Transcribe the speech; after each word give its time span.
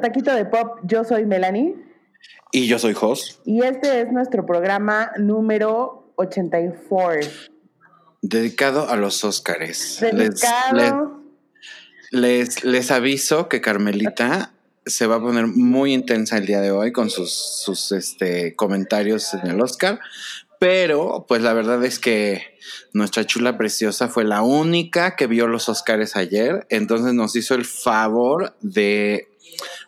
a 0.00 0.02
Taquito 0.02 0.34
de 0.34 0.46
Pop. 0.46 0.78
Yo 0.82 1.04
soy 1.04 1.26
Melanie. 1.26 1.76
Y 2.52 2.66
yo 2.66 2.78
soy 2.78 2.94
Jos. 2.94 3.40
Y 3.44 3.62
este 3.62 4.00
es 4.00 4.12
nuestro 4.12 4.46
programa 4.46 5.12
número 5.18 6.12
84. 6.16 7.30
Dedicado 8.22 8.88
a 8.88 8.96
los 8.96 9.22
Óscares. 9.24 9.98
Dedicado. 10.00 11.20
Les, 12.10 12.64
les, 12.64 12.90
aviso 12.90 13.48
que 13.48 13.60
Carmelita 13.60 14.52
se 14.84 15.06
va 15.06 15.16
a 15.16 15.20
poner 15.20 15.46
muy 15.46 15.92
intensa 15.92 16.38
el 16.38 16.46
día 16.46 16.60
de 16.60 16.72
hoy 16.72 16.92
con 16.92 17.08
sus, 17.08 17.32
sus 17.32 17.92
este, 17.92 18.56
comentarios 18.56 19.32
en 19.34 19.46
el 19.48 19.60
Oscar. 19.60 20.00
Pero, 20.58 21.24
pues 21.28 21.42
la 21.42 21.52
verdad 21.52 21.84
es 21.84 21.98
que 21.98 22.42
nuestra 22.92 23.24
chula 23.24 23.56
preciosa 23.56 24.08
fue 24.08 24.24
la 24.24 24.42
única 24.42 25.14
que 25.14 25.26
vio 25.26 25.46
los 25.46 25.68
Oscars 25.68 26.16
ayer. 26.16 26.66
Entonces 26.68 27.14
nos 27.14 27.36
hizo 27.36 27.54
el 27.54 27.64
favor 27.64 28.54
de 28.60 29.29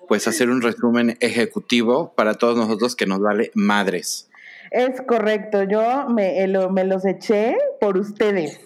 pues 0.09 0.29
hacer 0.29 0.51
un 0.51 0.63
resumen 0.63 1.17
ejecutivo 1.21 2.13
para 2.15 2.35
todos 2.35 2.57
nosotros 2.57 2.97
que 2.97 3.07
nos 3.07 3.21
vale 3.21 3.51
madres. 3.55 4.29
Es 4.71 5.03
correcto, 5.03 5.65
yo 5.65 6.09
me, 6.09 6.43
eh, 6.43 6.69
me 6.71 6.85
los 6.85 7.05
eché 7.05 7.57
por 7.81 7.99
ustedes, 7.99 8.61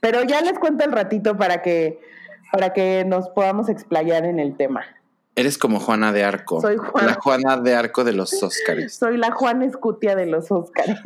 pero 0.00 0.22
ya 0.22 0.42
les 0.42 0.58
cuento 0.58 0.84
el 0.84 0.92
ratito 0.92 1.36
para 1.36 1.62
que, 1.62 1.98
para 2.52 2.72
que 2.72 3.04
nos 3.06 3.28
podamos 3.30 3.68
explayar 3.68 4.24
en 4.26 4.38
el 4.38 4.56
tema. 4.56 4.84
Eres 5.38 5.58
como 5.58 5.80
Juana 5.80 6.12
de 6.12 6.24
Arco. 6.24 6.62
Soy 6.62 6.78
Juana. 6.78 7.08
La 7.08 7.14
Juana 7.20 7.56
de 7.58 7.74
Arco 7.74 8.04
de 8.04 8.14
los 8.14 8.42
Óscares. 8.42 8.94
Soy 8.94 9.18
la 9.18 9.32
Juana 9.32 9.66
Escutia 9.66 10.16
de 10.16 10.24
los 10.24 10.50
Óscares. 10.50 10.98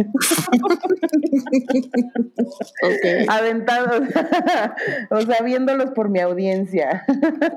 okay. 2.81 3.27
Aventados. 3.29 4.03
o 5.11 5.21
sea, 5.23 5.43
viéndolos 5.43 5.91
por 5.91 6.11
mi 6.11 6.21
audiencia. 6.21 7.05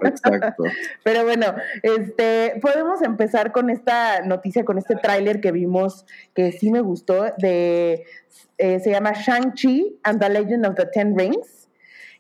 Exacto. 0.02 0.64
Pero 1.04 1.24
bueno, 1.24 1.54
este, 1.84 2.60
podemos 2.60 3.04
empezar 3.04 3.52
con 3.52 3.70
esta 3.70 4.22
noticia, 4.22 4.66
con 4.66 4.80
este 4.80 4.96
tráiler 4.96 5.42
que 5.42 5.52
vimos, 5.52 6.08
que 6.34 6.54
sí 6.54 6.72
me 6.72 6.82
gustó, 6.82 7.26
de, 7.38 8.04
eh, 8.58 8.80
se 8.80 8.90
llama 8.90 9.12
Shang-Chi 9.14 10.00
and 10.02 10.20
the 10.20 10.28
Legend 10.28 10.66
of 10.66 10.74
the 10.74 10.88
Ten 10.88 11.16
Rings, 11.16 11.70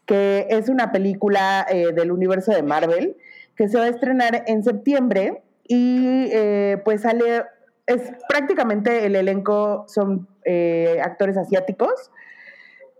que 0.05 0.45
es 0.51 0.69
una 0.69 0.91
película 0.91 1.65
eh, 1.71 1.91
del 1.91 2.11
universo 2.11 2.51
de 2.51 2.61
Marvel 2.61 3.17
que 3.55 3.67
se 3.67 3.77
va 3.77 3.85
a 3.85 3.89
estrenar 3.89 4.43
en 4.47 4.63
septiembre 4.63 5.43
y 5.67 6.27
eh, 6.31 6.81
pues 6.83 7.01
sale, 7.01 7.43
es 7.85 8.01
prácticamente 8.27 9.05
el 9.05 9.15
elenco 9.15 9.85
son 9.87 10.27
eh, 10.45 10.99
actores 11.03 11.37
asiáticos. 11.37 12.11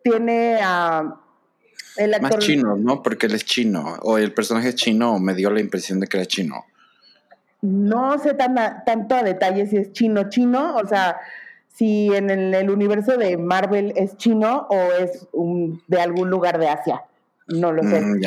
Tiene 0.03 0.59
a... 0.61 1.15
el 1.97 2.13
actor... 2.13 2.35
Más 2.35 2.45
chino, 2.45 2.75
¿no? 2.75 3.03
Porque 3.03 3.27
él 3.27 3.35
es 3.35 3.45
chino, 3.45 3.97
o 4.01 4.17
el 4.17 4.33
personaje 4.33 4.69
es 4.69 4.75
chino, 4.75 5.15
o 5.15 5.19
me 5.19 5.33
dio 5.33 5.49
la 5.49 5.59
impresión 5.59 5.99
de 5.99 6.07
que 6.07 6.17
era 6.17 6.25
chino. 6.25 6.65
No 7.61 8.19
sé 8.19 8.33
tan 8.33 8.55
tanto 8.85 9.15
a 9.15 9.23
detalle 9.23 9.65
si 9.67 9.77
es 9.77 9.93
chino 9.93 10.29
chino, 10.29 10.75
o 10.75 10.85
sea, 10.85 11.17
si 11.69 12.13
en 12.13 12.29
el, 12.29 12.69
universo 12.69 13.17
de 13.17 13.37
Marvel 13.37 13.93
es 13.95 14.17
chino 14.17 14.67
o 14.69 14.75
es 14.99 15.27
de 15.87 16.01
algún 16.01 16.29
lugar 16.29 16.59
de 16.59 16.67
Asia. 16.67 17.03
No 17.47 17.71
lo 17.71 17.83
sé. 17.83 18.01
Mm, 18.01 18.21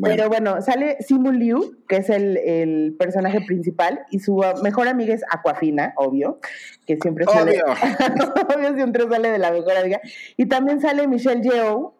Pero 0.00 0.28
bueno, 0.28 0.60
sale 0.62 0.98
Simu 1.00 1.32
Liu, 1.32 1.76
que 1.88 1.96
es 1.96 2.10
el, 2.10 2.94
personaje 2.98 3.40
principal, 3.40 4.00
y 4.10 4.20
su 4.20 4.42
mejor 4.62 4.88
amiga 4.88 5.14
es 5.14 5.22
Aquafina, 5.30 5.94
obvio, 5.96 6.38
que 6.86 6.98
siempre 7.00 7.24
sale. 7.24 7.60
obvio, 8.56 8.74
siempre 8.74 9.08
sale 9.08 9.30
de 9.30 9.38
la 9.38 9.50
mejor 9.50 9.76
amiga. 9.76 10.00
Y 10.36 10.46
también 10.46 10.80
sale 10.80 11.06
Michelle 11.08 11.42
Yeoh, 11.42 11.94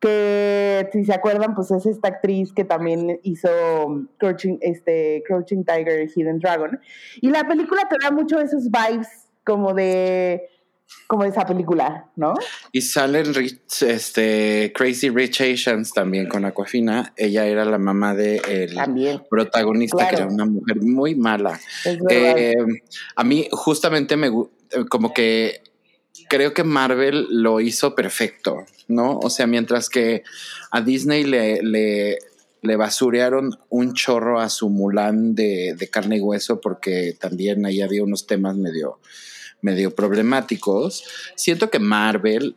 que 0.00 0.88
si 0.92 1.04
se 1.04 1.14
acuerdan, 1.14 1.54
pues 1.54 1.70
es 1.70 1.86
esta 1.86 2.08
actriz 2.08 2.52
que 2.52 2.64
también 2.64 3.20
hizo 3.22 3.48
Crouching, 4.18 4.58
este, 4.60 5.22
Crouching 5.26 5.64
Tiger, 5.64 6.08
Hidden 6.14 6.40
Dragon. 6.40 6.78
Y 7.20 7.30
la 7.30 7.46
película 7.48 7.88
te 7.88 7.96
da 8.02 8.10
mucho 8.10 8.38
esos 8.38 8.70
vibes 8.70 9.28
como 9.44 9.72
de 9.72 10.48
como 11.06 11.24
esa 11.24 11.46
película, 11.46 12.10
¿no? 12.16 12.34
Y 12.72 12.82
sale 12.82 13.22
este, 13.80 14.72
Crazy 14.74 15.10
Rich 15.10 15.42
Asians 15.42 15.92
también 15.92 16.28
con 16.28 16.44
Aquafina. 16.44 17.12
Ella 17.16 17.46
era 17.46 17.64
la 17.64 17.78
mamá 17.78 18.14
de 18.14 18.36
el 18.36 19.20
protagonista, 19.28 20.08
que 20.08 20.16
era 20.16 20.26
una 20.26 20.46
mujer 20.46 20.80
muy 20.82 21.14
mala. 21.14 21.60
Eh, 22.10 22.54
a 23.16 23.24
mí 23.24 23.48
justamente 23.52 24.16
me 24.16 24.30
como 24.88 25.12
que 25.12 25.62
creo 26.28 26.54
que 26.54 26.64
Marvel 26.64 27.26
lo 27.30 27.60
hizo 27.60 27.94
perfecto, 27.94 28.64
¿no? 28.88 29.18
O 29.18 29.30
sea, 29.30 29.46
mientras 29.46 29.88
que 29.88 30.22
a 30.70 30.80
Disney 30.80 31.24
le, 31.24 31.62
le, 31.62 32.18
le 32.62 32.76
basurearon 32.76 33.58
un 33.68 33.94
chorro 33.94 34.40
a 34.40 34.48
su 34.48 34.68
Mulan 34.68 35.34
de, 35.34 35.74
de 35.78 35.88
carne 35.90 36.16
y 36.16 36.20
hueso 36.20 36.60
porque 36.60 37.16
también 37.18 37.66
ahí 37.66 37.82
había 37.82 38.02
unos 38.02 38.26
temas 38.26 38.56
medio 38.56 38.98
medio 39.64 39.94
problemáticos, 39.94 41.04
siento 41.34 41.70
que 41.70 41.78
Marvel 41.78 42.56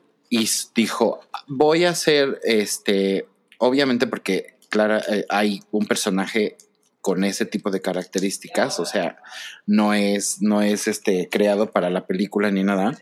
dijo, 0.76 1.22
voy 1.48 1.86
a 1.86 1.92
hacer 1.92 2.40
este, 2.44 3.28
obviamente 3.58 4.08
porque, 4.08 4.56
claro, 4.70 4.98
eh, 5.10 5.26
hay 5.30 5.62
un 5.72 5.88
personaje 5.88 6.58
con 7.02 7.24
ese 7.24 7.46
tipo 7.46 7.72
de 7.72 7.82
características, 7.82 8.82
o 8.82 8.86
sea, 8.86 9.18
no 9.66 9.94
es, 9.94 10.42
no 10.42 10.62
es 10.62 10.90
este, 10.90 11.30
creado 11.32 11.72
para 11.72 11.90
la 11.90 12.06
película 12.06 12.52
ni 12.52 12.64
nada. 12.64 12.98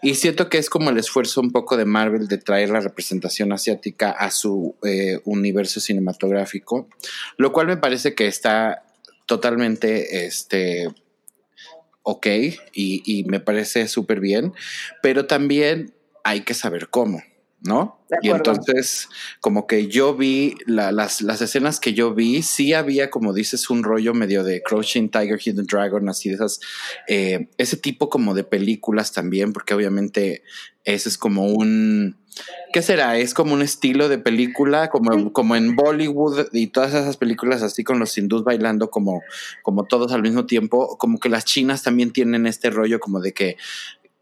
Y 0.00 0.14
siento 0.16 0.48
que 0.48 0.58
es 0.58 0.68
como 0.68 0.90
el 0.90 0.98
esfuerzo 0.98 1.40
un 1.40 1.50
poco 1.50 1.76
de 1.76 1.84
Marvel 1.84 2.28
de 2.28 2.38
traer 2.38 2.70
la 2.70 2.80
representación 2.80 3.52
asiática 3.52 4.10
a 4.12 4.30
su 4.30 4.76
eh, 4.84 5.20
universo 5.24 5.80
cinematográfico, 5.80 6.88
lo 7.36 7.52
cual 7.52 7.68
me 7.68 7.76
parece 7.76 8.14
que 8.14 8.26
está 8.26 8.84
totalmente 9.26 10.26
este, 10.26 10.88
ok 12.02 12.26
y, 12.72 13.24
me 13.28 13.40
parece 13.40 13.88
súper 13.88 14.20
bien, 14.20 14.52
pero 15.02 15.26
también 15.26 15.94
hay 16.24 16.42
que 16.42 16.54
saber 16.54 16.88
cómo. 16.88 17.22
¿No? 17.64 17.98
Y 18.20 18.28
entonces, 18.28 19.08
como 19.40 19.66
que 19.66 19.86
yo 19.86 20.14
vi 20.14 20.56
las, 20.66 21.22
las, 21.22 21.40
escenas 21.40 21.80
que 21.80 21.94
yo 21.94 22.12
vi, 22.14 22.42
sí 22.42 22.74
había, 22.74 23.10
como 23.10 23.32
dices, 23.32 23.70
un 23.70 23.84
rollo 23.84 24.12
medio 24.12 24.44
de 24.44 24.62
Crouching 24.62 25.10
Tiger, 25.10 25.40
Hidden 25.40 25.66
Dragon, 25.66 26.08
así 26.08 26.28
de 26.28 26.34
esas, 26.34 26.60
eh, 27.08 27.48
ese 27.58 27.76
tipo 27.76 28.10
como 28.10 28.34
de 28.34 28.44
películas 28.44 29.12
también, 29.12 29.52
porque 29.52 29.74
obviamente 29.74 30.42
ese 30.84 31.08
es 31.08 31.16
como 31.16 31.46
un, 31.46 32.18
¿qué 32.72 32.82
será? 32.82 33.16
Es 33.16 33.32
como 33.32 33.54
un 33.54 33.62
estilo 33.62 34.08
de 34.08 34.18
película, 34.18 34.90
como, 34.90 35.32
como 35.32 35.56
en 35.56 35.76
Bollywood 35.76 36.48
y 36.52 36.66
todas 36.66 36.90
esas 36.92 37.16
películas 37.16 37.62
así 37.62 37.84
con 37.84 37.98
los 37.98 38.16
hindús 38.18 38.44
bailando 38.44 38.90
como, 38.90 39.22
como 39.62 39.84
todos 39.84 40.12
al 40.12 40.22
mismo 40.22 40.46
tiempo, 40.46 40.98
como 40.98 41.18
que 41.18 41.28
las 41.28 41.44
chinas 41.44 41.82
también 41.82 42.12
tienen 42.12 42.46
este 42.46 42.70
rollo 42.70 42.98
como 43.00 43.20
de 43.20 43.32
que 43.32 43.56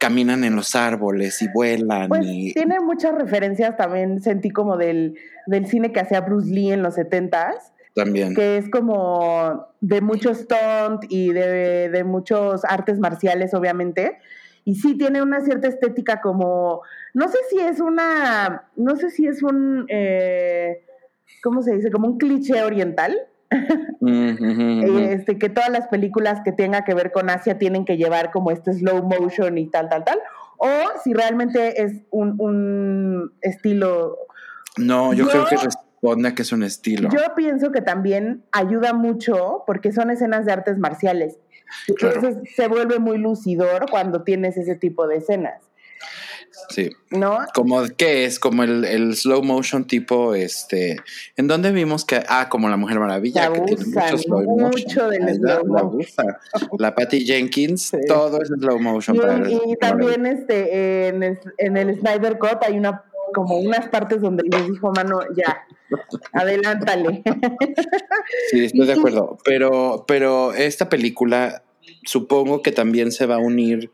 caminan 0.00 0.44
en 0.44 0.56
los 0.56 0.75
árboles 0.75 1.41
y 1.43 1.49
vuelan. 1.53 2.09
Pues 2.09 2.22
y... 2.25 2.55
tiene 2.55 2.81
muchas 2.81 3.15
referencias 3.15 3.77
también, 3.77 4.21
sentí 4.21 4.50
como 4.50 4.77
del, 4.77 5.16
del 5.47 5.66
cine 5.66 5.93
que 5.93 6.00
hacía 6.00 6.22
Bruce 6.22 6.50
Lee 6.50 6.72
en 6.72 6.83
los 6.83 6.94
setentas. 6.94 7.72
También. 7.94 8.34
Que 8.34 8.56
es 8.56 8.71
como 8.71 9.69
de 9.81 10.00
mucho 10.00 10.34
stunt 10.34 11.05
y 11.09 11.33
de, 11.33 11.91
de 11.91 12.05
muchos 12.05 12.65
artes 12.65 12.99
marciales, 12.99 13.53
obviamente. 13.53 14.19
Y 14.65 14.77
sí 14.77 14.97
tiene 14.97 15.22
una 15.22 15.41
cierta 15.41 15.69
estética 15.69 16.21
como, 16.21 16.81
no 17.12 17.28
sé 17.28 17.39
si 17.50 17.60
es 17.60 17.81
una, 17.81 18.69
no 18.77 18.97
sé 18.97 19.10
si 19.10 19.27
es 19.27 19.43
un, 19.43 19.84
eh, 19.89 20.83
¿cómo 21.43 21.62
se 21.62 21.75
dice? 21.75 21.91
Como 21.91 22.09
un 22.09 22.19
cliché 22.19 22.62
oriental. 22.62 23.16
este, 24.00 25.38
que 25.38 25.49
todas 25.49 25.71
las 25.71 25.88
películas 25.88 26.41
que 26.44 26.53
tengan 26.53 26.84
que 26.84 26.94
ver 26.94 27.11
con 27.11 27.31
Asia 27.31 27.59
tienen 27.59 27.84
que 27.84 27.97
llevar 27.97 28.30
como 28.30 28.51
este 28.51 28.72
slow 28.72 29.03
motion 29.03 29.59
y 29.59 29.66
tal, 29.66 29.89
tal, 29.89 30.04
tal. 30.04 30.19
O 30.59 30.69
si 31.03 31.13
realmente 31.13 31.83
es 31.83 32.03
un, 32.10 32.36
un 32.39 33.33
estilo. 33.41 34.19
No, 34.77 35.13
yo, 35.13 35.27
creo 35.28 35.47
que 35.47 35.57
responde 35.57 36.28
a 36.28 36.34
que 36.34 36.42
es 36.42 36.53
un 36.53 36.63
estilo. 36.63 37.09
Yo 37.10 37.34
pienso 37.34 37.72
que 37.72 37.80
también 37.80 38.45
ayuda 38.53 38.92
mucho 38.92 39.65
porque 39.66 39.92
son 39.92 40.10
escenas 40.10 40.47
de 40.47 40.53
artes 40.53 40.78
marciales. 40.78 41.39
Entonces 41.89 42.39
se 42.54 42.69
vuelve 42.69 42.98
muy 42.98 43.19
lucidor 43.19 43.86
cuando 43.91 44.22
tienes 44.22 44.57
ese 44.57 44.77
tipo 44.77 45.07
de 45.07 45.16
escenas. 45.16 45.63
Sí. 46.71 46.91
¿No? 47.11 47.39
Como 47.55 47.83
que 47.97 48.25
es 48.25 48.39
como 48.39 48.63
el, 48.63 49.17
slow 49.17 49.43
motion 49.43 49.84
tipo, 49.84 50.34
este, 50.34 50.97
¿en 51.37 51.49
dónde 51.49 51.72
vimos 51.72 52.05
que, 52.05 52.22
ah, 52.28 52.49
como 52.49 52.69
la 52.69 52.77
Mujer 52.77 53.01
Maravilla, 53.01 53.53
que 53.53 53.61
tiene 53.61 53.84
mucho 53.84 54.19
slow 54.19 54.43
mucho 54.43 55.09
Del 55.09 55.34
slow 55.37 55.67
motion. 55.67 56.27
La, 56.78 56.95
Patty 56.95 57.27
Jenkins, 57.27 57.93
todo 58.07 58.41
es 58.41 58.49
slow 58.49 58.78
motion. 58.78 59.17
Y, 59.67 59.77
también 59.77 60.27
este, 60.27 61.09
en, 61.09 61.22
el, 61.22 61.41
en 61.59 61.77
el 61.77 61.99
Snyder 61.99 62.39
Cut 62.39 62.63
hay 62.63 62.78
una 62.78 63.05
como 63.33 63.59
unas 63.59 63.89
partes 63.89 64.21
donde 64.21 64.45
les 64.45 64.69
dijo, 64.69 64.93
mano, 64.93 65.21
ya, 65.37 65.65
adelántale. 66.33 67.22
Sí, 68.51 68.65
estoy 68.65 68.87
de 68.87 68.93
acuerdo. 68.93 69.39
Pero, 69.45 70.05
pero 70.07 70.53
esta 70.53 70.89
película 70.89 71.63
supongo 72.04 72.62
que 72.62 72.72
también 72.72 73.12
se 73.12 73.26
va 73.26 73.36
a 73.36 73.38
unir 73.38 73.91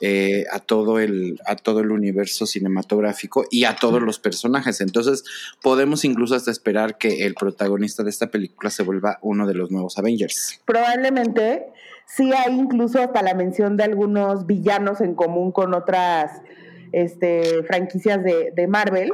eh, 0.00 0.44
a, 0.52 0.60
todo 0.60 0.98
el, 0.98 1.40
a 1.46 1.56
todo 1.56 1.80
el 1.80 1.90
universo 1.90 2.46
cinematográfico 2.46 3.44
y 3.50 3.64
a 3.64 3.76
todos 3.76 4.02
los 4.02 4.18
personajes. 4.18 4.80
Entonces, 4.80 5.24
podemos 5.62 6.04
incluso 6.04 6.34
hasta 6.34 6.50
esperar 6.50 6.98
que 6.98 7.26
el 7.26 7.34
protagonista 7.34 8.02
de 8.02 8.10
esta 8.10 8.30
película 8.30 8.70
se 8.70 8.82
vuelva 8.82 9.18
uno 9.22 9.46
de 9.46 9.54
los 9.54 9.70
nuevos 9.70 9.98
Avengers. 9.98 10.60
Probablemente 10.64 11.66
sí 12.06 12.32
hay 12.32 12.54
incluso 12.54 13.00
hasta 13.00 13.22
la 13.22 13.34
mención 13.34 13.76
de 13.76 13.84
algunos 13.84 14.46
villanos 14.46 15.00
en 15.00 15.14
común 15.14 15.50
con 15.52 15.74
otras 15.74 16.42
este, 16.92 17.62
franquicias 17.64 18.22
de, 18.22 18.52
de 18.54 18.66
Marvel. 18.66 19.12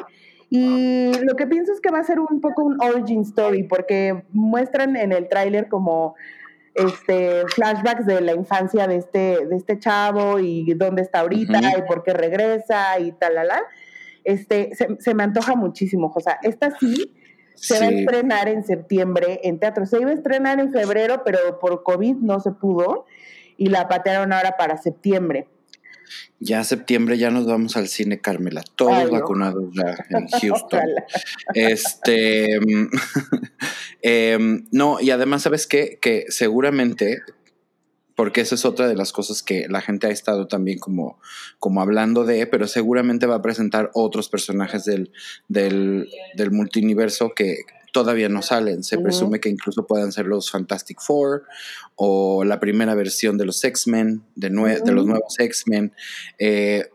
Y 0.55 1.13
lo 1.25 1.35
que 1.35 1.47
pienso 1.47 1.73
es 1.73 1.81
que 1.81 1.91
va 1.91 2.01
a 2.01 2.05
ser 2.05 2.21
un 2.21 2.43
poco 2.43 2.63
un 2.63 2.77
origin 2.83 3.23
story, 3.23 3.63
porque 3.63 4.23
muestran 4.33 4.97
en 4.97 5.13
el 5.13 5.27
tráiler 5.27 5.69
como 5.69 6.15
este 6.75 7.45
flashbacks 7.55 8.07
de 8.07 8.21
la 8.21 8.33
infancia 8.35 8.87
de 8.87 8.97
este, 8.97 9.47
de 9.47 9.57
este 9.57 9.79
chavo 9.79 10.39
y 10.39 10.73
dónde 10.75 11.03
está 11.03 11.21
ahorita 11.21 11.61
y 11.79 11.83
por 11.83 12.03
qué 12.03 12.13
regresa 12.13 12.99
y 12.99 13.13
tal, 13.13 13.35
Este, 14.25 14.71
se, 14.75 15.15
me 15.15 15.23
antoja 15.23 15.55
muchísimo, 15.55 16.13
o 16.15 16.21
sea, 16.21 16.39
esta 16.43 16.77
sí 16.79 17.13
se 17.55 17.79
va 17.79 17.87
a 17.87 17.91
estrenar 17.91 18.49
en 18.49 18.65
septiembre 18.65 19.41
en 19.45 19.59
teatro. 19.59 19.87
Se 19.87 20.01
iba 20.01 20.11
a 20.11 20.15
estrenar 20.15 20.59
en 20.59 20.73
febrero, 20.73 21.23
pero 21.25 21.59
por 21.61 21.83
COVID 21.83 22.17
no 22.17 22.41
se 22.41 22.51
pudo 22.53 23.07
y 23.57 23.67
la 23.67 23.89
patearon 23.89 24.33
ahora 24.33 24.57
para 24.57 24.79
septiembre. 24.79 25.47
Ya 26.41 26.65
septiembre 26.65 27.19
ya 27.19 27.31
nos 27.31 27.47
vamos 27.47 27.77
al 27.77 27.89
cine 27.89 28.21
Carmela, 28.21 28.63
todos 28.75 29.11
vacunados 29.11 29.71
ya 29.75 29.97
en 30.11 30.27
Houston. 30.29 30.81
este 31.55 32.57
em, 34.03 34.67
no, 34.73 35.01
y 35.01 35.11
además, 35.11 35.43
¿sabes 35.43 35.67
qué? 35.67 35.99
Que 36.01 36.25
seguramente, 36.29 37.23
porque 38.17 38.41
esa 38.41 38.57
es 38.57 38.65
otra 38.65 38.89
de 38.89 38.97
las 38.97 39.13
cosas 39.13 39.43
que 39.43 39.67
la 39.69 39.81
gente 39.81 40.09
ha 40.09 40.11
estado 40.11 40.49
también 40.49 40.79
como, 40.79 41.21
como 41.59 41.81
hablando 41.81 42.25
de, 42.25 42.47
pero 42.47 42.67
seguramente 42.67 43.27
va 43.27 43.37
a 43.37 43.43
presentar 43.43 43.91
otros 43.95 44.29
personajes 44.29 44.85
del, 44.85 45.13
del, 45.49 46.09
del 46.35 46.51
multiverso 46.51 47.33
que 47.35 47.59
todavía 47.93 48.29
no 48.29 48.43
salen. 48.43 48.83
Se 48.83 48.99
presume 48.99 49.39
que 49.39 49.49
incluso 49.49 49.87
puedan 49.87 50.13
ser 50.13 50.27
los 50.27 50.51
Fantastic 50.51 51.01
Four 51.01 51.45
o 51.95 52.45
la 52.45 52.59
primera 52.59 52.95
versión 52.95 53.39
de 53.39 53.45
los 53.45 53.63
X-Men, 53.63 54.25
de, 54.35 54.49
de, 54.49 54.93
los 54.93 55.07
nuevos 55.07 55.39
X-Men. 55.39 55.93
Eh, 56.39 56.91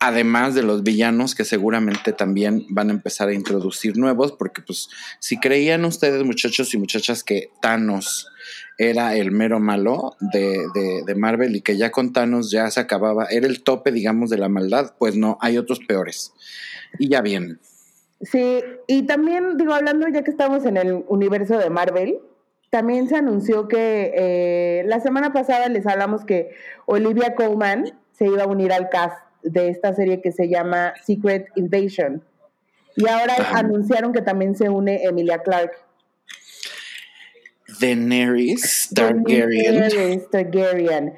además 0.00 0.54
de 0.54 0.62
los 0.62 0.82
villanos 0.82 1.34
que 1.34 1.44
seguramente 1.44 2.12
también 2.12 2.66
van 2.70 2.88
a 2.88 2.92
empezar 2.92 3.28
a 3.28 3.34
introducir 3.34 3.96
nuevos, 3.96 4.32
porque 4.32 4.62
pues 4.62 4.88
si 5.20 5.38
creían 5.38 5.84
ustedes 5.84 6.24
muchachos 6.24 6.74
y 6.74 6.78
muchachas 6.78 7.22
que 7.22 7.50
Thanos 7.60 8.26
era 8.78 9.14
el 9.14 9.30
mero 9.30 9.60
malo 9.60 10.16
de, 10.20 10.64
de, 11.04 11.14
Marvel 11.14 11.54
y 11.54 11.60
que 11.60 11.76
ya 11.76 11.90
con 11.90 12.14
Thanos 12.14 12.50
ya 12.50 12.70
se 12.70 12.80
acababa, 12.80 13.26
era 13.26 13.46
el 13.46 13.62
tope 13.62 13.92
digamos 13.92 14.30
de 14.30 14.38
la 14.38 14.48
maldad, 14.48 14.94
pues 14.98 15.16
no, 15.16 15.36
hay 15.42 15.58
otros 15.58 15.80
peores. 15.80 16.32
Y 16.98 17.10
ya 17.10 17.20
vienen. 17.20 17.60
Sí, 18.20 18.62
y 18.86 19.06
también 19.06 19.56
digo, 19.56 19.72
hablando 19.72 20.06
ya 20.08 20.22
que 20.22 20.30
estamos 20.30 20.66
en 20.66 20.76
el 20.76 21.04
universo 21.08 21.56
de 21.56 21.70
Marvel, 21.70 22.20
también 22.70 23.08
se 23.08 23.16
anunció 23.16 23.66
que 23.66 24.12
eh, 24.14 24.82
la 24.86 25.00
semana 25.00 25.32
pasada 25.32 25.68
les 25.68 25.86
hablamos 25.86 26.24
que 26.24 26.50
Olivia 26.86 27.34
Colman 27.34 27.98
se 28.12 28.26
iba 28.26 28.44
a 28.44 28.46
unir 28.46 28.72
al 28.72 28.90
cast 28.90 29.16
de 29.42 29.68
esta 29.70 29.94
serie 29.94 30.20
que 30.20 30.32
se 30.32 30.48
llama 30.48 30.94
Secret 31.04 31.48
Invasion. 31.56 32.22
Y 32.96 33.08
ahora 33.08 33.34
anunciaron 33.54 34.12
que 34.12 34.20
también 34.20 34.54
se 34.54 34.68
une 34.68 35.02
Emilia 35.04 35.38
Clarke. 35.38 35.76
Daenerys 37.80 38.90
Targaryen. 38.94 39.80
Daenerys 39.80 40.30
Targaryen. 40.30 41.14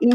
Y 0.00 0.10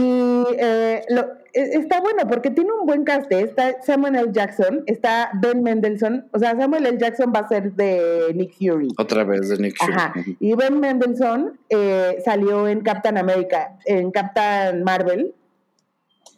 eh, 0.58 1.04
lo, 1.10 1.22
e, 1.54 1.78
está 1.78 2.00
bueno 2.02 2.28
porque 2.28 2.50
tiene 2.50 2.72
un 2.72 2.86
buen 2.86 3.04
cast. 3.04 3.32
¿eh? 3.32 3.42
Está 3.42 3.82
Samuel 3.82 4.16
L. 4.16 4.30
Jackson, 4.32 4.84
está 4.88 5.32
Ben 5.42 5.62
Mendelssohn. 5.62 6.28
O 6.32 6.40
sea, 6.40 6.56
Samuel 6.58 6.86
L. 6.86 6.98
Jackson 6.98 7.32
va 7.36 7.42
a 7.42 7.48
ser 7.48 7.74
de 7.74 8.32
Nick 8.36 8.54
Fury. 8.58 8.90
Otra 8.98 9.24
vez 9.24 9.50
de 9.50 9.58
Nick 9.58 9.78
Fury. 9.78 9.94
Ajá. 9.94 10.14
Y 10.40 10.56
Ben 10.56 10.80
Mendelssohn 10.80 11.60
eh, 11.70 12.22
salió 12.26 12.68
en 12.68 12.82
Captain 12.82 13.18
America, 13.18 13.78
en 13.86 14.12
Captain 14.12 14.84
Marvel. 14.84 15.34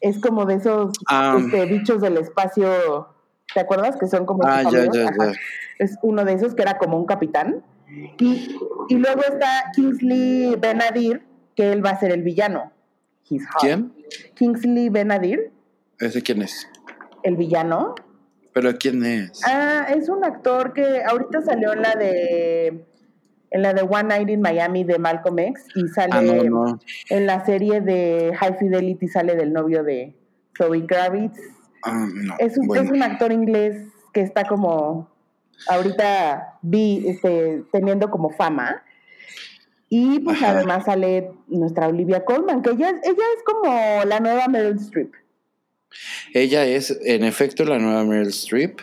Es 0.02 0.20
como 0.20 0.46
de 0.46 0.56
esos 0.56 0.94
ah. 1.08 1.38
este, 1.40 1.66
bichos 1.66 2.02
del 2.02 2.18
espacio. 2.18 3.10
¿Te 3.54 3.62
acuerdas? 3.62 3.96
Que 3.98 4.08
son 4.08 4.26
como. 4.26 4.44
Ah, 4.46 4.64
ya, 4.64 4.86
ya, 4.92 5.06
ya. 5.06 5.32
Es 5.80 5.98
uno 6.02 6.26
de 6.26 6.34
esos 6.34 6.56
que 6.56 6.62
era 6.62 6.78
como 6.78 6.98
un 6.98 7.06
capitán. 7.06 7.64
Y, 8.20 8.58
y 8.90 8.96
luego 8.96 9.22
está 9.22 9.72
Kingsley 9.74 10.56
Benadir, 10.56 11.22
que 11.56 11.72
él 11.72 11.86
va 11.86 11.92
a 11.92 12.00
ser 12.00 12.12
el 12.12 12.24
villano. 12.24 12.72
¿Quién? 13.60 13.94
Kingsley 14.36 14.90
Benadir. 14.90 15.52
¿Ese 16.00 16.22
quién 16.22 16.42
es? 16.42 16.68
El 17.24 17.38
villano. 17.38 17.96
¿Pero 18.54 18.74
quién 18.78 19.04
es? 19.04 19.42
Ah, 19.46 19.88
es 19.90 20.10
un 20.10 20.24
actor 20.24 20.74
que 20.74 21.04
ahorita 21.04 21.42
salió 21.42 21.74
en 21.74 21.82
la 21.82 21.96
de 21.96 22.86
en 23.52 23.62
la 23.62 23.74
de 23.74 23.82
One 23.84 24.04
Night 24.04 24.30
in 24.30 24.42
Miami 24.42 24.84
de 24.84 25.00
Malcolm 25.00 25.40
X 25.40 25.66
y 25.76 25.88
sale 25.88 26.14
ah, 26.14 26.78
en 27.10 27.26
la 27.26 27.46
serie 27.46 27.82
de 27.82 28.34
High 28.38 28.58
Fidelity 28.58 29.08
sale 29.08 29.36
del 29.36 29.54
novio 29.54 29.84
de 29.84 30.16
Zoe 30.58 30.86
Kravitz. 30.86 31.40
Ah, 31.84 32.08
es, 32.40 32.58
un, 32.58 32.76
es 32.76 32.90
un 32.90 33.02
actor 33.04 33.32
inglés 33.32 33.88
que 34.14 34.22
está 34.22 34.46
como 34.46 35.10
ahorita 35.68 36.60
vi 36.62 37.08
este, 37.08 37.64
teniendo 37.72 38.10
como 38.10 38.30
fama 38.30 38.84
y 39.90 40.20
pues 40.20 40.42
además 40.42 40.86
sale 40.86 41.32
nuestra 41.48 41.88
Olivia 41.88 42.26
Colman, 42.26 42.62
que 42.62 42.72
ella, 42.72 42.90
ella 42.90 43.24
es 43.38 43.44
como 43.46 44.04
la 44.06 44.20
nueva 44.20 44.48
Meryl 44.48 44.78
Streep. 44.78 45.14
Ella 46.34 46.66
es, 46.66 46.98
en 47.04 47.24
efecto, 47.24 47.64
la 47.64 47.80
nueva 47.80 48.04
Meryl 48.04 48.30
Streep. 48.30 48.82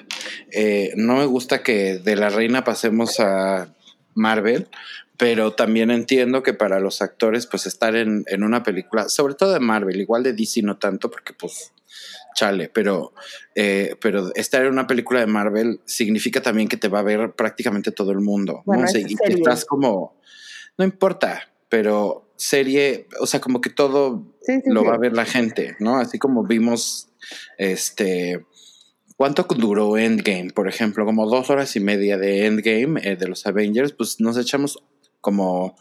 Eh, 0.51 0.93
no 0.97 1.17
me 1.17 1.27
gusta 1.27 1.63
que 1.63 1.99
de 1.99 2.17
la 2.17 2.31
reina 2.31 2.65
pasemos 2.65 3.21
a 3.21 3.75
Marvel, 4.15 4.69
pero 5.17 5.53
también 5.53 5.91
entiendo 5.91 6.43
que 6.43 6.55
para 6.55 6.81
los 6.81 7.03
actores, 7.03 7.47
pues 7.47 7.67
estar 7.67 7.97
en, 7.97 8.25
en, 8.29 8.43
una 8.45 8.63
película, 8.63 9.09
sobre 9.09 9.35
todo 9.35 9.53
de 9.53 9.61
Marvel, 9.61 10.01
igual 10.01 10.23
de 10.23 10.33
DC 10.33 10.63
no 10.63 10.79
tanto, 10.79 11.11
porque 11.11 11.33
pues 11.33 11.73
chale, 12.35 12.69
pero, 12.69 13.13
eh, 13.55 13.97
pero 14.01 14.35
estar 14.35 14.63
en 14.63 14.73
una 14.73 14.87
película 14.87 15.21
de 15.21 15.27
Marvel 15.27 15.81
significa 15.85 16.41
también 16.41 16.69
que 16.69 16.77
te 16.77 16.89
va 16.89 17.01
a 17.01 17.05
ver 17.05 17.33
prácticamente 17.33 17.93
todo 17.93 18.13
el 18.13 18.21
mundo. 18.21 18.63
¿no? 18.67 18.85
y 18.95 19.17
estás 19.29 19.65
como 19.65 20.17
no 20.79 20.85
importa, 20.85 21.53
pero 21.69 22.33
serie, 22.37 23.07
o 23.21 23.27
sea, 23.27 23.41
como 23.41 23.61
que 23.61 23.71
todo 23.71 24.27
lo 24.67 24.85
va 24.85 24.95
a 24.95 24.99
ver 24.99 25.13
la 25.13 25.25
gente, 25.25 25.77
¿no? 25.79 25.99
Así 25.99 26.19
como 26.19 26.45
vimos, 26.45 27.09
este, 27.57 28.45
¿cuánto 29.17 29.45
duró 29.45 29.97
Endgame? 29.97 30.51
Por 30.51 30.69
ejemplo, 30.69 31.05
como 31.05 31.29
dos 31.29 31.51
horas 31.51 31.77
y 31.77 31.81
media 31.81 32.19
de 32.19 32.47
Endgame 32.47 33.01
eh, 33.05 33.17
de 33.17 33.29
los 33.29 33.47
Avengers, 33.47 33.93
pues 33.93 34.21
nos 34.21 34.37
echamos 34.37 34.83
como 35.21 35.77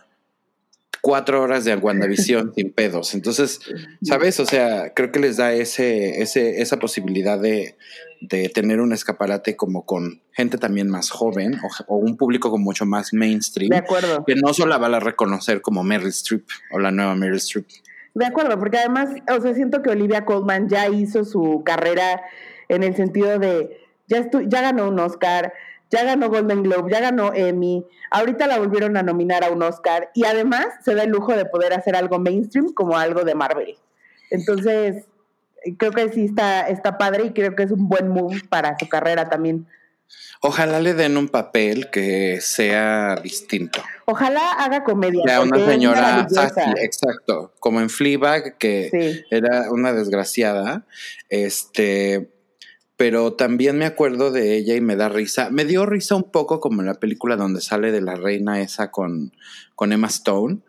cuatro 1.01 1.41
horas 1.41 1.65
de 1.65 1.75
WandaVision 1.75 2.53
sin 2.55 2.71
pedos. 2.71 3.13
Entonces, 3.13 3.59
¿sabes? 4.03 4.39
O 4.39 4.45
sea, 4.45 4.93
creo 4.93 5.11
que 5.11 5.19
les 5.19 5.37
da 5.37 5.53
ese, 5.53 6.21
ese, 6.21 6.61
esa 6.61 6.77
posibilidad 6.77 7.39
de, 7.39 7.75
de 8.21 8.49
tener 8.49 8.79
un 8.79 8.93
escaparate 8.93 9.55
como 9.55 9.85
con 9.85 10.21
gente 10.31 10.57
también 10.57 10.89
más 10.89 11.09
joven 11.09 11.59
o, 11.87 11.97
un 11.97 12.15
público 12.15 12.51
con 12.51 12.61
mucho 12.61 12.85
más 12.85 13.13
mainstream. 13.13 13.69
De 13.69 13.77
acuerdo. 13.77 14.23
Que 14.25 14.35
no 14.35 14.53
solo 14.53 14.69
la 14.69 14.77
va 14.77 14.95
a 14.95 14.99
reconocer 14.99 15.61
como 15.61 15.83
Meryl 15.83 16.09
Streep 16.09 16.45
o 16.71 16.79
la 16.79 16.91
nueva 16.91 17.15
Meryl 17.15 17.37
Streep. 17.37 17.65
De 18.13 18.25
acuerdo, 18.25 18.59
porque 18.59 18.77
además, 18.77 19.09
o 19.29 19.41
sea, 19.41 19.53
siento 19.53 19.81
que 19.81 19.89
Olivia 19.89 20.25
Colman 20.25 20.67
ya 20.67 20.89
hizo 20.89 21.23
su 21.23 21.63
carrera 21.65 22.21
en 22.67 22.83
el 22.83 22.95
sentido 22.95 23.39
de, 23.39 23.79
ya, 24.07 24.29
ya 24.47 24.61
ganó 24.61 24.89
un 24.89 24.99
Oscar, 24.99 25.53
ya 25.91 26.03
ganó 26.03 26.29
Golden 26.29 26.63
Globe, 26.63 26.91
ya 26.91 27.01
ganó 27.01 27.33
Emmy, 27.33 27.85
ahorita 28.09 28.47
la 28.47 28.57
volvieron 28.57 28.97
a 28.97 29.03
nominar 29.03 29.43
a 29.43 29.51
un 29.51 29.61
Oscar 29.61 30.09
y 30.13 30.25
además 30.25 30.67
se 30.83 30.95
da 30.95 31.03
el 31.03 31.09
lujo 31.09 31.35
de 31.35 31.45
poder 31.45 31.73
hacer 31.73 31.95
algo 31.95 32.17
mainstream 32.17 32.73
como 32.73 32.97
algo 32.97 33.23
de 33.23 33.35
Marvel. 33.35 33.77
Entonces, 34.29 35.05
creo 35.77 35.91
que 35.91 36.09
sí 36.09 36.25
está, 36.25 36.67
está 36.67 36.97
padre 36.97 37.25
y 37.25 37.33
creo 37.33 37.55
que 37.55 37.63
es 37.63 37.71
un 37.71 37.89
buen 37.89 38.07
move 38.07 38.41
para 38.49 38.77
su 38.79 38.87
carrera 38.87 39.29
también. 39.29 39.67
Ojalá 40.41 40.79
le 40.79 40.93
den 40.93 41.17
un 41.17 41.29
papel 41.29 41.89
que 41.91 42.39
sea 42.41 43.15
distinto. 43.21 43.81
Ojalá 44.05 44.53
haga 44.53 44.83
comedia. 44.83 45.21
Ya 45.27 45.41
una 45.41 45.63
señora 45.65 46.27
exacto, 46.81 47.53
como 47.59 47.79
en 47.79 47.89
Fleabag, 47.89 48.57
que 48.57 49.23
era 49.29 49.71
una 49.71 49.93
desgraciada. 49.93 50.85
Este, 51.29 52.31
pero 53.01 53.33
también 53.33 53.79
me 53.79 53.85
acuerdo 53.85 54.29
de 54.29 54.55
ella 54.55 54.75
y 54.75 54.81
me 54.81 54.95
da 54.95 55.09
risa. 55.09 55.49
Me 55.49 55.65
dio 55.65 55.87
risa 55.87 56.15
un 56.15 56.29
poco 56.29 56.59
como 56.59 56.81
en 56.81 56.85
la 56.85 56.93
película 56.93 57.35
donde 57.35 57.59
sale 57.59 57.91
de 57.91 57.99
la 57.99 58.13
reina 58.13 58.61
esa 58.61 58.91
con, 58.91 59.33
con 59.73 59.91
Emma 59.91 60.05
Stone 60.05 60.59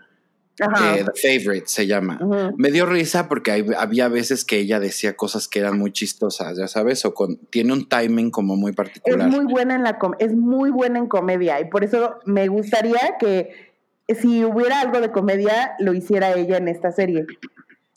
The 0.57 1.13
Favorite 1.15 1.67
se 1.67 1.87
llama. 1.87 2.19
Me 2.57 2.71
dio 2.71 2.87
risa 2.87 3.29
porque 3.29 3.65
había 3.77 4.09
veces 4.09 4.45
que 4.45 4.59
ella 4.59 4.81
decía 4.81 5.15
cosas 5.15 5.49
que 5.49 5.59
eran 5.59 5.79
muy 5.79 5.93
chistosas, 5.93 6.57
ya 6.57 6.69
sabes, 6.69 7.05
o 7.05 7.15
con, 7.15 7.37
tiene 7.51 7.73
un 7.73 7.89
timing 7.89 8.31
como 8.31 8.57
muy 8.57 8.73
particular. 8.73 9.29
Es 9.29 9.35
muy 9.35 9.45
buena 9.45 9.75
en 9.75 9.83
la 9.83 9.99
es 10.19 10.35
muy 10.35 10.71
buena 10.71 10.99
en 10.99 11.09
comedia 11.09 11.61
y 11.61 11.67
por 11.67 11.85
eso 11.85 12.17
me 12.25 12.49
gustaría 12.49 13.17
que 13.19 13.73
si 14.09 14.45
hubiera 14.45 14.81
algo 14.81 15.01
de 15.01 15.11
comedia, 15.11 15.73
lo 15.79 15.95
hiciera 15.95 16.35
ella 16.35 16.59
en 16.59 16.69
esta 16.69 16.93
serie. 16.93 17.27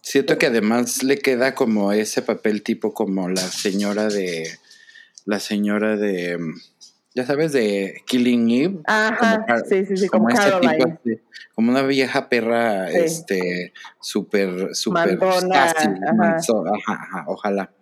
Siento 0.05 0.37
que 0.37 0.45
además 0.45 1.01
le 1.01 1.17
queda 1.17 1.55
como 1.55 1.91
ese 1.91 2.21
papel 2.21 2.61
tipo 2.61 2.93
como 2.93 3.27
la 3.27 3.41
señora 3.41 4.07
de 4.07 4.47
la 5.25 5.39
señora 5.39 5.97
de 5.97 6.37
ya 7.15 7.25
sabes 7.25 7.53
de 7.53 8.03
Killing 8.05 8.49
Eve 8.51 8.79
Ajá, 8.85 9.43
sí, 9.67 9.83
sí, 9.83 9.97
sí, 9.97 10.07
como, 10.07 10.27
Caroline. 10.27 10.99
como 11.55 11.71
una 11.71 11.81
vieja 11.81 12.29
perra 12.29 12.87
este 12.91 13.73
súper 13.99 14.75
súper 14.75 15.17
ajá. 15.51 17.25
ojalá. 17.25 17.73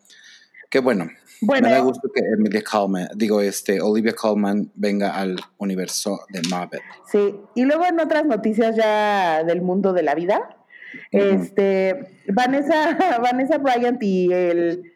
Qué 0.70 0.80
bueno. 0.80 1.10
bueno. 1.42 1.68
Me 1.68 1.74
da 1.74 1.82
gusto 1.82 2.10
que 2.10 2.22
Emilia 2.22 2.64
Colman, 2.64 3.10
digo, 3.16 3.42
este, 3.42 3.82
Olivia 3.82 4.14
Colman 4.14 4.72
venga 4.76 5.14
al 5.20 5.42
universo 5.58 6.22
de 6.30 6.42
Marvel. 6.50 6.80
Sí, 7.12 7.36
y 7.54 7.66
luego 7.66 7.86
en 7.86 8.00
otras 8.00 8.26
noticias 8.26 8.78
ya 8.78 9.44
del 9.44 9.62
mundo 9.62 9.92
de 9.92 10.04
la 10.04 10.16
vida, 10.16 10.63
este, 11.12 12.08
Vanessa, 12.28 12.98
Vanessa 13.22 13.58
Bryant 13.58 14.02
y 14.02 14.32
el, 14.32 14.92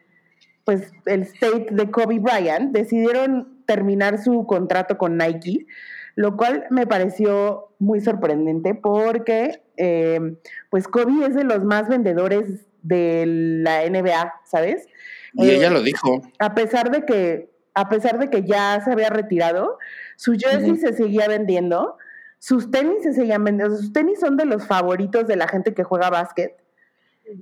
pues, 0.64 0.92
el 1.06 1.22
state 1.22 1.68
de 1.70 1.90
Kobe 1.90 2.18
Bryant 2.18 2.72
decidieron 2.72 3.62
terminar 3.66 4.22
su 4.22 4.46
contrato 4.46 4.98
con 4.98 5.16
Nike, 5.16 5.66
lo 6.14 6.36
cual 6.36 6.66
me 6.70 6.86
pareció 6.86 7.68
muy 7.78 8.00
sorprendente 8.00 8.74
porque, 8.74 9.62
eh, 9.76 10.36
pues, 10.70 10.88
Kobe 10.88 11.26
es 11.26 11.34
de 11.34 11.44
los 11.44 11.64
más 11.64 11.88
vendedores 11.88 12.66
de 12.82 13.24
la 13.26 13.88
NBA, 13.88 14.34
¿sabes? 14.44 14.86
Y 15.34 15.50
ella 15.50 15.68
eh, 15.68 15.70
lo 15.70 15.82
dijo. 15.82 16.22
A 16.38 16.54
pesar 16.54 16.90
de 16.90 17.04
que, 17.04 17.50
a 17.74 17.88
pesar 17.88 18.18
de 18.18 18.30
que 18.30 18.42
ya 18.42 18.80
se 18.84 18.92
había 18.92 19.10
retirado, 19.10 19.78
su 20.16 20.34
jersey 20.34 20.76
se 20.76 20.92
seguía 20.94 21.28
vendiendo 21.28 21.96
sus 22.38 22.70
tenis 22.70 23.02
se 23.02 23.26
llaman, 23.26 23.60
sus 23.60 23.92
tenis 23.92 24.20
son 24.20 24.36
de 24.36 24.46
los 24.46 24.66
favoritos 24.66 25.26
de 25.26 25.36
la 25.36 25.48
gente 25.48 25.74
que 25.74 25.84
juega 25.84 26.10
básquet. 26.10 26.56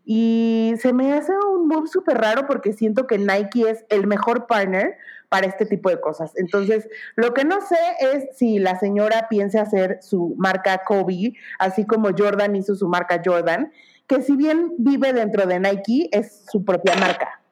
Y 0.04 0.74
se 0.80 0.92
me 0.92 1.12
hace 1.12 1.32
un 1.32 1.68
move 1.68 1.86
súper 1.86 2.18
raro 2.18 2.46
porque 2.46 2.72
siento 2.72 3.06
que 3.06 3.18
Nike 3.18 3.70
es 3.70 3.84
el 3.88 4.06
mejor 4.06 4.46
partner 4.46 4.96
para 5.28 5.46
este 5.46 5.66
tipo 5.66 5.90
de 5.90 6.00
cosas. 6.00 6.32
Entonces, 6.36 6.88
lo 7.14 7.34
que 7.34 7.44
no 7.44 7.60
sé 7.60 7.76
es 8.00 8.36
si 8.36 8.58
la 8.58 8.78
señora 8.78 9.28
piensa 9.28 9.62
hacer 9.62 9.98
su 10.02 10.34
marca 10.38 10.82
Kobe, 10.84 11.34
así 11.58 11.84
como 11.86 12.10
Jordan 12.16 12.56
hizo 12.56 12.74
su 12.74 12.88
marca 12.88 13.22
Jordan, 13.24 13.72
que 14.06 14.22
si 14.22 14.36
bien 14.36 14.72
vive 14.78 15.12
dentro 15.12 15.46
de 15.46 15.60
Nike, 15.60 16.08
es 16.12 16.44
su 16.50 16.64
propia 16.64 16.96
marca. 16.96 17.42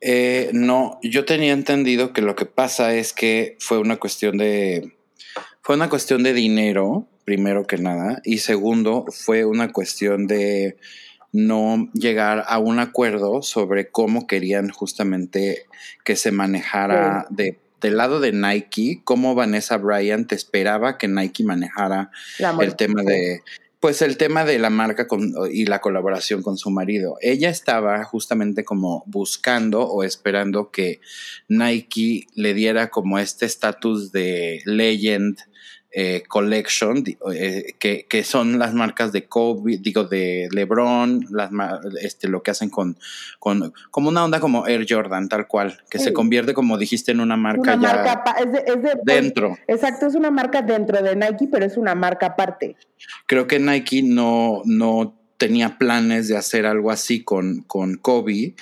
Eh, 0.00 0.50
no, 0.52 0.98
yo 1.02 1.24
tenía 1.24 1.52
entendido 1.52 2.12
que 2.12 2.20
lo 2.20 2.36
que 2.36 2.44
pasa 2.44 2.94
es 2.94 3.12
que 3.12 3.56
fue 3.58 3.78
una 3.78 3.96
cuestión 3.96 4.36
de 4.36 4.94
fue 5.64 5.76
una 5.76 5.88
cuestión 5.88 6.22
de 6.22 6.34
dinero, 6.34 7.08
primero 7.24 7.66
que 7.66 7.78
nada, 7.78 8.20
y 8.22 8.38
segundo, 8.38 9.06
fue 9.10 9.46
una 9.46 9.72
cuestión 9.72 10.26
de 10.26 10.76
no 11.32 11.88
llegar 11.94 12.44
a 12.46 12.58
un 12.58 12.80
acuerdo 12.80 13.40
sobre 13.40 13.88
cómo 13.88 14.26
querían 14.26 14.68
justamente 14.68 15.64
que 16.04 16.16
se 16.16 16.32
manejara 16.32 17.26
de, 17.30 17.58
del 17.80 17.96
lado 17.96 18.20
de 18.20 18.32
Nike, 18.32 19.00
cómo 19.04 19.34
Vanessa 19.34 19.78
Bryant 19.78 20.30
esperaba 20.32 20.98
que 20.98 21.08
Nike 21.08 21.44
manejara 21.44 22.10
el 22.60 22.76
tema 22.76 23.02
de 23.02 23.40
pues 23.84 24.00
el 24.00 24.16
tema 24.16 24.46
de 24.46 24.58
la 24.58 24.70
marca 24.70 25.06
y 25.52 25.66
la 25.66 25.82
colaboración 25.82 26.40
con 26.40 26.56
su 26.56 26.70
marido. 26.70 27.18
Ella 27.20 27.50
estaba 27.50 28.02
justamente 28.04 28.64
como 28.64 29.04
buscando 29.06 29.82
o 29.82 30.04
esperando 30.04 30.70
que 30.70 31.02
Nike 31.48 32.26
le 32.34 32.54
diera 32.54 32.88
como 32.88 33.18
este 33.18 33.44
estatus 33.44 34.10
de 34.10 34.62
legend 34.64 35.36
eh, 35.96 36.24
collection, 36.26 37.04
eh, 37.32 37.74
que, 37.78 38.24
son 38.24 38.58
las 38.58 38.74
marcas 38.74 39.12
de 39.12 39.26
Kobe, 39.26 39.78
digo, 39.78 40.04
de 40.04 40.48
LeBron, 40.50 41.26
las, 41.30 41.50
este, 42.02 42.28
lo 42.28 42.42
que 42.42 42.50
hacen 42.50 42.68
con, 42.68 42.98
con, 43.38 43.72
como 43.92 44.08
una 44.08 44.24
onda 44.24 44.40
como 44.40 44.66
Air 44.66 44.86
Jordan, 44.88 45.28
tal 45.28 45.46
cual, 45.46 45.78
que 45.88 46.00
se 46.00 46.12
convierte, 46.12 46.52
como 46.52 46.78
dijiste, 46.78 47.12
en 47.12 47.20
una 47.20 47.36
marca 47.36 47.78
ya 47.80 48.24
es 48.38 48.82
de, 48.82 48.98
dentro. 49.04 49.56
Exacto, 49.68 50.06
es 50.06 50.16
una 50.16 50.32
marca 50.32 50.62
dentro 50.62 51.00
de 51.00 51.14
Nike, 51.14 51.48
pero 51.50 51.64
es 51.64 51.76
una 51.76 51.94
marca 51.94 52.26
aparte. 52.26 52.76
Creo 53.26 53.46
que 53.46 53.60
Nike 53.60 54.02
no, 54.02 54.62
no 54.64 55.16
tenía 55.36 55.78
planes 55.78 56.26
de 56.28 56.36
hacer 56.36 56.66
algo 56.66 56.90
así 56.90 57.22
con, 57.22 57.62
con 57.62 57.96
Kobe 57.96 58.54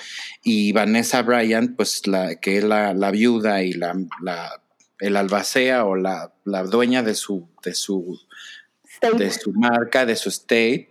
y 0.42 0.72
Vanessa 0.72 1.22
Bryant, 1.22 1.76
pues 1.76 2.06
la 2.06 2.36
que 2.36 2.58
es 2.58 2.64
la, 2.64 2.92
la 2.92 3.10
viuda 3.10 3.62
y 3.62 3.72
la, 3.72 3.94
la 4.22 4.61
el 5.02 5.16
albacea 5.16 5.84
o 5.84 5.96
la, 5.96 6.32
dueña 6.70 7.02
de 7.02 7.14
su, 7.14 7.48
de 7.64 7.74
su, 7.74 8.18
de 9.18 9.30
su 9.32 9.52
marca, 9.52 10.06
de 10.06 10.14
su 10.14 10.28
state, 10.28 10.90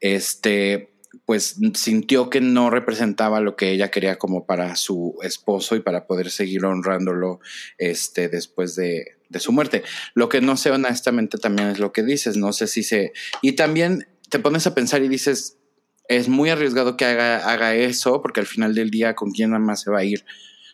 este, 0.00 0.94
pues 1.26 1.56
sintió 1.74 2.30
que 2.30 2.40
no 2.40 2.70
representaba 2.70 3.40
lo 3.40 3.56
que 3.56 3.70
ella 3.70 3.90
quería 3.90 4.18
como 4.18 4.46
para 4.46 4.76
su 4.76 5.18
esposo 5.22 5.76
y 5.76 5.80
para 5.80 6.06
poder 6.06 6.30
seguir 6.30 6.64
honrándolo 6.64 7.40
este, 7.76 8.30
después 8.30 8.76
de, 8.76 9.18
de 9.28 9.40
su 9.40 9.52
muerte. 9.52 9.82
Lo 10.14 10.30
que 10.30 10.40
no 10.40 10.56
sé 10.56 10.70
honestamente 10.70 11.36
también 11.36 11.68
es 11.68 11.78
lo 11.78 11.92
que 11.92 12.02
dices, 12.02 12.38
no 12.38 12.54
sé 12.54 12.66
si 12.66 12.82
se... 12.82 13.12
Y 13.42 13.52
también 13.52 14.08
te 14.30 14.38
pones 14.38 14.66
a 14.66 14.74
pensar 14.74 15.02
y 15.02 15.08
dices, 15.08 15.58
es 16.08 16.28
muy 16.28 16.48
arriesgado 16.48 16.96
que 16.96 17.04
haga, 17.04 17.50
haga 17.50 17.74
eso, 17.74 18.22
porque 18.22 18.40
al 18.40 18.46
final 18.46 18.74
del 18.74 18.90
día, 18.90 19.14
¿con 19.14 19.32
quién 19.32 19.50
nada 19.50 19.62
más 19.62 19.82
se 19.82 19.90
va 19.90 19.98
a 19.98 20.04
ir? 20.04 20.24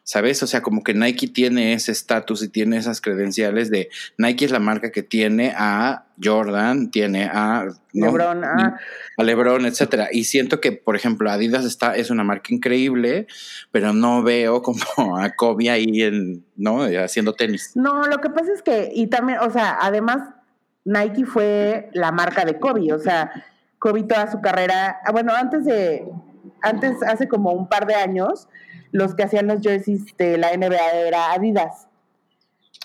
¿Sabes? 0.07 0.41
O 0.45 0.47
sea, 0.47 0.63
como 0.63 0.85
que 0.85 0.95
Nike 0.95 1.27
tiene 1.27 1.73
ese 1.73 1.91
estatus 1.91 2.41
y 2.45 2.49
tiene 2.49 2.77
esas 2.77 3.01
credenciales 3.01 3.73
de 3.73 3.91
Nike 4.19 4.45
es 4.45 4.53
la 4.53 4.61
marca 4.61 4.93
que 4.93 5.03
tiene 5.03 5.53
a 5.57 6.05
Jordan, 6.23 6.93
tiene 6.93 7.25
a 7.25 7.67
LeBron, 7.93 8.45
a, 8.45 8.79
LeBron, 9.19 9.67
etcétera. 9.67 10.09
Y 10.13 10.23
siento 10.25 10.61
que, 10.61 10.71
por 10.71 10.95
ejemplo, 10.95 11.29
Adidas 11.29 11.65
está 11.65 11.97
es 11.97 12.11
una 12.11 12.23
marca 12.23 12.55
increíble, 12.55 13.27
pero 13.73 13.93
no 13.93 14.23
veo 14.23 14.63
como 14.63 14.79
a 15.19 15.31
Kobe 15.31 15.71
ahí 15.71 16.03
en, 16.03 16.45
¿no? 16.55 16.83
haciendo 16.83 17.33
tenis. 17.35 17.73
No, 17.75 18.07
lo 18.07 18.21
que 18.21 18.31
pasa 18.31 18.53
es 18.55 18.63
que 18.63 18.93
y 18.95 19.09
también, 19.09 19.41
o 19.41 19.51
sea, 19.51 19.77
además 19.81 20.21
Nike 20.85 21.25
fue 21.25 21.91
la 21.95 22.13
marca 22.13 22.45
de 22.45 22.61
Kobe, 22.61 22.93
o 22.93 23.01
sea, 23.01 23.33
Kobe 23.81 24.05
toda 24.05 24.31
su 24.31 24.41
carrera, 24.41 24.99
ah, 25.05 25.11
bueno, 25.11 25.35
antes 25.35 25.65
de 25.65 26.05
antes 26.63 27.03
hace 27.03 27.27
como 27.27 27.51
un 27.51 27.69
par 27.69 27.87
de 27.87 27.97
años 27.97 28.49
los 28.97 29.15
que 29.15 29.25
hacían 29.25 29.47
los 29.47 29.61
jerseys 29.61 30.17
de 30.17 30.39
la 30.39 30.57
NBA 30.57 30.91
era 31.07 31.33
Adidas. 31.33 31.87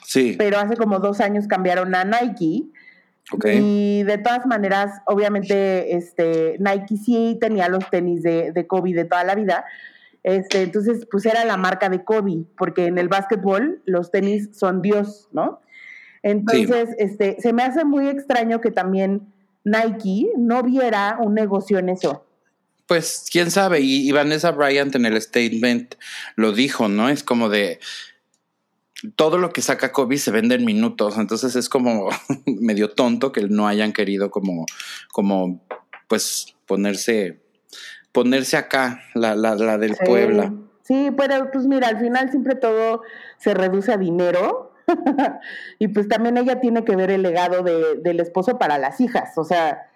Sí. 0.04 0.36
Pero 0.38 0.58
hace 0.60 0.76
como 0.76 1.00
dos 1.00 1.22
años 1.22 1.48
cambiaron 1.48 1.96
a 1.96 2.04
Nike. 2.04 2.66
Y 3.46 4.04
de 4.04 4.18
todas 4.18 4.46
maneras, 4.46 5.00
obviamente, 5.06 5.96
este, 5.96 6.58
Nike 6.60 6.98
sí 6.98 7.38
tenía 7.40 7.70
los 7.70 7.90
tenis 7.90 8.24
de, 8.24 8.52
de 8.52 8.68
Kobe 8.68 8.92
de 8.92 9.06
toda 9.06 9.24
la 9.24 9.36
vida. 9.36 9.64
Este, 10.24 10.64
entonces, 10.64 11.08
pues 11.10 11.26
era 11.26 11.46
la 11.46 11.56
marca 11.56 11.88
de 11.88 12.04
Kobe, 12.04 12.44
porque 12.58 12.88
en 12.88 12.98
el 12.98 13.08
básquetbol 13.08 13.82
los 13.86 14.12
tenis 14.12 14.50
son 14.52 14.82
Dios, 14.82 15.30
¿no? 15.32 15.62
Entonces, 16.24 16.90
este, 16.98 17.38
se 17.40 17.54
me 17.54 17.64
hace 17.64 17.86
muy 17.86 18.10
extraño 18.10 18.60
que 18.60 18.72
también 18.72 19.32
Nike 19.64 20.30
no 20.36 20.62
viera 20.62 21.18
un 21.22 21.34
negocio 21.34 21.80
en 21.80 21.88
eso 21.88 22.26
pues 22.92 23.28
quién 23.32 23.52
sabe. 23.52 23.80
Y, 23.80 24.12
Vanessa 24.12 24.52
Bryant 24.52 24.94
en 24.96 25.06
el 25.06 25.22
statement 25.22 25.96
lo 26.36 26.52
dijo, 26.52 26.90
¿no? 26.90 27.08
Es 27.08 27.24
como 27.24 27.48
de 27.48 27.80
todo 29.16 29.38
lo 29.38 29.54
que 29.54 29.62
saca 29.62 29.94
Kobe 29.94 30.18
se 30.18 30.30
vende 30.30 30.56
en 30.56 30.66
minutos, 30.66 31.18
entonces 31.18 31.56
es 31.56 31.70
como 31.70 32.10
medio 32.46 32.90
tonto 32.90 33.32
que 33.32 33.48
no 33.48 33.66
hayan 33.66 33.94
querido 33.94 34.30
como, 34.30 34.66
como 35.14 35.66
pues 36.10 36.54
ponerse, 36.66 37.40
ponerse 38.12 38.58
acá, 38.58 39.02
la, 39.14 39.36
la, 39.36 39.56
la 39.56 39.78
del 39.78 39.96
Puebla. 39.96 40.54
Sí, 40.84 41.12
pero 41.16 41.50
pues 41.50 41.68
mira, 41.68 41.88
al 41.88 41.98
final 41.98 42.30
siempre 42.30 42.56
todo 42.56 43.04
se 43.38 43.54
reduce 43.54 43.94
a 43.94 43.98
dinero. 43.98 44.74
y 45.80 45.88
pues 45.88 46.10
también 46.10 46.36
ella 46.36 46.60
tiene 46.60 46.84
que 46.84 46.98
ver 46.98 47.10
el 47.10 47.22
legado 47.22 47.64
de, 47.64 48.02
del 48.04 48.20
esposo 48.20 48.60
para 48.60 48.78
las 48.78 49.00
hijas. 49.00 49.38
O 49.38 49.46
sea, 49.46 49.90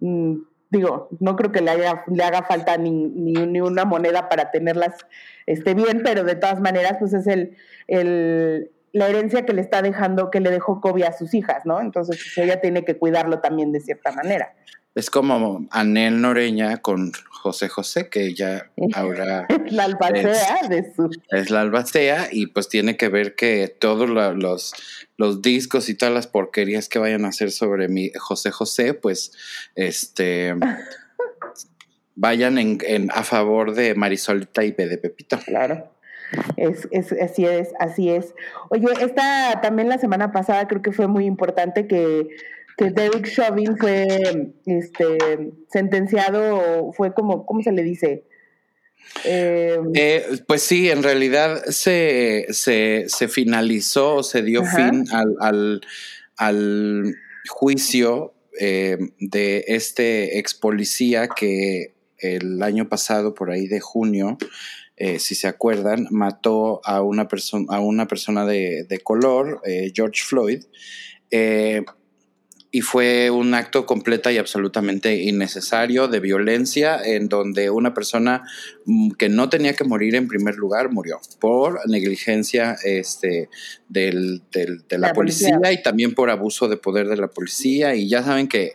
mm, 0.00 0.38
digo, 0.78 1.08
no 1.20 1.36
creo 1.36 1.52
que 1.52 1.60
le, 1.60 1.70
haya, 1.70 2.04
le 2.06 2.22
haga 2.22 2.42
falta 2.42 2.76
ni, 2.76 2.90
ni, 2.90 3.60
una 3.60 3.84
moneda 3.84 4.28
para 4.28 4.50
tenerlas 4.50 5.06
este, 5.46 5.74
bien, 5.74 6.02
pero 6.04 6.24
de 6.24 6.36
todas 6.36 6.60
maneras, 6.60 6.96
pues 6.98 7.12
es 7.12 7.26
el, 7.26 7.56
el, 7.86 8.70
la 8.92 9.08
herencia 9.08 9.44
que 9.44 9.52
le 9.52 9.60
está 9.60 9.82
dejando, 9.82 10.30
que 10.30 10.40
le 10.40 10.50
dejó 10.50 10.80
Kobe 10.80 11.04
a 11.04 11.12
sus 11.12 11.34
hijas, 11.34 11.66
¿no? 11.66 11.80
Entonces 11.80 12.16
pues, 12.16 12.46
ella 12.46 12.60
tiene 12.60 12.84
que 12.84 12.96
cuidarlo 12.96 13.40
también 13.40 13.72
de 13.72 13.80
cierta 13.80 14.12
manera. 14.12 14.54
Es 14.94 15.10
como 15.10 15.66
Anel 15.70 16.20
Noreña 16.20 16.76
con 16.78 17.12
José 17.30 17.68
José, 17.68 18.08
que 18.08 18.26
ella 18.26 18.70
ahora... 18.94 19.46
es 19.48 19.72
la 19.72 19.84
albacea 19.84 20.68
de 20.68 20.92
su... 20.94 21.10
Es 21.30 21.50
la 21.50 21.62
albacea 21.62 22.28
y 22.30 22.46
pues 22.46 22.68
tiene 22.68 22.96
que 22.96 23.08
ver 23.08 23.34
que 23.34 23.68
todos 23.68 24.08
los, 24.08 24.72
los 25.16 25.42
discos 25.42 25.88
y 25.88 25.94
todas 25.94 26.14
las 26.14 26.26
porquerías 26.26 26.88
que 26.88 27.00
vayan 27.00 27.24
a 27.24 27.28
hacer 27.28 27.50
sobre 27.50 27.88
mi 27.88 28.12
José 28.18 28.50
José, 28.50 28.94
pues 28.94 29.32
este... 29.74 30.54
vayan 32.16 32.58
en, 32.58 32.78
en, 32.86 33.10
a 33.10 33.24
favor 33.24 33.74
de 33.74 33.94
Marisolita 33.96 34.62
y 34.62 34.70
de 34.70 34.98
Pepito. 34.98 35.38
Claro. 35.44 35.90
Es, 36.56 36.88
es, 36.90 37.12
así 37.12 37.44
es, 37.44 37.72
así 37.78 38.10
es. 38.10 38.34
Oye, 38.70 38.86
esta 39.00 39.60
también 39.60 39.88
la 39.88 39.98
semana 39.98 40.32
pasada 40.32 40.66
creo 40.68 40.82
que 40.82 40.92
fue 40.92 41.06
muy 41.06 41.26
importante 41.26 41.86
que 41.86 42.28
que 42.76 42.90
Derek 42.90 43.30
Chauvin 43.30 43.76
fue 43.76 44.52
este, 44.66 45.18
sentenciado, 45.70 46.92
fue 46.92 47.14
como, 47.14 47.46
¿cómo 47.46 47.62
se 47.62 47.72
le 47.72 47.82
dice? 47.82 48.24
Eh, 49.24 49.78
eh, 49.94 50.26
pues 50.46 50.62
sí, 50.62 50.90
en 50.90 51.02
realidad 51.02 51.64
se, 51.66 52.46
se, 52.50 53.28
finalizó, 53.28 54.22
se 54.22 54.42
dio 54.42 54.64
fin 54.64 55.04
al, 55.40 55.80
al, 56.36 57.14
juicio 57.48 58.34
eh, 58.58 58.96
de 59.18 59.64
este 59.68 60.38
ex 60.38 60.54
policía 60.54 61.28
que 61.28 61.94
el 62.18 62.62
año 62.62 62.88
pasado, 62.88 63.34
por 63.34 63.50
ahí 63.50 63.66
de 63.66 63.80
junio, 63.80 64.38
si 65.18 65.34
se 65.34 65.48
acuerdan, 65.48 66.06
mató 66.10 66.80
a 66.84 67.02
una, 67.02 67.28
persona 67.28 67.66
a 67.68 67.80
una 67.80 68.06
persona 68.06 68.46
de, 68.46 68.84
de 68.84 68.98
color, 69.00 69.60
George 69.92 70.22
Floyd 70.24 70.64
y 72.74 72.80
fue 72.80 73.30
un 73.30 73.54
acto 73.54 73.86
completa 73.86 74.32
y 74.32 74.38
absolutamente 74.38 75.14
innecesario 75.14 76.08
de 76.08 76.18
violencia 76.18 77.00
en 77.04 77.28
donde 77.28 77.70
una 77.70 77.94
persona 77.94 78.42
mm, 78.84 79.12
que 79.12 79.28
no 79.28 79.48
tenía 79.48 79.74
que 79.74 79.84
morir 79.84 80.16
en 80.16 80.26
primer 80.26 80.56
lugar 80.56 80.90
murió 80.90 81.20
por 81.38 81.88
negligencia 81.88 82.74
este, 82.82 83.48
del, 83.88 84.42
de 84.50 84.98
la, 84.98 85.12
policía. 85.12 85.60
y 85.70 85.84
también 85.84 86.14
por 86.14 86.30
abuso 86.30 86.66
de 86.66 86.76
poder 86.76 87.06
de 87.06 87.16
la 87.16 87.28
policía 87.28 87.94
y 87.94 88.08
ya 88.08 88.24
saben 88.24 88.48
que 88.48 88.72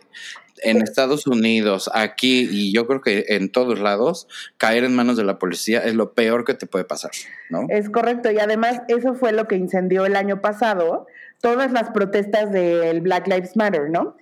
en 0.62 0.80
Estados 0.80 1.26
Unidos, 1.26 1.90
aquí 1.92 2.48
y 2.50 2.72
yo 2.72 2.86
creo 2.86 3.02
que 3.02 3.26
en 3.28 3.50
todos 3.52 3.80
lados, 3.80 4.28
caer 4.56 4.84
en 4.84 4.94
manos 4.94 5.18
de 5.18 5.24
la 5.24 5.38
policía 5.38 5.80
es 5.80 5.94
lo 5.94 6.14
peor 6.14 6.46
que 6.46 6.54
te 6.54 6.66
puede 6.66 6.86
pasar, 6.86 7.10
¿no? 7.50 7.66
Es 7.68 7.90
correcto 7.90 8.30
y 8.30 8.38
además 8.38 8.80
eso 8.88 9.14
fue 9.14 9.32
lo 9.32 9.46
que 9.46 9.56
incendió 9.56 10.06
el 10.06 10.16
año 10.16 10.40
pasado 10.40 11.06
todas 11.40 11.72
las 11.72 11.90
protestas 11.90 12.52
del 12.52 13.00
Black 13.00 13.26
Lives 13.26 13.56
Matter, 13.56 13.90
¿no? 13.90 14.16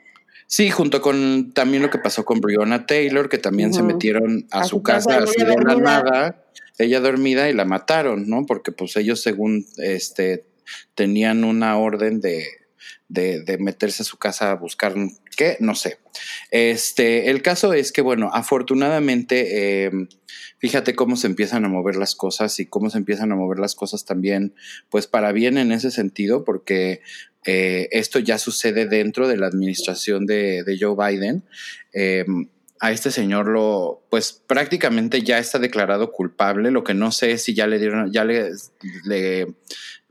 Sí, 0.47 0.71
junto 0.71 1.03
con 1.03 1.53
también 1.53 1.83
lo 1.83 1.91
que 1.91 1.99
pasó 1.99 2.25
con 2.25 2.41
Breonna 2.41 2.87
Taylor, 2.87 3.29
que 3.29 3.39
también 3.39 3.75
se 3.75 3.83
metieron 3.83 4.47
a, 4.51 4.65
su, 4.65 4.83
casa, 4.83 5.19
así 5.19 5.45
de 5.45 5.57
la 5.57 5.77
nada, 5.77 6.45
ella 6.79 7.01
dormida 7.01 7.51
y 7.51 7.53
la 7.53 7.67
mataron, 7.67 8.29
¿no? 8.31 8.47
Porque 8.47 8.73
pues 8.73 8.97
ellos 8.97 9.21
según 9.21 9.67
este 9.77 10.47
tenían 10.95 11.45
una 11.45 11.77
orden 11.77 12.21
de, 12.21 12.47
de, 13.09 13.57
meterse 13.59 14.03
a 14.03 14.07
su 14.07 14.19
casa 14.19 14.51
a 14.51 14.55
buscar 14.55 14.95
qué, 15.37 15.57
no 15.61 15.75
sé. 15.75 15.99
Este, 16.51 17.31
el 17.31 17.43
caso 17.43 17.73
es 17.73 17.93
que, 17.93 18.03
bueno, 18.03 18.31
afortunadamente, 18.33 19.85
em, 19.85 20.09
fíjate 20.59 20.95
cómo 20.95 21.17
se 21.17 21.27
empiezan 21.27 21.65
a 21.65 21.69
mover 21.69 21.97
las 21.97 22.15
cosas 22.15 22.59
y 22.61 22.67
cómo 22.67 22.91
se 22.91 22.99
empiezan 22.99 23.33
a 23.33 23.37
mover 23.37 23.59
las 23.59 23.75
cosas 23.75 24.05
también, 24.05 24.55
pues 24.91 25.07
para 25.07 25.33
bien 25.33 25.59
en 25.59 25.73
ese 25.73 25.91
sentido, 25.91 26.45
porque 26.45 27.01
eh, 27.45 27.89
esto 27.93 28.19
ya 28.19 28.39
sucede 28.39 28.87
dentro 28.87 29.29
de 29.29 29.37
la 29.37 29.47
administración 29.47 30.27
de, 30.27 30.77
Joe 30.79 30.95
Biden. 30.97 31.45
Em, 31.93 32.49
a 32.81 32.93
este 32.93 33.11
señor 33.11 33.49
lo, 33.49 34.05
pues 34.09 34.33
prácticamente 34.47 35.23
ya 35.23 35.39
está 35.39 35.59
declarado 35.59 36.13
culpable. 36.13 36.71
Lo 36.71 36.85
que 36.85 36.95
no 36.95 37.11
sé 37.11 37.33
es 37.33 37.43
si 37.43 37.55
ya 37.55 37.67
le 37.67 37.79
dieron, 37.79 38.13
ya 38.13 38.25
le 38.25 38.53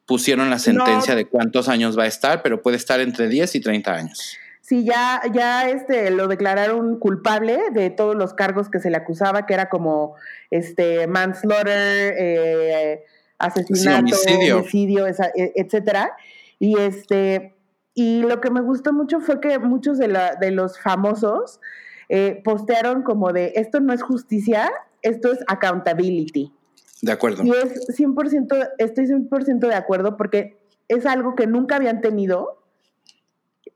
pusieron 0.08 0.50
la 0.50 0.58
sentencia 0.58 1.14
de 1.16 1.26
cuántos 1.26 1.68
años 1.68 1.98
va 1.98 2.04
a 2.04 2.08
estar, 2.08 2.42
pero 2.42 2.62
puede 2.62 2.78
estar 2.78 3.00
entre 3.02 3.28
10 3.28 3.56
y 3.56 3.62
30 3.62 3.94
años. 3.94 4.38
Sí, 4.62 4.84
ya, 4.84 5.22
ya 5.34 5.70
este, 5.70 6.10
lo 6.12 6.28
declararon 6.28 6.98
culpable 7.00 7.60
de 7.72 7.90
todos 7.90 8.16
los 8.16 8.34
cargos 8.34 8.70
que 8.70 8.80
se 8.80 8.90
le 8.90 8.98
acusaba, 8.98 9.46
que 9.46 9.54
era 9.54 9.70
como 9.70 10.16
este 10.50 11.08
manslaughter, 11.08 12.16
eh, 12.18 13.04
asesinato, 13.38 14.16
homicidio, 14.56 15.08
e, 15.08 15.14
etcétera. 15.56 16.12
Y 16.60 16.80
este, 16.80 17.56
y 17.94 18.24
lo 18.24 18.42
que 18.42 18.50
me 18.50 18.62
gustó 18.62 18.94
mucho 18.94 19.20
fue 19.20 19.40
que 19.40 19.60
muchos 19.60 19.98
de, 19.98 20.08
la, 20.08 20.36
de 20.36 20.52
los 20.52 20.80
famosos 20.80 21.60
eh, 22.10 22.42
postearon 22.44 23.04
como 23.04 23.34
de 23.34 23.54
esto 23.56 23.80
no 23.80 23.94
es 23.94 24.02
justicia, 24.02 24.72
esto 25.02 25.32
es 25.32 25.40
accountability. 25.48 26.52
De 27.02 27.12
acuerdo. 27.12 27.44
Y 27.44 27.52
es 27.52 27.88
100%, 27.98 28.72
estoy 28.78 29.06
100% 29.06 29.68
de 29.68 29.76
acuerdo 29.76 30.18
porque 30.18 30.58
es 30.88 31.06
algo 31.06 31.36
que 31.36 31.48
nunca 31.48 31.76
habían 31.76 32.02
tenido 32.02 32.58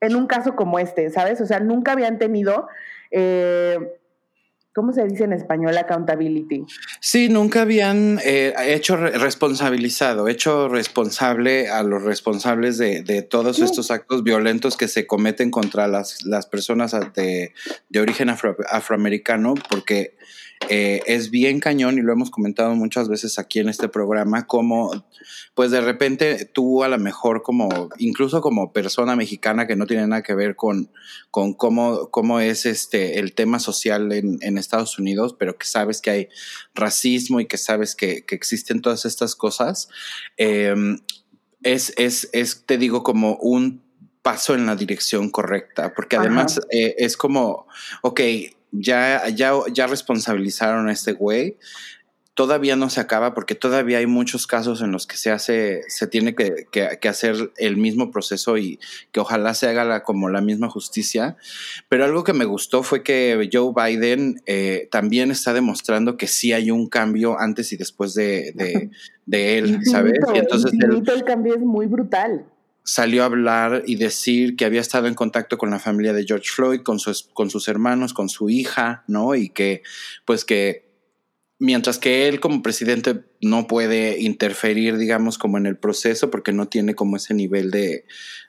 en 0.02 0.16
un 0.16 0.28
caso 0.28 0.56
como 0.56 0.80
este, 0.80 1.10
¿sabes? 1.10 1.40
O 1.42 1.46
sea, 1.46 1.60
nunca 1.60 1.92
habían 1.92 2.18
tenido, 2.18 2.68
eh, 3.12 3.78
¿cómo 4.74 4.94
se 4.94 5.04
dice 5.06 5.26
en 5.26 5.34
español? 5.34 5.78
Accountability. 5.78 6.66
Sí, 7.00 7.30
nunca 7.30 7.62
habían 7.62 8.20
eh, 8.24 8.54
hecho 8.66 8.98
responsabilizado, 8.98 10.28
hecho 10.28 10.68
responsable 10.70 11.70
a 11.70 11.84
los 11.84 12.04
responsables 12.04 12.80
de, 12.80 13.22
todos 13.30 13.60
estos 13.60 13.92
actos 13.92 14.24
violentos 14.24 14.76
que 14.76 14.88
se 14.88 15.06
cometen 15.06 15.52
contra 15.52 15.88
las, 15.88 16.26
las 16.26 16.48
personas 16.48 16.96
de, 17.14 17.54
origen 18.00 18.30
afroamericano, 18.30 19.54
porque 19.70 20.16
eh, 20.70 21.02
es 21.06 21.32
bien 21.32 21.60
cañón 21.60 21.98
y 21.98 22.02
lo 22.02 22.14
hemos 22.14 22.30
comentado 22.32 22.76
muchas 22.76 23.10
veces 23.10 23.40
aquí 23.40 23.60
en 23.60 23.70
este 23.70 23.90
programa, 23.90 24.48
como 24.48 25.06
pues 25.54 25.72
de 25.72 25.82
repente 25.82 26.46
tú 26.46 26.84
a 26.84 26.88
lo 26.88 26.98
mejor 26.98 27.42
como, 27.42 27.90
incluso 27.98 28.42
como 28.42 28.72
persona 28.72 29.16
mexicana 29.16 29.68
que 29.68 29.76
no 29.76 29.86
tiene 29.86 30.08
nada 30.08 30.24
que 30.24 30.36
ver 30.36 30.56
con, 30.56 30.92
con 31.30 31.54
cómo, 31.54 32.10
cómo 32.10 32.40
es 32.40 32.66
este 32.66 33.20
el 33.20 33.34
tema 33.34 33.60
social 33.60 34.12
en, 34.12 34.38
en 34.42 34.58
Estados 34.58 34.98
Unidos, 34.98 35.36
pero 35.38 35.58
que 35.58 35.66
sabes 35.66 36.02
que 36.02 36.10
hay 36.12 36.30
racismo 36.74 37.40
y 37.40 37.48
que 37.48 37.58
sabes 37.58 37.96
que, 37.96 38.24
que 38.26 38.36
existen 38.36 38.82
todas 38.82 39.06
estas 39.06 39.36
cosas, 39.36 39.90
em, 40.38 41.00
es, 41.64 41.94
es, 41.98 42.30
es, 42.34 42.66
te 42.66 42.78
digo, 42.78 43.04
como 43.04 43.36
un 43.38 43.84
paso 44.22 44.54
en 44.54 44.66
la 44.66 44.76
dirección 44.76 45.30
correcta, 45.30 45.94
porque 45.94 46.16
además 46.16 46.60
eh, 46.72 46.96
es 46.98 47.18
como, 47.18 47.68
ok, 48.02 48.22
ya, 48.72 49.28
ya, 49.30 49.54
ya 49.72 49.88
responsabilizaron 49.88 50.88
a 50.88 50.92
este 50.92 51.14
güey. 51.14 51.58
Todavía 52.34 52.78
no 52.78 52.90
se 52.90 53.02
acaba 53.02 53.34
porque 53.34 53.56
todavía 53.56 53.98
hay 53.98 54.08
muchos 54.08 54.48
casos 54.48 54.82
en 54.82 54.92
los 54.94 55.06
que 55.06 55.18
se 55.18 55.32
hace, 55.32 55.82
se 55.90 56.08
tiene 56.08 56.34
que, 56.34 56.66
que, 56.72 57.10
hacer 57.10 57.52
el 57.58 57.76
mismo 57.76 58.10
proceso 58.10 58.58
y 58.58 58.80
que 59.12 59.20
ojalá 59.20 59.54
se 59.54 59.68
haga 59.68 59.84
la, 59.84 60.04
como 60.04 60.30
la 60.30 60.40
misma 60.40 60.70
justicia. 60.70 61.36
Pero 61.90 62.06
algo 62.06 62.24
que 62.24 62.32
me 62.32 62.46
gustó 62.46 62.84
fue 62.84 63.04
que 63.04 63.50
Joe 63.52 63.74
Biden 63.76 64.42
eh, 64.46 64.88
también 64.92 65.30
está 65.30 65.54
demostrando 65.54 66.16
que 66.16 66.28
sí 66.28 66.54
hay 66.54 66.72
un 66.72 66.88
cambio 66.88 67.38
antes 67.38 67.74
y 67.74 67.78
después 67.78 68.14
de, 68.14 68.90
de, 69.26 69.58
él, 69.58 69.80
¿sabes? 69.84 70.14
Y 70.34 70.38
entonces 70.38 70.72
el 70.74 71.24
cambio 71.26 71.56
es 71.56 71.62
muy 71.62 71.88
brutal 71.88 72.46
salió 72.84 73.24
a 73.24 73.28
hablar 73.28 73.84
y 73.86 73.96
decir 73.96 74.56
que 74.56 74.66
había 74.66 74.82
estado 74.82 75.08
en 75.08 75.14
contacto 75.14 75.58
con 75.58 75.70
la 75.70 75.80
familia 75.80 76.14
de 76.14 76.26
George 76.26 76.50
Floyd, 76.50 76.82
con, 76.82 76.98
con 77.34 77.50
sus 77.50 77.68
hermanos, 77.68 78.14
con 78.14 78.30
su 78.30 78.50
hija, 78.50 79.04
¿no? 79.08 79.36
Y 79.36 79.50
que, 79.50 79.84
pues 80.26 80.46
que 80.46 80.92
mientras 81.60 82.00
que 82.00 82.28
él 82.28 82.40
como 82.40 82.64
presidente 82.64 83.24
no 83.40 83.68
puede 83.68 84.20
interferir, 84.20 84.98
digamos, 84.98 85.38
como 85.38 85.58
en 85.58 85.68
el 85.68 85.78
proceso, 85.78 86.32
porque 86.32 86.54
no 86.54 86.68
tiene 86.68 86.96
como 86.96 87.18
ese 87.18 87.36
nivel 87.36 87.70
de, 87.70 88.06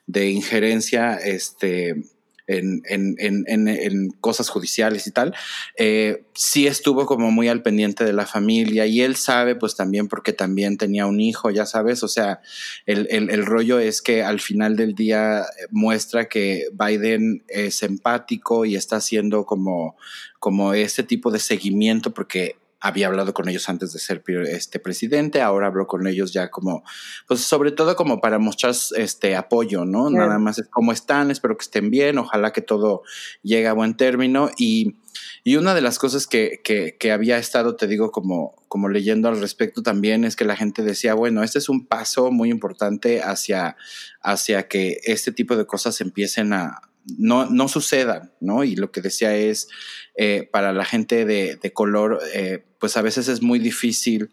de 0.07 0.31
injerencia, 0.31 1.17
este, 1.17 2.03
en, 2.47 2.83
en, 2.89 3.15
en, 3.19 3.69
en, 3.69 4.11
cosas 4.21 4.49
judiciales 4.49 5.07
y 5.07 5.13
tal, 5.13 5.35
eh, 5.77 6.25
sí 6.35 6.67
estuvo 6.67 7.07
como 7.07 7.31
muy 7.31 7.49
al 7.49 7.63
pendiente 7.63 8.05
de 8.05 8.13
la 8.13 8.27
familia 8.27 8.87
y 8.87 9.01
él 9.01 9.17
sabe 9.17 9.55
pues 9.55 9.77
también 9.77 10.09
porque 10.09 10.33
también 10.33 10.77
tenía 10.77 11.07
un 11.07 11.21
hijo, 11.21 11.51
ya 11.51 11.67
sabes, 11.67 12.03
o 12.03 12.09
sea, 12.09 12.41
el, 12.87 13.07
el, 13.11 13.31
el 13.31 13.47
rollo 13.47 13.79
es 13.79 14.03
que 14.03 14.23
al 14.23 14.41
final 14.41 14.77
del 14.77 14.95
día 14.95 15.45
muestra 15.71 16.29
que 16.29 16.67
Biden 16.73 17.45
es 17.49 17.83
empático 17.83 18.65
y 18.65 18.77
está 18.77 18.97
haciendo 18.97 19.45
como, 19.45 19.97
como 20.39 20.75
este 20.75 21.03
tipo 21.03 21.31
de 21.31 21.39
seguimiento 21.39 22.13
porque 22.13 22.57
había 22.83 23.07
hablado 23.07 23.33
con 23.33 23.49
ellos 23.49 23.69
antes 23.69 23.93
de 23.93 24.01
ser 24.01 24.25
este 24.49 24.81
presidente, 24.81 25.41
ahora 25.41 25.69
hablo 25.69 25.87
con 25.87 26.05
ellos 26.09 26.33
ya 26.33 26.51
como, 26.51 26.83
pues 27.29 27.41
sobre 27.41 27.71
todo 27.71 27.95
como 27.95 28.21
para 28.21 28.41
mostrar 28.41 28.75
este 28.97 29.37
apoyo, 29.37 29.85
¿no? 29.85 30.11
Nada 30.11 30.41
más 30.41 30.59
es 30.59 30.67
cómo 30.69 30.91
están, 30.91 31.31
espero 31.31 31.57
que 31.57 31.63
estén 31.63 31.91
bien, 31.91 32.19
ojalá 32.19 32.53
que 32.53 32.61
todo 32.61 33.03
llegue 33.43 33.69
a 33.69 33.73
buen 33.73 33.97
término 33.97 34.51
y, 34.59 34.97
y 35.45 35.57
una 35.57 35.77
de 35.77 35.81
las 35.81 36.01
cosas 36.01 36.27
que, 36.27 36.61
que, 36.65 36.97
que, 36.99 37.13
había 37.13 37.39
estado, 37.39 37.77
te 37.77 37.87
digo, 37.87 38.11
como, 38.11 38.57
como 38.67 38.89
leyendo 38.89 39.29
al 39.29 39.41
respecto 39.41 39.85
también 39.85 40.25
es 40.25 40.35
que 40.35 40.45
la 40.45 40.57
gente 40.57 40.83
decía, 40.83 41.15
bueno, 41.15 41.45
este 41.45 41.61
es 41.61 41.69
un 41.69 41.87
paso 41.87 42.33
muy 42.33 42.51
importante 42.51 43.23
hacia, 43.23 43.77
hacia 44.23 44.67
que 44.67 44.99
este 45.05 45.31
tipo 45.31 45.55
de 45.55 45.67
cosas 45.67 46.01
empiecen 46.01 46.53
a, 46.53 46.81
no, 47.19 47.47
no 47.47 47.69
sucedan, 47.69 48.33
¿no? 48.41 48.65
Y 48.65 48.77
lo 48.77 48.91
que 48.91 49.01
decía 49.01 49.35
es, 49.35 49.69
eh, 50.15 50.49
para 50.53 50.73
la 50.73 50.85
gente 50.85 51.25
de, 51.25 51.57
de 51.57 51.73
color, 51.73 52.21
eh, 52.35 52.65
pues 52.79 52.97
a 52.97 53.03
veces 53.03 53.29
es 53.29 53.43
muy 53.43 53.59
difícil 53.59 54.31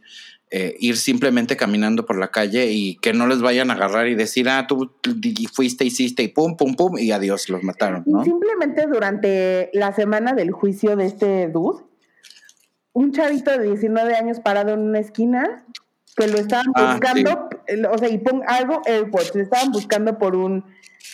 eh, 0.51 0.75
ir 0.79 0.97
simplemente 0.97 1.55
caminando 1.55 2.07
por 2.07 2.17
la 2.17 2.31
calle 2.31 2.71
y 2.71 2.95
que 2.97 3.13
no 3.13 3.27
les 3.27 3.39
vayan 3.39 3.69
a 3.69 3.75
agarrar 3.75 4.07
y 4.07 4.15
decir, 4.15 4.49
ah, 4.49 4.65
tú 4.67 4.91
fuiste, 5.53 5.85
hiciste 5.85 6.23
y 6.23 6.29
pum, 6.29 6.57
pum, 6.57 6.75
pum, 6.75 6.97
y 6.97 7.11
adiós, 7.11 7.49
los 7.49 7.61
mataron, 7.61 8.03
¿no? 8.07 8.23
Simplemente 8.23 8.87
durante 8.87 9.69
la 9.73 9.93
semana 9.93 10.33
del 10.33 10.49
juicio 10.49 10.95
de 10.95 11.05
este 11.05 11.49
dude, 11.49 11.83
un 12.93 13.11
chavito 13.11 13.51
de 13.51 13.63
19 13.67 14.15
años 14.15 14.39
parado 14.39 14.73
en 14.73 14.79
una 14.79 14.97
esquina, 14.97 15.67
que 16.17 16.27
lo 16.27 16.39
estaban 16.39 16.65
ah, 16.73 16.93
buscando, 16.93 17.49
o 17.91 17.97
sea, 17.99 18.09
y 18.09 18.17
pon 18.17 18.41
algo 18.47 18.81
airport, 18.85 19.35
lo 19.35 19.43
estaban 19.43 19.71
buscando 19.71 20.17
por 20.17 20.35
un 20.35 20.65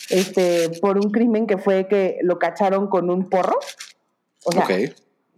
este, 0.10 0.70
por 0.82 0.98
un 0.98 1.12
crimen 1.12 1.48
que 1.48 1.58
fue 1.58 1.88
que 1.88 2.18
lo 2.22 2.40
cacharon 2.40 2.88
con 2.88 3.10
un 3.10 3.30
porro. 3.30 3.60
O 4.44 4.52
sea, 4.52 4.68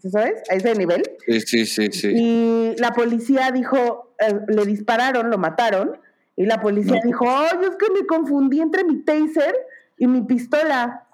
¿sabes? 0.10 0.44
A 0.50 0.56
ese 0.56 0.76
nivel. 0.76 1.04
Sí, 1.26 1.42
sí, 1.42 1.66
sí, 1.66 1.88
sí. 1.92 2.12
Y 2.14 2.76
la 2.78 2.94
policía 2.94 3.52
dijo, 3.52 4.14
eh, 4.20 4.40
le 4.48 4.66
dispararon, 4.66 5.30
lo 5.30 5.38
mataron, 5.38 6.00
y 6.36 6.46
la 6.46 6.62
policía 6.62 7.00
dijo, 7.04 7.26
ay, 7.28 7.58
es 7.64 7.76
que 7.78 7.92
me 7.92 8.06
confundí 8.06 8.60
entre 8.60 8.84
mi 8.84 9.04
taser 9.04 9.56
y 9.98 10.08
mi 10.08 10.22
pistola. 10.22 11.08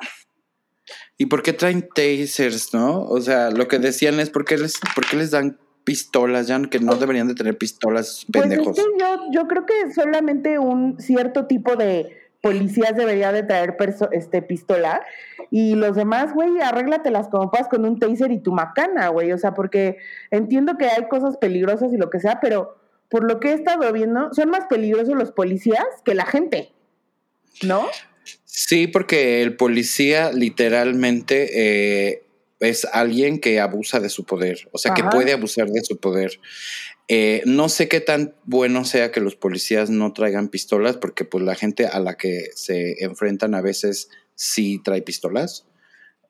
¿Y 1.17 1.27
por 1.27 1.43
qué 1.43 1.53
traen 1.53 1.87
tasers, 1.95 2.73
no? 2.73 3.05
O 3.05 3.21
sea, 3.21 3.49
lo 3.49 3.67
que 3.67 3.79
decían 3.79 4.19
es, 4.19 4.29
¿por 4.29 4.43
qué 4.43 4.57
les, 4.57 4.79
por 4.95 5.05
qué 5.07 5.15
les 5.15 5.31
dan 5.31 5.57
pistolas, 5.83 6.47
ya 6.47 6.61
que 6.69 6.79
no 6.79 6.95
deberían 6.95 7.27
de 7.27 7.35
tener 7.35 7.57
pistolas 7.57 8.25
pendejos. 8.31 8.67
Pues 8.67 8.77
es 8.77 8.85
que 8.85 8.99
yo, 8.99 9.31
yo 9.31 9.47
creo 9.47 9.65
que 9.65 9.93
solamente 9.93 10.59
un 10.59 10.99
cierto 10.99 11.45
tipo 11.45 11.75
de 11.75 12.22
policías 12.43 12.97
debería 12.97 13.31
de 13.31 13.43
traer 13.43 13.77
este 14.11 14.41
pistola 14.41 15.01
y 15.49 15.75
los 15.75 15.95
demás, 15.95 16.33
güey, 16.33 16.59
arréglatelas 16.59 17.29
como 17.29 17.49
puedas 17.49 17.69
con 17.69 17.85
un 17.85 17.99
taser 17.99 18.33
y 18.33 18.39
tu 18.39 18.51
macana, 18.51 19.07
güey, 19.07 19.31
o 19.31 19.37
sea, 19.37 19.53
porque 19.53 19.95
entiendo 20.29 20.77
que 20.77 20.85
hay 20.85 21.07
cosas 21.07 21.37
peligrosas 21.37 21.93
y 21.93 21.97
lo 21.97 22.09
que 22.09 22.19
sea, 22.19 22.41
pero 22.41 22.75
por 23.07 23.23
lo 23.23 23.39
que 23.39 23.51
he 23.51 23.53
estado 23.53 23.89
viendo, 23.93 24.33
son 24.33 24.49
más 24.49 24.65
peligrosos 24.65 25.15
los 25.15 25.31
policías 25.31 25.85
que 26.03 26.15
la 26.15 26.25
gente, 26.25 26.73
¿no? 27.61 27.87
Sí, 28.43 28.87
porque 28.87 29.41
el 29.41 29.55
policía 29.55 30.33
literalmente 30.33 32.09
eh, 32.09 32.23
es 32.59 32.83
alguien 32.91 33.39
que 33.39 33.61
abusa 33.61 34.01
de 34.01 34.09
su 34.09 34.25
poder, 34.25 34.67
o 34.73 34.77
sea, 34.77 34.93
que 34.93 35.05
puede 35.05 35.31
abusar 35.31 35.69
de 35.69 35.81
su 35.81 35.97
poder. 35.97 36.41
Eh, 37.07 37.41
no 37.45 37.67
sé 37.67 37.89
qué 37.89 37.99
tan 37.99 38.33
bueno 38.45 38.85
sea 38.85 39.11
que 39.11 39.19
los 39.19 39.35
policías 39.35 39.89
no 39.89 40.13
traigan 40.13 40.47
pistolas, 40.47 40.97
porque 40.97 41.25
pues 41.25 41.43
la 41.43 41.55
gente 41.55 41.85
a 41.85 41.99
la 41.99 42.15
que 42.15 42.47
se 42.55 43.03
enfrentan 43.03 43.55
a 43.55 43.61
veces 43.61 44.09
sí 44.35 44.81
trae 44.83 45.01
pistolas, 45.01 45.65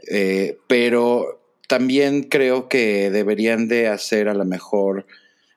eh, 0.10 0.58
pero 0.68 1.42
también 1.68 2.24
creo 2.24 2.70
que 2.70 3.12
deberían 3.12 3.68
de 3.68 3.88
hacer 3.88 4.28
a 4.30 4.34
lo 4.34 4.46
mejor 4.46 5.06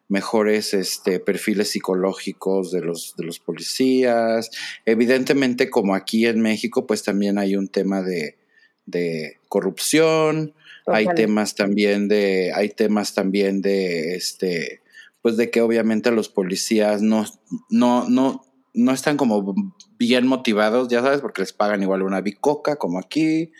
mejores 0.08 0.72
este, 0.72 1.18
perfiles 1.18 1.70
psicológicos 1.70 2.70
de 2.70 2.80
los, 2.80 3.14
de 3.16 3.24
los 3.24 3.40
policías. 3.40 4.50
Evidentemente, 4.84 5.68
como 5.68 5.94
aquí 5.94 6.26
en 6.26 6.40
México, 6.40 6.86
pues 6.86 7.02
también 7.02 7.38
hay 7.38 7.56
un 7.56 7.68
tema 7.68 8.02
de, 8.02 8.36
de 8.84 9.38
corrupción, 9.48 10.54
hay 10.86 11.06
temas 11.16 11.56
también 11.56 12.06
de, 12.06 12.52
hay 12.54 12.68
temas 12.68 13.14
también 13.14 13.60
de 13.60 14.14
este, 14.14 14.80
pues 15.26 15.36
de 15.36 15.50
que 15.50 15.60
obviamente 15.60 16.12
los 16.12 16.28
policías 16.28 17.02
no, 17.02 17.24
no, 17.68 18.08
no, 18.08 18.46
no 18.74 18.92
están 18.92 19.16
como 19.16 19.74
bien 19.98 20.24
motivados, 20.24 20.86
ya 20.86 21.02
sabes, 21.02 21.20
porque 21.20 21.42
les 21.42 21.52
pagan 21.52 21.82
igual 21.82 22.02
una 22.02 22.20
bicoca 22.20 22.76
como 22.76 23.00
aquí. 23.00 23.50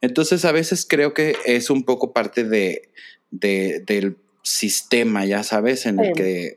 Entonces 0.00 0.46
a 0.46 0.52
veces 0.52 0.86
creo 0.88 1.12
que 1.12 1.36
es 1.44 1.68
un 1.68 1.84
poco 1.84 2.14
parte 2.14 2.44
de, 2.44 2.88
del 3.30 4.16
sistema, 4.42 5.26
ya 5.26 5.42
sabes, 5.42 5.84
en 5.84 6.00
el 6.00 6.14
que 6.14 6.56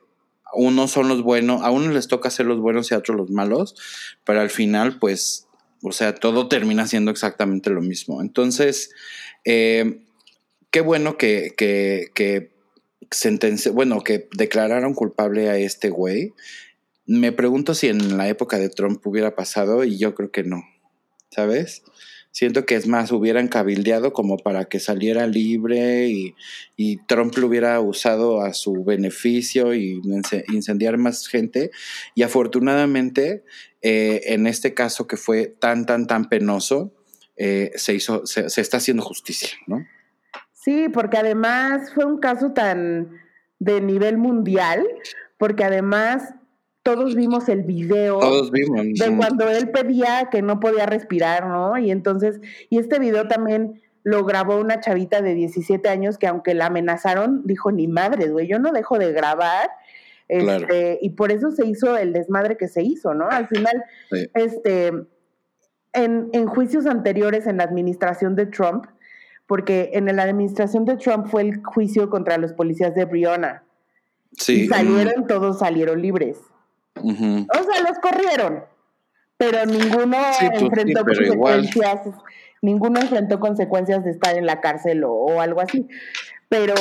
unos 0.53 0.91
son 0.91 1.10
los 1.10 1.23
buenos, 1.23 1.62
a 1.63 1.69
unos 1.69 1.93
les 1.93 2.07
toca 2.07 2.29
ser 2.29 2.45
los 2.45 2.62
buenos 2.62 2.89
y 2.89 2.93
a 2.93 2.99
otros 2.99 3.17
los 3.17 3.29
malos, 3.29 3.75
pero 4.23 4.39
al 4.39 4.49
final, 4.49 4.97
pues, 4.97 5.49
o 5.83 5.91
sea, 5.91 6.15
todo 6.15 6.47
termina 6.47 6.88
siendo 6.88 7.12
exactamente 7.12 7.69
lo 7.69 7.81
mismo. 7.81 8.21
Entonces, 8.21 8.91
eh, 9.43 10.05
qué 10.71 10.79
bueno 10.79 11.17
que, 11.17 11.53
que, 11.57 12.12
que 12.15 12.55
bueno, 13.74 14.02
que 14.02 14.28
declararon 14.36 14.93
culpable 14.93 15.50
a 15.50 15.58
este 15.58 15.89
güey. 15.89 16.34
Me 17.06 17.32
pregunto 17.32 17.74
si 17.74 17.88
en 17.88 18.17
la 18.17 18.28
época 18.28 18.60
de 18.60 18.70
Trump 18.70 19.06
hubiera 19.06 19.36
pasado 19.36 19.84
y 19.84 19.98
yo 19.98 20.13
creo 20.13 20.32
que 20.32 20.43
no, 20.43 20.63
¿sabes? 21.32 21.84
Siento 22.32 22.67
que 22.67 22.76
es 22.76 22.86
más, 22.86 23.12
hubieran 23.12 23.48
cabildeado 23.48 24.13
como 24.13 24.38
para 24.38 24.65
que 24.65 24.80
saliera 24.80 25.26
libre 25.26 26.10
y, 26.10 26.36
y 26.76 26.98
Trump 27.08 27.36
lo 27.38 27.48
hubiera 27.48 27.80
usado 27.80 28.41
a 28.41 28.54
su 28.54 28.84
beneficio 28.84 29.74
y 29.74 30.00
incendiar 30.54 30.98
más 30.98 31.28
gente. 31.28 31.72
Y 32.13 32.22
afortunadamente, 32.22 33.43
eh, 33.82 34.22
en 34.26 34.46
este 34.46 34.76
caso 34.76 35.08
que 35.08 35.17
fue 35.17 35.48
tan, 35.48 35.88
tan, 35.88 36.06
tan 36.06 36.30
penoso, 36.30 36.93
eh, 37.38 37.72
se 37.76 37.96
hizo, 37.96 38.26
se, 38.28 38.46
está 38.62 38.78
haciendo 38.78 39.02
justicia, 39.02 39.50
¿no? 39.65 39.86
Sí, 40.67 40.89
porque 40.89 41.15
además 41.15 41.93
fue 41.93 42.03
un 42.03 42.19
caso 42.19 42.51
tan 42.51 43.10
de 43.58 43.80
nivel 43.80 44.17
mundial, 44.17 44.86
porque 45.38 45.63
además 45.63 46.34
todos 46.84 47.15
vimos 47.15 47.47
el 47.47 47.63
video 47.63 48.19
de 48.19 49.15
cuando 49.15 49.47
él 49.47 49.71
pedía 49.71 50.27
que 50.30 50.41
no 50.41 50.60
podía 50.60 50.86
respirar, 50.86 51.47
¿no? 51.47 51.77
Y 51.77 51.89
entonces, 51.89 52.41
y 52.69 52.80
este 52.80 52.99
video 52.99 53.30
también 53.30 53.82
lo 54.03 54.25
grabó 54.25 54.58
una 54.58 54.82
chavita 54.82 55.21
de 55.21 55.36
17 55.36 55.88
años 55.88 56.17
que 56.17 56.27
aunque 56.27 56.53
la 56.53 56.65
amenazaron, 56.65 57.43
dijo, 57.45 57.71
ni 57.71 57.88
madre, 57.88 58.27
güey, 58.27 58.49
yo 58.49 58.60
no 58.60 58.73
dejo 58.73 58.99
de 58.99 59.13
grabar. 59.13 59.69
Este, 60.27 60.99
y 61.01 61.12
por 61.12 61.32
eso 61.32 61.51
se 61.51 61.65
hizo 61.65 61.95
el 61.95 62.12
desmadre 62.12 62.58
que 62.58 62.67
se 62.67 62.84
hizo, 62.84 63.13
¿no? 63.13 63.30
Al 63.30 63.47
final, 63.47 63.86
este, 64.34 64.91
en, 65.93 66.47
juicios 66.47 66.86
anteriores 66.86 67.47
en 67.47 67.58
la 67.58 67.63
administración 67.63 68.36
de 68.36 68.47
Trump, 68.47 68.86
porque 69.47 69.91
en 69.93 70.13
la 70.15 70.23
administración 70.23 70.86
de 70.86 70.97
Trump 70.97 71.27
fue 71.27 71.41
el 71.41 71.63
juicio 71.63 72.10
contra 72.10 72.38
los 72.38 72.53
policías 72.53 72.93
de 72.93 73.05
Briona. 73.05 73.63
Sí. 74.33 74.63
Y 74.63 74.67
salieron, 74.67 75.25
todos 75.25 75.60
salieron 75.60 76.01
libres. 76.01 76.38
O 76.95 77.13
sea, 77.13 77.81
los 77.88 77.99
corrieron, 78.01 78.63
pero 79.38 79.65
ninguno 79.65 80.17
pues 80.39 80.62
enfrentó 80.62 81.05
consecuencias, 81.05 82.01
ninguno 82.62 82.99
enfrentó 82.99 83.39
consecuencias 83.39 84.03
de 84.03 84.12
estar 84.12 84.36
en 84.36 84.47
la 84.47 84.62
cárcel 84.62 85.03
o, 85.03 85.12
o 85.12 85.41
algo 85.41 85.62
así. 85.62 85.88
Pero 86.49 86.73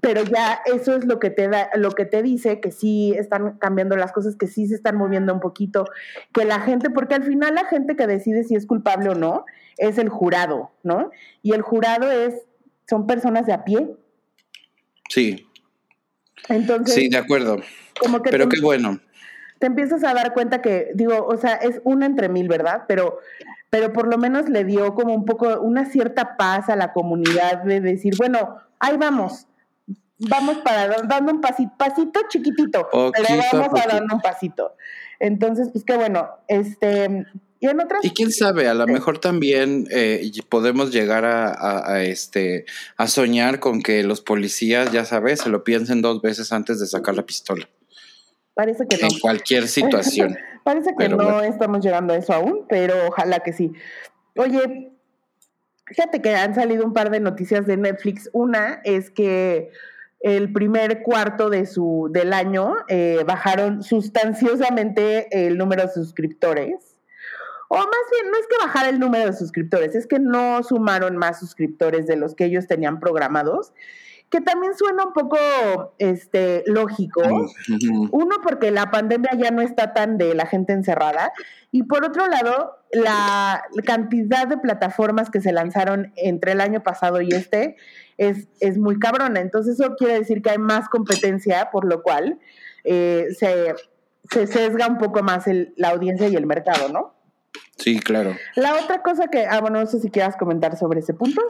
pero 0.00 0.22
ya 0.22 0.60
eso 0.64 0.96
es 0.96 1.04
lo 1.04 1.18
que 1.18 1.30
te 1.30 1.48
da, 1.48 1.70
lo 1.74 1.90
que 1.92 2.04
te 2.04 2.22
dice 2.22 2.60
que 2.60 2.70
sí 2.70 3.14
están 3.16 3.58
cambiando 3.58 3.96
las 3.96 4.12
cosas, 4.12 4.36
que 4.36 4.46
sí 4.46 4.66
se 4.66 4.74
están 4.74 4.96
moviendo 4.96 5.32
un 5.34 5.40
poquito, 5.40 5.84
que 6.32 6.44
la 6.44 6.60
gente, 6.60 6.90
porque 6.90 7.14
al 7.14 7.24
final 7.24 7.54
la 7.54 7.64
gente 7.66 7.96
que 7.96 8.06
decide 8.06 8.44
si 8.44 8.54
es 8.54 8.66
culpable 8.66 9.10
o 9.10 9.14
no 9.14 9.44
es 9.76 9.98
el 9.98 10.08
jurado, 10.08 10.70
¿no? 10.82 11.10
Y 11.42 11.52
el 11.52 11.62
jurado 11.62 12.10
es, 12.10 12.34
son 12.88 13.06
personas 13.06 13.46
de 13.46 13.52
a 13.52 13.64
pie. 13.64 13.90
Sí. 15.08 15.46
Entonces. 16.48 16.94
Sí, 16.94 17.08
de 17.08 17.18
acuerdo. 17.18 17.58
Como 17.98 18.22
que 18.22 18.30
pero 18.30 18.48
qué 18.48 18.60
bueno. 18.60 19.00
Te 19.58 19.66
empiezas 19.66 20.04
a 20.04 20.14
dar 20.14 20.32
cuenta 20.32 20.62
que, 20.62 20.90
digo, 20.94 21.26
o 21.26 21.36
sea, 21.36 21.54
es 21.56 21.82
una 21.84 22.06
entre 22.06 22.30
mil, 22.30 22.48
¿verdad? 22.48 22.84
Pero, 22.88 23.18
pero 23.68 23.92
por 23.92 24.08
lo 24.08 24.16
menos 24.16 24.48
le 24.48 24.64
dio 24.64 24.94
como 24.94 25.14
un 25.14 25.26
poco, 25.26 25.60
una 25.60 25.84
cierta 25.84 26.38
paz 26.38 26.70
a 26.70 26.76
la 26.76 26.94
comunidad 26.94 27.62
de 27.64 27.80
decir, 27.82 28.14
bueno, 28.16 28.56
ahí 28.78 28.96
vamos, 28.96 29.46
vamos 30.28 30.58
para 30.58 30.88
dando 31.02 31.32
un 31.32 31.40
pasito, 31.40 31.72
pasito 31.76 32.20
chiquitito, 32.28 32.88
pero 32.90 33.42
vamos 33.52 33.80
a 33.80 33.86
dar 33.88 34.02
un 34.02 34.20
pasito. 34.20 34.76
Entonces, 35.18 35.68
pues 35.72 35.84
qué 35.84 35.96
bueno, 35.96 36.28
este, 36.48 37.26
y 37.60 37.66
en 37.66 37.78
otras... 37.78 38.02
Y 38.02 38.10
quién 38.10 38.32
sabe, 38.32 38.68
a 38.68 38.74
lo 38.74 38.86
mejor 38.86 39.18
también 39.18 39.86
eh, 39.90 40.30
podemos 40.48 40.92
llegar 40.92 41.26
a, 41.26 42.02
este, 42.02 42.64
a 42.96 43.06
soñar 43.06 43.60
con 43.60 43.82
que 43.82 44.02
los 44.02 44.22
policías, 44.22 44.90
ya 44.92 45.04
sabes, 45.04 45.40
se 45.40 45.50
lo 45.50 45.62
piensen 45.62 46.00
dos 46.00 46.22
veces 46.22 46.52
antes 46.52 46.80
de 46.80 46.86
sacar 46.86 47.14
la 47.14 47.26
pistola. 47.26 47.68
Parece 48.54 48.86
que 48.88 48.96
no. 48.96 49.08
En 49.08 49.18
cualquier 49.18 49.68
situación. 49.68 50.38
Parece 50.64 50.94
que 50.98 51.10
no 51.10 51.42
estamos 51.42 51.84
llegando 51.84 52.14
a 52.14 52.16
eso 52.16 52.32
aún, 52.32 52.64
pero 52.66 52.94
ojalá 53.08 53.40
que 53.40 53.52
sí. 53.52 53.72
Oye, 54.36 54.92
fíjate 55.86 56.22
que 56.22 56.34
han 56.34 56.54
salido 56.54 56.84
un 56.84 56.94
par 56.94 57.10
de 57.10 57.20
noticias 57.20 57.66
de 57.66 57.76
Netflix. 57.76 58.30
Una 58.32 58.80
es 58.84 59.10
que 59.10 59.70
el 60.20 60.52
primer 60.52 61.02
cuarto 61.02 61.48
de 61.48 61.66
su, 61.66 62.08
del 62.12 62.32
año 62.32 62.74
eh, 62.88 63.24
bajaron 63.26 63.82
sustanciosamente 63.82 65.46
el 65.46 65.56
número 65.56 65.82
de 65.82 65.92
suscriptores. 65.92 66.98
O 67.68 67.76
más 67.76 67.86
bien, 67.86 68.30
no 68.30 68.36
es 68.36 68.46
que 68.48 68.66
bajara 68.66 68.88
el 68.88 68.98
número 68.98 69.26
de 69.26 69.32
suscriptores, 69.32 69.94
es 69.94 70.06
que 70.06 70.18
no 70.18 70.62
sumaron 70.62 71.16
más 71.16 71.38
suscriptores 71.38 72.06
de 72.06 72.16
los 72.16 72.34
que 72.34 72.44
ellos 72.46 72.66
tenían 72.66 72.98
programados, 72.98 73.72
que 74.28 74.40
también 74.40 74.74
suena 74.76 75.04
un 75.04 75.12
poco 75.12 75.36
este, 75.98 76.64
lógico. 76.66 77.22
Uno, 78.10 78.36
porque 78.42 78.70
la 78.70 78.90
pandemia 78.90 79.30
ya 79.38 79.50
no 79.50 79.62
está 79.62 79.94
tan 79.94 80.18
de 80.18 80.34
la 80.34 80.46
gente 80.46 80.72
encerrada. 80.72 81.32
Y 81.70 81.84
por 81.84 82.04
otro 82.04 82.26
lado, 82.26 82.78
la 82.92 83.62
cantidad 83.84 84.46
de 84.48 84.58
plataformas 84.58 85.30
que 85.30 85.40
se 85.40 85.52
lanzaron 85.52 86.12
entre 86.16 86.52
el 86.52 86.60
año 86.60 86.82
pasado 86.82 87.20
y 87.20 87.30
este 87.30 87.76
es, 88.20 88.48
es 88.60 88.76
muy 88.76 88.98
cabrona. 88.98 89.40
Entonces 89.40 89.80
eso 89.80 89.96
quiere 89.96 90.18
decir 90.18 90.42
que 90.42 90.50
hay 90.50 90.58
más 90.58 90.90
competencia, 90.90 91.70
por 91.72 91.86
lo 91.86 92.02
cual 92.02 92.38
eh, 92.84 93.28
se, 93.36 93.74
se, 94.30 94.46
sesga 94.46 94.86
un 94.86 94.98
poco 94.98 95.22
más 95.22 95.46
el, 95.46 95.72
la 95.76 95.88
audiencia 95.88 96.28
y 96.28 96.36
el 96.36 96.46
mercado, 96.46 96.90
¿no? 96.90 97.14
Sí, 97.78 97.98
claro. 97.98 98.36
La 98.56 98.74
otra 98.74 99.02
cosa 99.02 99.28
que, 99.28 99.46
ah, 99.46 99.60
bueno, 99.62 99.80
no 99.80 99.86
sé 99.86 100.00
si 100.00 100.10
quieras 100.10 100.36
comentar 100.36 100.76
sobre 100.76 101.00
ese 101.00 101.14
punto. 101.14 101.40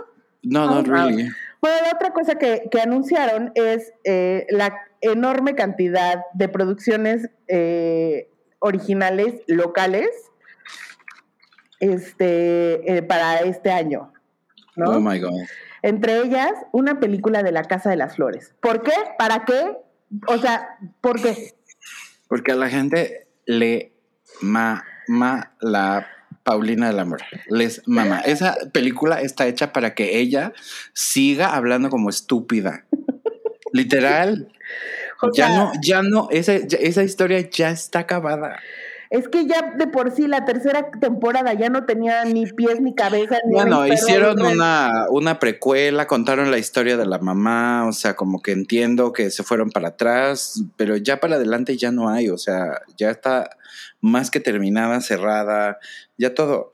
No, 0.44 0.66
no, 0.66 0.76
ah, 0.76 1.06
really. 1.06 1.28
Bueno, 1.60 1.76
la 1.82 1.92
otra 1.96 2.12
cosa 2.12 2.36
que, 2.36 2.68
que 2.70 2.80
anunciaron 2.80 3.50
es 3.56 3.92
eh, 4.04 4.46
la 4.50 4.72
enorme 5.00 5.56
cantidad 5.56 6.22
de 6.34 6.48
producciones 6.48 7.28
eh, 7.48 8.30
originales 8.60 9.42
locales 9.48 10.08
este, 11.80 12.96
eh, 12.96 13.02
para 13.02 13.40
este 13.40 13.72
año. 13.72 14.12
¿no? 14.76 14.92
Oh 14.92 15.00
my 15.00 15.18
God. 15.18 15.32
Entre 15.82 16.18
ellas, 16.20 16.52
una 16.72 17.00
película 17.00 17.42
de 17.42 17.52
la 17.52 17.64
Casa 17.64 17.90
de 17.90 17.96
las 17.96 18.16
Flores. 18.16 18.54
¿Por 18.60 18.82
qué? 18.82 18.92
¿Para 19.18 19.44
qué? 19.44 19.76
O 20.26 20.38
sea, 20.38 20.78
¿por 21.00 21.20
qué? 21.20 21.54
Porque 22.28 22.52
a 22.52 22.56
la 22.56 22.68
gente 22.68 23.28
le 23.46 23.92
mama 24.40 25.52
la 25.60 26.06
Paulina 26.42 26.88
del 26.88 26.98
Amor. 26.98 27.22
Les 27.48 27.86
mama. 27.86 28.20
Esa 28.20 28.56
película 28.72 29.20
está 29.20 29.46
hecha 29.46 29.72
para 29.72 29.94
que 29.94 30.18
ella 30.18 30.52
siga 30.92 31.54
hablando 31.54 31.90
como 31.90 32.10
estúpida. 32.10 32.86
Literal. 33.72 34.52
ya 35.34 35.48
no, 35.50 35.72
ya 35.82 36.02
no, 36.02 36.28
esa, 36.30 36.54
esa 36.54 37.02
historia 37.02 37.48
ya 37.50 37.70
está 37.70 38.00
acabada. 38.00 38.58
Es 39.10 39.28
que 39.28 39.48
ya 39.48 39.74
de 39.76 39.88
por 39.88 40.12
sí 40.12 40.28
la 40.28 40.44
tercera 40.44 40.88
temporada 41.00 41.52
ya 41.52 41.68
no 41.68 41.84
tenía 41.84 42.24
ni 42.24 42.46
pies 42.46 42.80
ni 42.80 42.94
cabeza. 42.94 43.38
Ni 43.44 43.54
bueno, 43.54 43.84
hicieron 43.84 44.40
una, 44.40 45.06
una 45.10 45.40
precuela, 45.40 46.06
contaron 46.06 46.52
la 46.52 46.58
historia 46.58 46.96
de 46.96 47.06
la 47.06 47.18
mamá, 47.18 47.88
o 47.88 47.92
sea, 47.92 48.14
como 48.14 48.40
que 48.40 48.52
entiendo 48.52 49.12
que 49.12 49.32
se 49.32 49.42
fueron 49.42 49.70
para 49.70 49.88
atrás, 49.88 50.62
pero 50.76 50.96
ya 50.96 51.18
para 51.18 51.34
adelante 51.34 51.76
ya 51.76 51.90
no 51.90 52.08
hay, 52.08 52.28
o 52.28 52.38
sea, 52.38 52.82
ya 52.96 53.10
está 53.10 53.50
más 54.00 54.30
que 54.30 54.38
terminada, 54.38 55.00
cerrada, 55.00 55.78
ya 56.16 56.32
todo. 56.32 56.72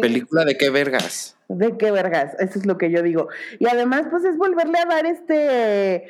¿Película 0.00 0.46
de 0.46 0.56
qué 0.56 0.70
vergas? 0.70 1.36
De 1.48 1.76
qué 1.76 1.90
vergas, 1.90 2.32
eso 2.38 2.58
es 2.58 2.64
lo 2.64 2.78
que 2.78 2.90
yo 2.90 3.02
digo. 3.02 3.28
Y 3.58 3.66
además, 3.66 4.06
pues 4.10 4.24
es 4.24 4.38
volverle 4.38 4.78
a 4.78 4.86
dar 4.86 5.04
este 5.04 6.06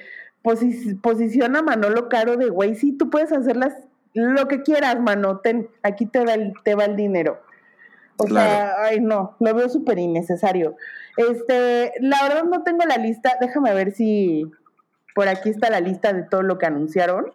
posición 1.03 1.57
a 1.57 1.63
Manolo 1.63 2.09
Caro 2.09 2.37
de, 2.37 2.49
güey, 2.49 2.75
sí, 2.75 2.93
tú 2.97 3.11
puedes 3.11 3.33
hacer 3.33 3.57
las 3.57 3.75
lo 4.15 4.49
que 4.49 4.63
quieras, 4.63 5.01
mano, 5.01 5.41
aquí 5.83 6.07
te 6.07 6.25
va 6.25 6.35
el, 6.35 6.53
te 6.65 6.75
va 6.75 6.85
el 6.85 6.97
dinero. 6.97 7.41
O 8.17 8.29
sea, 8.29 8.75
ay 8.83 9.01
no, 9.01 9.37
lo 9.41 9.55
veo 9.55 9.69
súper 9.69 9.99
innecesario. 9.99 10.77
Este, 11.17 11.93
la 12.01 12.23
verdad 12.23 12.45
no 12.45 12.63
tengo 12.63 12.85
la 12.85 12.97
lista, 12.97 13.37
déjame 13.41 13.73
ver 13.73 13.93
si 13.93 14.45
por 15.15 15.29
aquí 15.29 15.51
está 15.51 15.71
la 15.71 15.81
lista 15.81 16.13
de 16.13 16.23
todo 16.25 16.43
lo 16.43 16.59
que 16.59 16.67
anunciaron. 16.67 17.33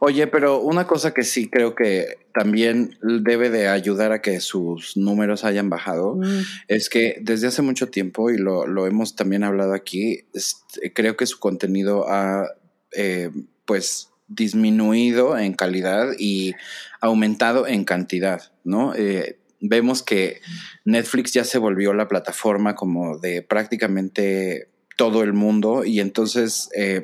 Oye, 0.00 0.26
pero 0.26 0.60
una 0.60 0.88
cosa 0.88 1.14
que 1.14 1.22
sí 1.22 1.48
creo 1.48 1.76
que 1.76 2.26
también 2.34 2.98
debe 3.02 3.50
de 3.50 3.68
ayudar 3.68 4.10
a 4.10 4.20
que 4.20 4.40
sus 4.40 4.96
números 4.96 5.44
hayan 5.44 5.70
bajado 5.70 6.16
mm. 6.16 6.40
es 6.66 6.88
que 6.88 7.18
desde 7.20 7.46
hace 7.46 7.62
mucho 7.62 7.88
tiempo, 7.88 8.30
y 8.30 8.36
lo, 8.36 8.66
lo 8.66 8.88
hemos 8.88 9.14
también 9.14 9.44
hablado 9.44 9.74
aquí, 9.74 10.24
creo 10.92 11.16
que 11.16 11.26
su 11.26 11.38
contenido 11.38 12.08
ha 12.08 12.48
eh, 12.96 13.30
pues 13.64 14.10
disminuido 14.28 15.38
en 15.38 15.52
calidad 15.54 16.08
y 16.18 16.54
aumentado 17.00 17.66
en 17.66 17.84
cantidad, 17.84 18.52
¿no? 18.64 18.94
Eh, 18.94 19.38
vemos 19.60 20.02
que 20.02 20.40
Netflix 20.84 21.32
ya 21.32 21.44
se 21.44 21.58
volvió 21.58 21.92
la 21.94 22.08
plataforma 22.08 22.74
como 22.74 23.18
de 23.18 23.42
prácticamente 23.42 24.68
todo 24.96 25.22
el 25.22 25.32
mundo 25.32 25.84
y 25.84 26.00
entonces 26.00 26.68
eh, 26.76 27.02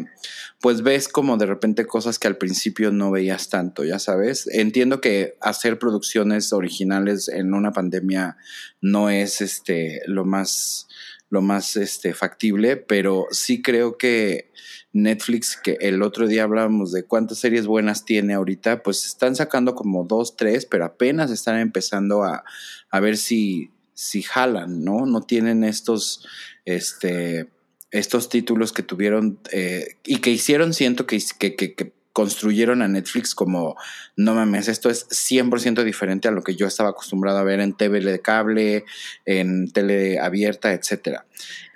pues 0.60 0.82
ves 0.82 1.08
como 1.08 1.36
de 1.36 1.46
repente 1.46 1.86
cosas 1.86 2.18
que 2.18 2.28
al 2.28 2.36
principio 2.36 2.90
no 2.90 3.10
veías 3.10 3.48
tanto, 3.48 3.84
ya 3.84 3.98
sabes. 3.98 4.46
Entiendo 4.52 5.00
que 5.00 5.36
hacer 5.40 5.78
producciones 5.78 6.52
originales 6.52 7.28
en 7.28 7.54
una 7.54 7.72
pandemia 7.72 8.36
no 8.80 9.10
es 9.10 9.40
este 9.40 10.02
lo 10.06 10.24
más 10.24 10.88
lo 11.30 11.42
más 11.42 11.76
este 11.76 12.14
factible, 12.14 12.76
pero 12.76 13.26
sí 13.30 13.60
creo 13.62 13.98
que 13.98 14.50
Netflix, 14.92 15.56
que 15.62 15.76
el 15.80 16.02
otro 16.02 16.26
día 16.26 16.44
hablábamos 16.44 16.92
de 16.92 17.04
cuántas 17.04 17.38
series 17.38 17.66
buenas 17.66 18.04
tiene 18.04 18.34
ahorita, 18.34 18.82
pues 18.82 19.04
están 19.06 19.36
sacando 19.36 19.74
como 19.74 20.04
dos, 20.04 20.36
tres, 20.36 20.66
pero 20.66 20.84
apenas 20.84 21.30
están 21.30 21.58
empezando 21.58 22.24
a, 22.24 22.44
a 22.90 23.00
ver 23.00 23.16
si, 23.16 23.70
si 23.94 24.22
jalan, 24.22 24.84
¿no? 24.84 25.06
No 25.06 25.20
tienen 25.22 25.64
estos, 25.64 26.26
este, 26.64 27.48
estos 27.90 28.28
títulos 28.28 28.72
que 28.72 28.82
tuvieron 28.82 29.38
eh, 29.52 29.96
y 30.04 30.18
que 30.18 30.30
hicieron, 30.30 30.72
siento 30.72 31.06
que, 31.06 31.18
que, 31.38 31.54
que 31.54 31.97
construyeron 32.12 32.82
a 32.82 32.88
Netflix 32.88 33.34
como, 33.34 33.76
no 34.16 34.34
mames, 34.34 34.68
esto 34.68 34.90
es 34.90 35.08
100% 35.08 35.84
diferente 35.84 36.28
a 36.28 36.32
lo 36.32 36.42
que 36.42 36.56
yo 36.56 36.66
estaba 36.66 36.90
acostumbrado 36.90 37.38
a 37.38 37.44
ver 37.44 37.60
en 37.60 37.74
TV 37.74 38.00
de 38.00 38.20
cable, 38.20 38.84
en 39.24 39.70
tele 39.70 40.18
abierta, 40.18 40.72
etc. 40.72 41.20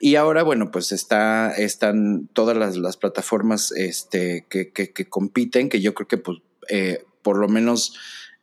Y 0.01 0.17
ahora, 0.17 0.43
bueno, 0.43 0.71
pues 0.71 0.93
está, 0.93 1.53
están 1.53 2.29
todas 2.33 2.57
las, 2.57 2.97
plataformas 2.97 3.73
este, 3.73 4.47
que, 4.49 5.07
compiten, 5.09 5.69
que 5.69 5.81
yo 5.81 5.95
creo 5.95 6.09
que 6.09 6.19
pues, 6.19 6.39
eh, 6.69 7.05
por 7.23 7.39
lo 7.39 7.49
menos... 7.49 7.97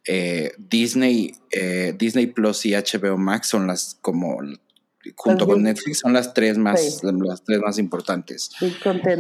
Eh, 0.08 0.54
Disney, 0.58 1.36
eh, 1.52 1.94
Disney 1.96 2.28
Plus 2.28 2.66
y 2.66 2.72
HBO 2.72 3.18
Max 3.18 3.50
son 3.50 3.68
las 3.68 4.00
como 4.02 4.40
junto 5.16 5.46
con 5.46 5.64
Netflix 5.64 6.00
son 6.00 6.14
las 6.14 6.34
tres 6.34 6.58
más 6.58 7.02
las 7.04 7.44
tres 7.44 7.60
más 7.60 7.78
importantes. 7.78 8.52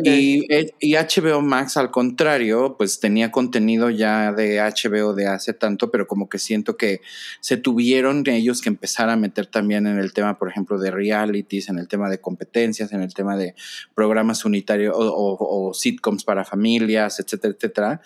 Y, 0.03 0.45
y, 0.79 0.95
HBO 0.95 1.41
Max 1.41 1.77
al 1.77 1.91
contrario 1.91 2.75
pues 2.77 2.99
tenía 2.99 3.31
contenido 3.31 3.89
ya 3.89 4.31
de 4.31 4.59
HBO 4.59 5.13
de 5.13 5.27
hace 5.27 5.53
tanto 5.53 5.91
pero 5.91 6.07
como 6.07 6.29
que 6.29 6.39
siento 6.39 6.77
que 6.77 7.01
se 7.41 7.57
tuvieron 7.57 8.23
ellos 8.27 8.61
que 8.61 8.69
empezar 8.69 9.09
a 9.09 9.15
meter 9.15 9.47
también 9.47 9.87
en 9.87 9.97
el 9.97 10.13
tema 10.13 10.37
por 10.37 10.49
ejemplo 10.49 10.77
de 10.77 10.91
realities 10.91 11.69
en 11.69 11.79
el 11.79 11.87
tema 11.87 12.09
de 12.09 12.19
competencias 12.19 12.91
en 12.91 13.01
el 13.01 13.13
tema 13.13 13.37
de 13.37 13.55
programas 13.95 14.45
unitarios 14.45 14.95
o, 14.95 15.37
o 15.39 15.73
sitcoms 15.73 16.23
para 16.23 16.45
familias 16.45 17.19
etcétera 17.19 17.53
etcétera. 17.55 18.01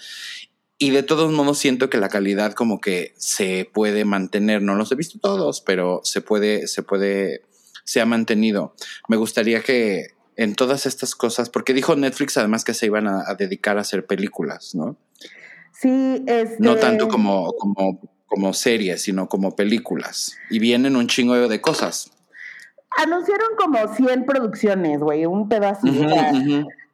Y 0.78 0.90
de 0.90 1.04
todos 1.04 1.32
modos 1.32 1.60
siento 1.60 1.90
que 1.90 1.98
la 1.98 2.10
calidad 2.10 2.54
como 2.54 2.82
que 2.82 3.14
se 3.16 3.70
puede 3.74 4.06
mantener, 4.06 4.62
no 4.62 4.76
los 4.76 4.92
he 4.92 4.96
visto 4.96 5.20
todos, 5.20 5.62
pero 5.62 6.02
se 6.04 6.20
puede, 6.20 6.68
se 6.68 6.84
puede 6.84 7.44
se 7.84 8.02
ha 8.02 8.06
mantenido. 8.06 8.76
Me 9.08 9.18
gustaría 9.18 9.62
que 9.62 10.08
en 10.36 10.56
todas 10.56 10.86
estas 10.86 11.16
cosas, 11.16 11.50
porque 11.50 11.74
dijo 11.74 11.96
Netflix 11.96 12.38
además 12.38 12.64
que 12.64 12.74
se 12.74 12.88
iban 12.88 13.08
a, 13.08 13.34
dedicar 13.38 13.78
a 13.78 13.82
hacer 13.82 14.06
películas, 14.06 14.74
¿no? 14.76 14.98
Sí, 15.74 16.24
es. 16.28 16.60
No 16.60 16.76
tanto 16.76 17.08
como, 17.08 17.54
como, 17.54 18.00
como 18.26 18.54
series, 18.54 19.02
sino 19.02 19.28
como 19.28 19.56
películas. 19.56 20.38
Y 20.50 20.60
vienen 20.60 20.96
un 20.96 21.08
chingo 21.08 21.48
de 21.48 21.62
cosas. 21.62 22.12
Anunciaron 22.98 23.50
como 23.58 23.94
100 23.94 24.26
producciones, 24.26 25.00
güey, 25.00 25.26
un 25.26 25.50
pedazo 25.50 25.88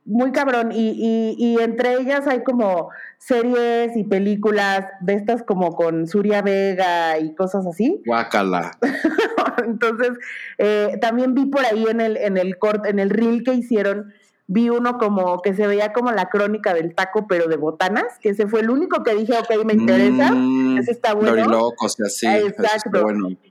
muy 0.09 0.31
cabrón. 0.31 0.71
Y, 0.71 0.89
y, 0.89 1.35
y, 1.37 1.59
entre 1.61 1.93
ellas 1.93 2.27
hay 2.27 2.43
como 2.43 2.89
series 3.17 3.95
y 3.95 4.03
películas 4.03 4.85
de 5.01 5.13
estas 5.13 5.43
como 5.43 5.75
con 5.75 6.07
Suria 6.07 6.41
Vega 6.41 7.17
y 7.19 7.35
cosas 7.35 7.65
así. 7.67 8.01
Guácala. 8.05 8.71
Entonces, 9.65 10.11
eh, 10.57 10.97
también 10.99 11.33
vi 11.33 11.45
por 11.45 11.65
ahí 11.65 11.85
en 11.87 12.01
el, 12.01 12.17
en 12.17 12.37
el 12.37 12.57
en 12.85 12.99
el 12.99 13.09
reel 13.09 13.43
que 13.43 13.53
hicieron, 13.53 14.11
vi 14.51 14.67
uno 14.71 14.97
como 14.97 15.43
que 15.43 15.53
se 15.53 15.67
veía 15.67 15.93
como 15.93 16.11
la 16.11 16.27
crónica 16.27 16.73
del 16.73 16.95
taco, 16.95 17.27
pero 17.27 17.47
de 17.47 17.55
botanas, 17.55 18.17
que 18.19 18.29
ese 18.29 18.47
fue 18.47 18.61
el 18.61 18.71
único 18.71 19.03
que 19.03 19.13
dije, 19.13 19.33
ok, 19.37 19.63
me 19.63 19.73
interesa, 19.73 20.31
mm, 20.31 20.79
ese 20.79 20.89
está 20.89 21.13
bueno. 21.13 21.45
Locos, 21.45 21.99
así. 21.99 22.25
Exacto. 22.25 23.05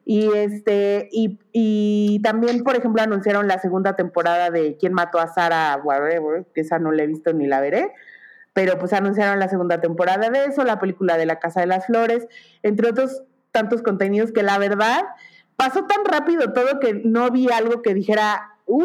Y 0.05 0.29
este, 0.35 1.09
y, 1.13 1.39
y, 1.53 2.21
también, 2.25 2.65
por 2.65 2.75
ejemplo, 2.75 3.01
anunciaron 3.01 3.47
la 3.47 3.61
segunda 3.61 3.95
temporada 3.95 4.51
de 4.51 4.77
¿Quién 4.77 4.93
mató 4.93 5.21
a 5.21 5.33
Sara 5.33 5.81
Whatever? 5.85 6.47
Que 6.53 6.63
esa 6.63 6.81
no 6.81 6.91
la 6.91 7.05
he 7.05 7.07
visto 7.07 7.33
ni 7.33 7.47
la 7.47 7.61
veré. 7.61 7.93
Pero 8.53 8.77
pues 8.77 8.93
anunciaron 8.93 9.39
la 9.39 9.49
segunda 9.49 9.81
temporada 9.81 10.31
de 10.31 10.47
eso, 10.47 10.65
la 10.65 10.81
película 10.81 11.17
de 11.17 11.27
La 11.27 11.39
Casa 11.39 11.61
de 11.61 11.69
las 11.69 11.87
Flores, 11.87 12.27
entre 12.65 12.91
otros 12.91 13.23
tantos 13.53 13.83
contenidos 13.83 14.33
que 14.33 14.43
la 14.43 14.59
verdad 14.59 15.03
pasó 15.55 15.85
tan 15.85 16.05
rápido 16.05 16.53
todo 16.53 16.81
que 16.81 16.95
no 17.05 17.31
vi 17.31 17.49
algo 17.53 17.83
que 17.83 17.95
dijera, 17.95 18.57
uh, 18.67 18.85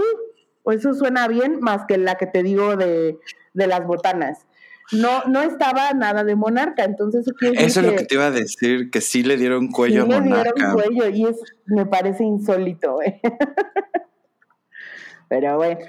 eso 0.71 0.93
suena 0.93 1.27
bien, 1.27 1.59
más 1.59 1.85
que 1.87 1.97
la 1.97 2.15
que 2.15 2.27
te 2.27 2.43
digo 2.43 2.75
de, 2.75 3.17
las 3.53 3.85
botanas. 3.85 4.45
No, 4.91 5.23
no 5.25 5.41
estaba 5.41 5.91
nada 5.93 6.23
de 6.23 6.35
monarca, 6.35 6.83
entonces 6.83 7.25
eso 7.53 7.79
es 7.79 7.85
lo 7.85 7.95
que 7.95 8.05
te 8.05 8.15
iba 8.15 8.27
a 8.27 8.31
decir, 8.31 8.91
que 8.91 9.01
sí 9.01 9.23
le 9.23 9.37
dieron 9.37 9.69
cuello 9.69 10.03
a 10.03 10.05
monarca. 10.05 10.27
Le 10.27 10.53
dieron 10.53 10.73
cuello 10.73 11.09
y 11.09 11.25
es, 11.25 11.37
me 11.65 11.85
parece 11.85 12.23
insólito. 12.23 13.01
¿eh? 13.01 13.19
Pero 15.29 15.57
bueno. 15.57 15.79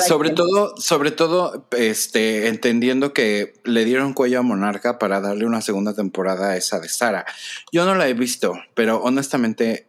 Sobre 0.00 0.30
todo, 0.30 0.74
sobre 0.78 1.10
todo, 1.10 1.68
este, 1.76 2.48
entendiendo 2.48 3.12
que 3.12 3.52
le 3.64 3.84
dieron 3.84 4.14
cuello 4.14 4.38
a 4.38 4.42
Monarca 4.42 4.98
para 4.98 5.20
darle 5.20 5.44
una 5.44 5.60
segunda 5.60 5.94
temporada 5.94 6.52
a 6.52 6.56
esa 6.56 6.80
de 6.80 6.88
Sara. 6.88 7.26
Yo 7.70 7.84
no 7.84 7.94
la 7.94 8.08
he 8.08 8.14
visto, 8.14 8.54
pero 8.72 9.02
honestamente 9.02 9.88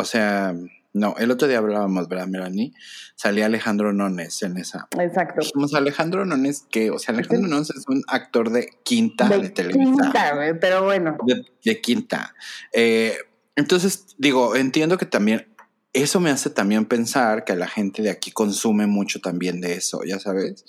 o 0.00 0.04
sea, 0.04 0.54
no, 0.92 1.14
el 1.18 1.30
otro 1.30 1.46
día 1.46 1.58
hablábamos, 1.58 2.08
¿verdad, 2.08 2.26
Melanie? 2.26 2.72
Salía 3.14 3.46
Alejandro 3.46 3.92
Nones 3.92 4.42
en 4.42 4.56
esa. 4.56 4.88
Exacto. 4.98 5.40
Dijimos, 5.40 5.74
Alejandro 5.74 6.24
Nones, 6.24 6.66
que, 6.70 6.90
o 6.90 6.98
sea, 6.98 7.14
Alejandro 7.14 7.48
Nones 7.48 7.70
es 7.70 7.84
un 7.88 8.02
actor 8.08 8.50
de 8.50 8.68
quinta 8.82 9.28
de, 9.28 9.38
de 9.38 9.50
televisión. 9.50 9.96
Quinta, 9.96 10.34
pero 10.60 10.84
bueno. 10.84 11.16
De, 11.64 11.80
quinta. 11.80 12.34
Eh, 12.72 13.16
entonces, 13.54 14.06
digo, 14.18 14.56
entiendo 14.56 14.98
que 14.98 15.06
también 15.06 15.46
eso 15.92 16.20
me 16.20 16.30
hace 16.30 16.50
también 16.50 16.86
pensar 16.86 17.44
que 17.44 17.54
la 17.54 17.66
gente 17.66 18.02
de 18.02 18.10
aquí 18.10 18.30
consume 18.30 18.86
mucho 18.86 19.20
también 19.20 19.60
de 19.60 19.74
eso, 19.74 20.02
ya 20.04 20.18
sabes 20.18 20.64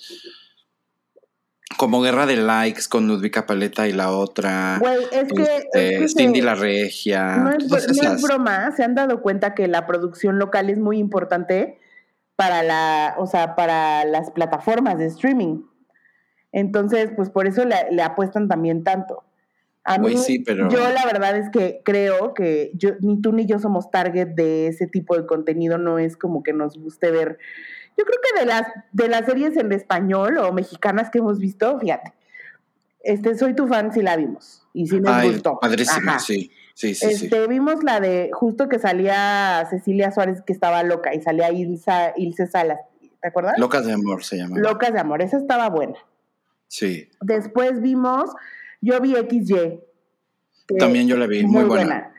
como 1.76 2.00
guerra 2.00 2.26
de 2.26 2.36
likes 2.36 2.82
con 2.88 3.08
Ludvika 3.08 3.46
Paleta 3.46 3.88
y 3.88 3.92
la 3.92 4.12
otra. 4.12 4.78
Güey, 4.80 4.98
es 5.12 5.32
que, 5.32 5.68
este, 5.72 6.08
Cindy 6.08 6.40
la 6.40 6.54
Regia. 6.54 7.36
No 7.36 7.50
es, 7.50 7.68
no 7.68 8.12
es 8.12 8.22
broma, 8.22 8.72
se 8.72 8.84
han 8.84 8.94
dado 8.94 9.22
cuenta 9.22 9.54
que 9.54 9.68
la 9.68 9.86
producción 9.86 10.38
local 10.38 10.70
es 10.70 10.78
muy 10.78 10.98
importante 10.98 11.78
para 12.36 12.62
la, 12.62 13.14
o 13.18 13.26
sea, 13.26 13.54
para 13.54 14.04
las 14.04 14.30
plataformas 14.30 14.98
de 14.98 15.06
streaming. 15.06 15.62
Entonces, 16.50 17.10
pues 17.16 17.30
por 17.30 17.46
eso 17.46 17.64
le, 17.64 18.02
apuestan 18.02 18.48
también 18.48 18.84
tanto. 18.84 19.24
A 19.84 19.98
mí, 19.98 20.16
sí, 20.16 20.38
pero... 20.38 20.68
Yo 20.68 20.78
la 20.90 21.04
verdad 21.06 21.36
es 21.36 21.50
que 21.50 21.80
creo 21.84 22.34
que 22.34 22.70
yo, 22.74 22.90
ni 23.00 23.20
tú 23.20 23.32
ni 23.32 23.46
yo 23.46 23.58
somos 23.58 23.90
target 23.90 24.28
de 24.28 24.68
ese 24.68 24.86
tipo 24.86 25.16
de 25.16 25.26
contenido, 25.26 25.78
no 25.78 25.98
es 25.98 26.16
como 26.16 26.42
que 26.42 26.52
nos 26.52 26.78
guste 26.78 27.10
ver 27.10 27.38
yo 27.96 28.04
creo 28.04 28.18
que 28.22 28.40
de 28.40 28.46
las, 28.46 28.66
de 28.92 29.08
las 29.08 29.26
series 29.26 29.56
en 29.56 29.72
español 29.72 30.38
o 30.38 30.52
mexicanas 30.52 31.10
que 31.10 31.18
hemos 31.18 31.38
visto, 31.38 31.78
fíjate, 31.78 32.12
este, 33.02 33.36
soy 33.36 33.54
tu 33.54 33.66
fan 33.66 33.92
si 33.92 34.02
la 34.02 34.16
vimos 34.16 34.66
y 34.72 34.86
si 34.86 35.00
nos 35.00 35.22
gustó. 35.24 35.58
Padrísima, 35.60 36.18
sí. 36.18 36.50
Sí, 36.74 36.94
sí, 36.94 37.06
este, 37.06 37.46
Vimos 37.48 37.84
la 37.84 38.00
de 38.00 38.30
justo 38.32 38.68
que 38.68 38.78
salía 38.78 39.66
Cecilia 39.68 40.10
Suárez 40.10 40.42
que 40.42 40.54
estaba 40.54 40.82
loca 40.82 41.14
y 41.14 41.20
salía 41.20 41.52
Ilsa, 41.52 42.14
Ilse 42.16 42.46
Salas, 42.46 42.80
¿te 43.20 43.28
acuerdas? 43.28 43.58
Locas 43.58 43.84
de 43.84 43.92
amor 43.92 44.24
se 44.24 44.38
llama. 44.38 44.58
Locas 44.58 44.92
de 44.92 45.00
amor, 45.00 45.20
esa 45.20 45.36
estaba 45.36 45.68
buena. 45.68 45.98
Sí. 46.68 47.10
Después 47.20 47.82
vimos, 47.82 48.30
yo 48.80 49.00
vi 49.00 49.14
XY. 49.14 49.80
También 50.78 51.06
yo 51.06 51.16
la 51.18 51.26
vi, 51.26 51.44
muy, 51.44 51.64
buena. 51.64 51.84
buena. 51.84 52.14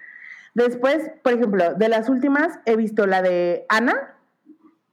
Después, 0.53 1.11
por 1.23 1.33
ejemplo, 1.33 1.73
de 1.73 1.89
las 1.89 2.09
últimas 2.09 2.59
he 2.65 2.75
visto 2.75 3.07
la 3.07 3.23
de 3.23 3.65
Ana, 3.69 4.12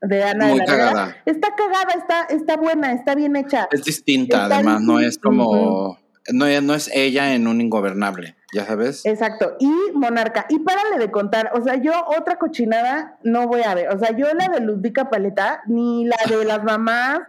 de 0.01 0.23
Ana 0.23 0.47
Muy 0.47 0.65
cagada. 0.65 1.15
Está 1.25 1.55
cagada, 1.55 1.93
está, 1.97 2.23
está 2.33 2.57
buena, 2.57 2.91
está 2.93 3.15
bien 3.15 3.35
hecha. 3.35 3.67
Es 3.71 3.83
distinta, 3.83 4.45
además, 4.45 4.81
no 4.81 4.99
es 4.99 5.17
como. 5.17 5.97
no, 6.31 6.61
no 6.61 6.73
es 6.73 6.89
ella 6.93 7.33
en 7.33 7.47
un 7.47 7.61
ingobernable, 7.61 8.35
ya 8.53 8.65
sabes. 8.65 9.05
Exacto. 9.05 9.55
Y 9.59 9.71
Monarca. 9.93 10.45
Y 10.49 10.59
párale 10.59 10.97
de 10.97 11.11
contar, 11.11 11.51
o 11.53 11.63
sea, 11.63 11.75
yo 11.75 11.93
otra 12.17 12.37
cochinada 12.37 13.17
no 13.23 13.47
voy 13.47 13.61
a 13.61 13.75
ver. 13.75 13.89
O 13.89 13.99
sea, 13.99 14.15
yo 14.15 14.33
la 14.33 14.47
de 14.47 14.61
Ludvika 14.61 15.09
Paleta, 15.09 15.61
ni 15.67 16.05
la 16.05 16.17
de 16.27 16.45
las 16.45 16.63
mamás, 16.63 17.19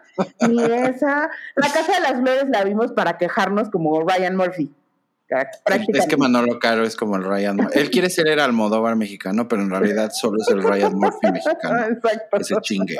ni 0.49 0.63
esa. 0.63 1.31
La 1.57 1.69
Casa 1.69 1.93
de 1.93 2.01
las 2.01 2.21
Flores 2.21 2.47
la 2.49 2.65
vimos 2.65 2.93
para 2.93 3.19
quejarnos 3.19 3.69
como 3.71 4.01
Ryan 4.01 4.37
Murphy. 4.37 4.73
Es 5.95 6.07
que 6.07 6.17
Manolo 6.17 6.59
Caro 6.59 6.85
es 6.85 6.97
como 6.97 7.17
el 7.17 7.25
Ryan 7.25 7.57
Murphy. 7.57 7.79
Él 7.79 7.91
quiere 7.91 8.11
ser 8.11 8.29
el 8.29 8.41
Almodóvar 8.41 8.97
mexicano, 8.97 9.49
pero 9.49 9.63
en 9.63 9.71
realidad 9.71 10.11
solo 10.13 10.39
es 10.41 10.49
el 10.49 10.63
Ryan 10.63 10.95
Murphy 10.95 11.33
mexicano. 11.33 11.85
Exacto. 11.91 12.37
Ese 12.39 12.55
chingue. 12.63 12.99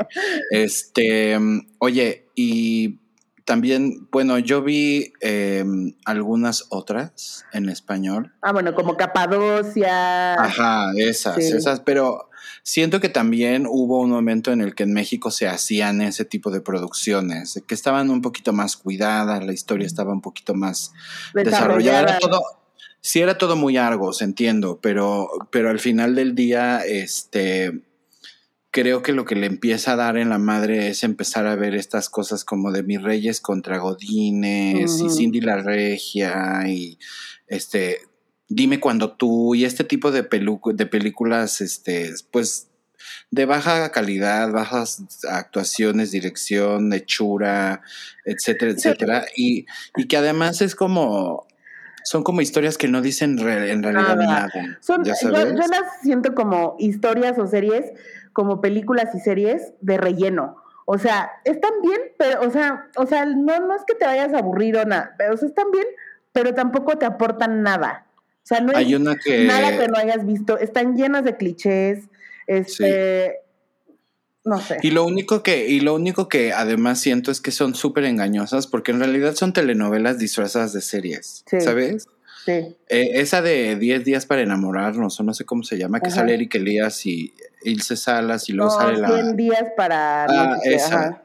Este, 0.51 1.39
oye, 1.79 2.29
y 2.35 3.01
también, 3.45 4.09
bueno, 4.11 4.39
yo 4.39 4.63
vi 4.63 5.13
em, 5.21 5.95
algunas 6.05 6.67
otras 6.71 7.45
en 7.53 7.69
español. 7.69 8.33
Ah, 8.41 8.53
bueno, 8.53 8.75
como 8.75 8.97
Capadocia. 8.97 10.35
Ajá, 10.35 10.93
esas, 10.97 11.39
esas, 11.39 11.81
pero 11.81 12.31
siento 12.63 13.01
que 13.01 13.09
también 13.09 13.67
hubo 13.69 14.01
un 14.01 14.11
momento 14.11 14.53
en 14.53 14.61
el 14.61 14.75
que 14.75 14.85
en 14.85 14.93
México 14.93 15.31
se 15.31 15.49
hacían 15.49 16.01
ese 16.01 16.25
tipo 16.25 16.51
de 16.51 16.61
producciones, 16.61 17.63
que 17.67 17.75
estaban 17.75 18.11
un 18.11 18.23
poquito 18.23 18.53
más 18.53 18.77
cuidadas, 18.77 19.45
la 19.45 19.53
historia 19.53 19.87
estaba 19.87 20.13
un 20.13 20.21
poquito 20.21 20.55
más 20.55 20.93
desarrollada. 21.35 22.19
todo, 22.19 22.43
sí 23.01 23.21
era 23.21 23.39
todo 23.39 23.57
muy 23.57 23.77
Argos, 23.77 24.23
entiendo, 24.23 24.79
pero, 24.81 25.29
pero 25.51 25.71
al 25.71 25.81
final 25.81 26.15
del 26.15 26.35
día, 26.35 26.81
este 26.85 27.83
creo 28.73 29.03
que 29.03 29.13
lo 29.13 29.27
que 29.27 29.37
le 29.37 29.47
empieza 29.47 29.93
a 29.93 29.97
dar 29.97 30.17
en 30.17 30.31
la 30.31 30.39
madre 30.39 30.89
es 30.89 31.05
empezar 31.05 31.47
a 31.47 31.57
ver 31.57 31.75
estas 31.75 32.09
cosas 32.09 32.43
como 32.43 32.73
de 32.73 32.83
mis 32.83 33.03
reyes 33.03 33.41
contra 33.41 33.77
Godines 33.77 34.99
y 34.99 35.11
Cindy 35.11 35.43
la 35.43 35.59
Regia 35.59 36.63
y 36.67 36.99
este 37.47 37.99
Dime 38.55 38.81
cuando 38.81 39.13
tú 39.13 39.55
y 39.55 39.65
este 39.65 39.85
tipo 39.85 40.11
de, 40.11 40.23
de 40.23 40.87
películas, 40.87 41.61
este, 41.61 42.11
pues 42.31 42.69
de 43.31 43.47
baja 43.47 43.91
calidad, 43.91 44.51
bajas 44.53 45.03
actuaciones, 45.31 46.11
dirección, 46.11 46.93
hechura, 46.93 47.83
etcétera, 48.25 48.73
etcétera, 48.73 49.25
y, 49.35 49.67
y 49.97 50.07
que 50.07 50.17
además 50.17 50.61
es 50.61 50.75
como 50.75 51.47
son 52.05 52.25
como 52.25 52.41
historias 52.41 52.79
que 52.79 52.89
no 52.89 53.01
dicen 53.01 53.39
en 53.39 53.83
realidad 53.83 54.17
nada. 54.17 54.49
Yo, 54.87 54.97
yo, 55.05 55.31
las 55.31 56.01
siento 56.03 56.35
como 56.35 56.77
historias 56.79 57.39
o 57.39 57.47
series, 57.47 57.93
como 58.33 58.61
películas 58.61 59.15
y 59.15 59.21
series 59.21 59.73
de 59.81 59.99
relleno. 59.99 60.57
O 60.85 60.99
sea, 60.99 61.31
están 61.45 61.71
bien, 61.81 62.01
pero, 62.19 62.43
o 62.43 62.51
sea, 62.51 62.89
o 62.97 63.07
sea, 63.07 63.25
no, 63.25 63.61
no 63.61 63.77
es 63.77 63.83
que 63.87 63.95
te 63.95 64.05
vayas 64.05 64.35
a 64.35 64.39
aburrir 64.39 64.77
o 64.77 64.85
nada, 64.85 65.15
pero 65.17 65.35
están 65.35 65.71
bien, 65.71 65.87
pero 66.33 66.55
tampoco 66.55 66.99
te 66.99 67.07
aportan 67.07 67.63
nada. 67.63 68.07
O 68.43 68.47
sea, 68.47 68.61
no 68.61 68.77
hay 68.77 68.95
una 68.95 69.17
que... 69.17 69.45
nada 69.45 69.79
que 69.79 69.89
no 69.89 69.97
hayas 69.97 70.27
visto. 70.27 70.59
Están 70.59 70.97
llenas 70.97 71.25
de 71.25 71.37
clichés. 71.37 72.05
Este. 72.47 73.37
No 74.45 74.61
sé. 74.61 74.79
Y 74.83 74.91
lo 74.91 75.05
único 75.05 75.45
que, 75.45 75.69
y 75.69 75.79
lo 75.81 75.95
único 75.95 76.29
que 76.29 76.53
además 76.53 76.99
siento 76.99 77.31
es 77.31 77.41
que 77.41 77.53
son 77.53 77.77
súper 77.77 78.05
engañosas, 78.05 78.67
porque 78.67 78.91
en 78.91 78.99
realidad 78.99 79.37
son 79.37 79.53
telenovelas 79.53 80.19
disfrazadas 80.19 80.73
de 80.73 80.81
series. 80.81 81.45
¿Sabes? 81.61 82.07
Sí. 82.45 82.77
Eh, 82.89 83.11
esa 83.21 83.41
de 83.41 83.77
10 83.77 84.05
días 84.05 84.27
para 84.27 84.43
enamorarnos, 84.43 85.21
o 85.21 85.23
no 85.23 85.33
sé 85.33 85.45
cómo 85.45 85.63
se 85.63 85.79
llama, 85.79 86.01
que 86.01 86.11
sale 86.11 86.35
Eric 86.35 86.57
Elías 86.57 87.07
y 87.07 87.33
Ilse 87.63 87.97
Salas 87.97 88.49
y 88.49 88.53
luego 88.53 88.73
sale 88.73 88.99
la. 88.99 89.09
100 89.09 89.37
días 89.37 89.65
para. 89.77 90.25
Ah, 90.25 90.59
esa. 90.65 91.23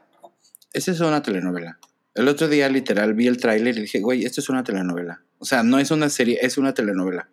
Esa 0.72 0.90
es 0.92 1.00
una 1.00 1.20
telenovela. 1.20 1.78
El 2.14 2.28
otro 2.28 2.48
día, 2.48 2.68
literal, 2.68 3.14
vi 3.14 3.26
el 3.26 3.38
tráiler 3.38 3.76
y 3.78 3.82
dije, 3.82 4.00
güey, 4.00 4.24
esto 4.24 4.40
es 4.40 4.48
una 4.48 4.64
telenovela. 4.64 5.22
O 5.38 5.44
sea, 5.44 5.62
no 5.62 5.78
es 5.78 5.90
una 5.90 6.08
serie, 6.08 6.38
es 6.42 6.58
una 6.58 6.74
telenovela. 6.74 7.28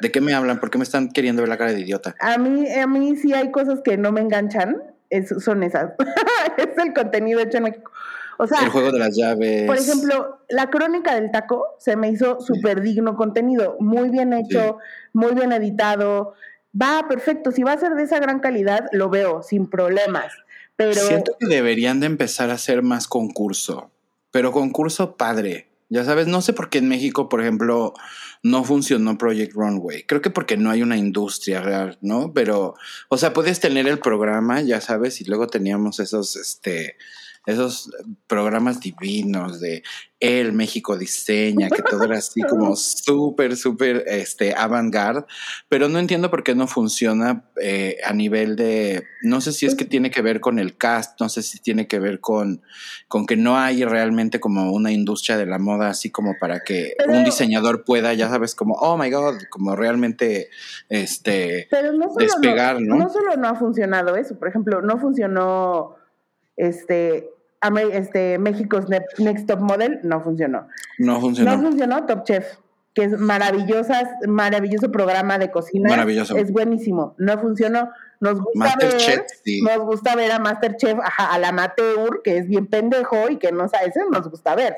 ¿De 0.00 0.10
qué 0.10 0.20
me 0.20 0.34
hablan? 0.34 0.60
¿Por 0.60 0.70
qué 0.70 0.78
me 0.78 0.84
están 0.84 1.08
queriendo 1.08 1.42
ver 1.42 1.48
la 1.48 1.56
cara 1.56 1.72
de 1.72 1.80
idiota? 1.80 2.14
A 2.20 2.36
mí, 2.38 2.70
a 2.70 2.86
mí 2.86 3.16
sí 3.16 3.32
hay 3.32 3.50
cosas 3.50 3.80
que 3.82 3.96
no 3.96 4.12
me 4.12 4.20
enganchan, 4.20 4.82
son 5.40 5.62
esas. 5.62 5.92
es 6.58 6.76
el 6.76 6.92
contenido 6.92 7.40
hecho 7.40 7.58
en 7.58 7.64
México. 7.64 7.90
O 8.38 8.46
sea, 8.46 8.60
el 8.60 8.68
juego 8.68 8.90
de 8.90 8.98
las 8.98 9.16
llaves. 9.16 9.66
Por 9.66 9.78
ejemplo, 9.78 10.40
la 10.48 10.68
crónica 10.68 11.14
del 11.14 11.30
taco 11.30 11.76
se 11.78 11.96
me 11.96 12.10
hizo 12.10 12.40
súper 12.40 12.80
digno 12.80 13.16
contenido, 13.16 13.76
muy 13.78 14.10
bien 14.10 14.32
hecho, 14.32 14.78
muy 15.12 15.34
bien 15.34 15.52
editado. 15.52 16.34
Va, 16.80 17.06
perfecto. 17.08 17.52
Si 17.52 17.62
va 17.62 17.72
a 17.72 17.78
ser 17.78 17.94
de 17.94 18.02
esa 18.02 18.18
gran 18.18 18.40
calidad, 18.40 18.86
lo 18.90 19.08
veo 19.08 19.44
sin 19.44 19.70
problemas. 19.70 20.32
Siento 20.78 21.36
que 21.38 21.46
deberían 21.46 22.00
de 22.00 22.06
empezar 22.06 22.50
a 22.50 22.54
hacer 22.54 22.82
más 22.82 23.06
concurso, 23.06 23.90
pero 24.30 24.52
concurso 24.52 25.16
padre. 25.16 25.68
Ya 25.88 26.04
sabes, 26.04 26.26
no 26.26 26.40
sé 26.40 26.52
por 26.52 26.70
qué 26.70 26.78
en 26.78 26.88
México, 26.88 27.28
por 27.28 27.40
ejemplo, 27.40 27.94
no 28.42 28.64
funcionó 28.64 29.16
Project 29.16 29.52
Runway. 29.52 30.04
Creo 30.04 30.22
que 30.22 30.30
porque 30.30 30.56
no 30.56 30.70
hay 30.70 30.82
una 30.82 30.96
industria 30.96 31.60
real, 31.60 31.98
¿no? 32.00 32.32
Pero, 32.32 32.74
o 33.08 33.16
sea, 33.16 33.32
puedes 33.32 33.60
tener 33.60 33.86
el 33.86 34.00
programa, 34.00 34.60
ya 34.62 34.80
sabes, 34.80 35.20
y 35.20 35.24
luego 35.24 35.46
teníamos 35.46 36.00
esos, 36.00 36.34
este, 36.36 36.96
esos 37.46 37.90
programas 38.26 38.80
divinos 38.80 39.60
de 39.60 39.82
El 40.18 40.54
México 40.54 40.96
Diseña, 40.96 41.68
que 41.68 41.82
todo 41.82 42.04
era 42.04 42.16
así 42.16 42.40
como 42.42 42.74
súper, 42.76 43.56
súper 43.56 44.04
este, 44.06 44.54
avant-garde, 44.54 45.26
pero 45.68 45.88
no 45.88 45.98
entiendo 45.98 46.30
por 46.30 46.42
qué 46.42 46.54
no 46.54 46.66
funciona 46.66 47.44
eh, 47.60 47.98
a 48.04 48.14
nivel 48.14 48.56
de, 48.56 49.04
no 49.22 49.42
sé 49.42 49.52
si 49.52 49.66
es 49.66 49.74
que 49.74 49.84
tiene 49.84 50.10
que 50.10 50.22
ver 50.22 50.40
con 50.40 50.58
el 50.58 50.76
cast, 50.76 51.20
no 51.20 51.28
sé 51.28 51.42
si 51.42 51.58
tiene 51.60 51.86
que 51.86 51.98
ver 51.98 52.20
con, 52.20 52.62
con 53.08 53.26
que 53.26 53.36
no 53.36 53.58
hay 53.58 53.84
realmente 53.84 54.40
como 54.40 54.72
una 54.72 54.90
industria 54.90 55.36
de 55.36 55.46
la 55.46 55.58
moda 55.58 55.90
así 55.90 56.10
como 56.10 56.36
para 56.40 56.60
que 56.60 56.94
un 57.06 57.24
diseñador 57.24 57.84
pueda, 57.84 58.14
ya 58.14 58.30
sabes, 58.30 58.54
como, 58.54 58.74
oh 58.76 58.96
my 58.96 59.10
god, 59.10 59.34
como 59.50 59.76
realmente 59.76 60.48
este, 60.88 61.68
despegar, 62.16 62.80
¿no? 62.80 62.96
No 62.96 63.10
solo 63.10 63.36
no 63.36 63.48
ha 63.48 63.54
funcionado 63.54 64.16
eso, 64.16 64.38
por 64.38 64.48
ejemplo, 64.48 64.80
no 64.80 64.98
funcionó 64.98 65.96
este 66.56 67.33
este, 67.92 68.38
México's 68.38 68.86
Next 68.88 69.46
Top 69.46 69.60
Model 69.60 70.00
no 70.02 70.20
funcionó. 70.20 70.68
No 70.98 71.20
funcionó. 71.20 71.56
No 71.56 71.62
funcionó 71.62 72.06
Top 72.06 72.24
Chef, 72.24 72.46
que 72.94 73.04
es 73.04 73.18
maravillosa, 73.18 74.16
maravilloso 74.26 74.92
programa 74.92 75.38
de 75.38 75.50
cocina. 75.50 75.88
Maravilloso. 75.88 76.36
Es 76.36 76.52
buenísimo. 76.52 77.14
No 77.18 77.38
funcionó. 77.38 77.90
Nos 78.20 78.40
gusta 78.40 78.74
ver, 78.80 79.24
nos 79.62 79.86
gusta 79.86 80.16
ver 80.16 80.32
a 80.32 80.38
Masterchef, 80.38 80.98
ajá, 80.98 81.34
al 81.34 81.44
amateur, 81.44 82.22
que 82.22 82.38
es 82.38 82.48
bien 82.48 82.66
pendejo 82.66 83.28
y 83.28 83.36
que 83.36 83.52
no 83.52 83.68
sabe, 83.68 83.88
eso 83.88 84.00
nos 84.10 84.30
gusta 84.30 84.54
ver. 84.54 84.74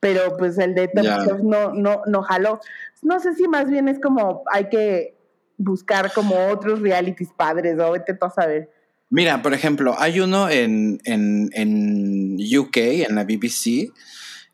Pero 0.00 0.36
pues 0.38 0.58
el 0.58 0.74
de 0.74 0.88
Top 0.88 1.04
Chef 1.04 1.40
no, 1.42 1.72
no, 1.72 2.02
no 2.06 2.22
jaló. 2.22 2.58
No 3.02 3.20
sé 3.20 3.34
si 3.34 3.46
más 3.46 3.68
bien 3.68 3.86
es 3.86 4.00
como 4.00 4.42
hay 4.50 4.68
que 4.68 5.14
buscar 5.56 6.10
como 6.12 6.34
otros 6.48 6.80
realities 6.80 7.32
padres, 7.36 7.78
o 7.78 7.92
vete 7.92 8.14
tú 8.14 8.26
a 8.26 8.30
saber. 8.30 8.70
Mira, 9.10 9.42
por 9.42 9.54
ejemplo, 9.54 9.96
hay 9.98 10.20
uno 10.20 10.48
en, 10.48 11.00
en, 11.04 11.50
en, 11.52 12.36
UK, 12.58 12.76
en 12.76 13.16
la 13.16 13.24
BBC, 13.24 13.92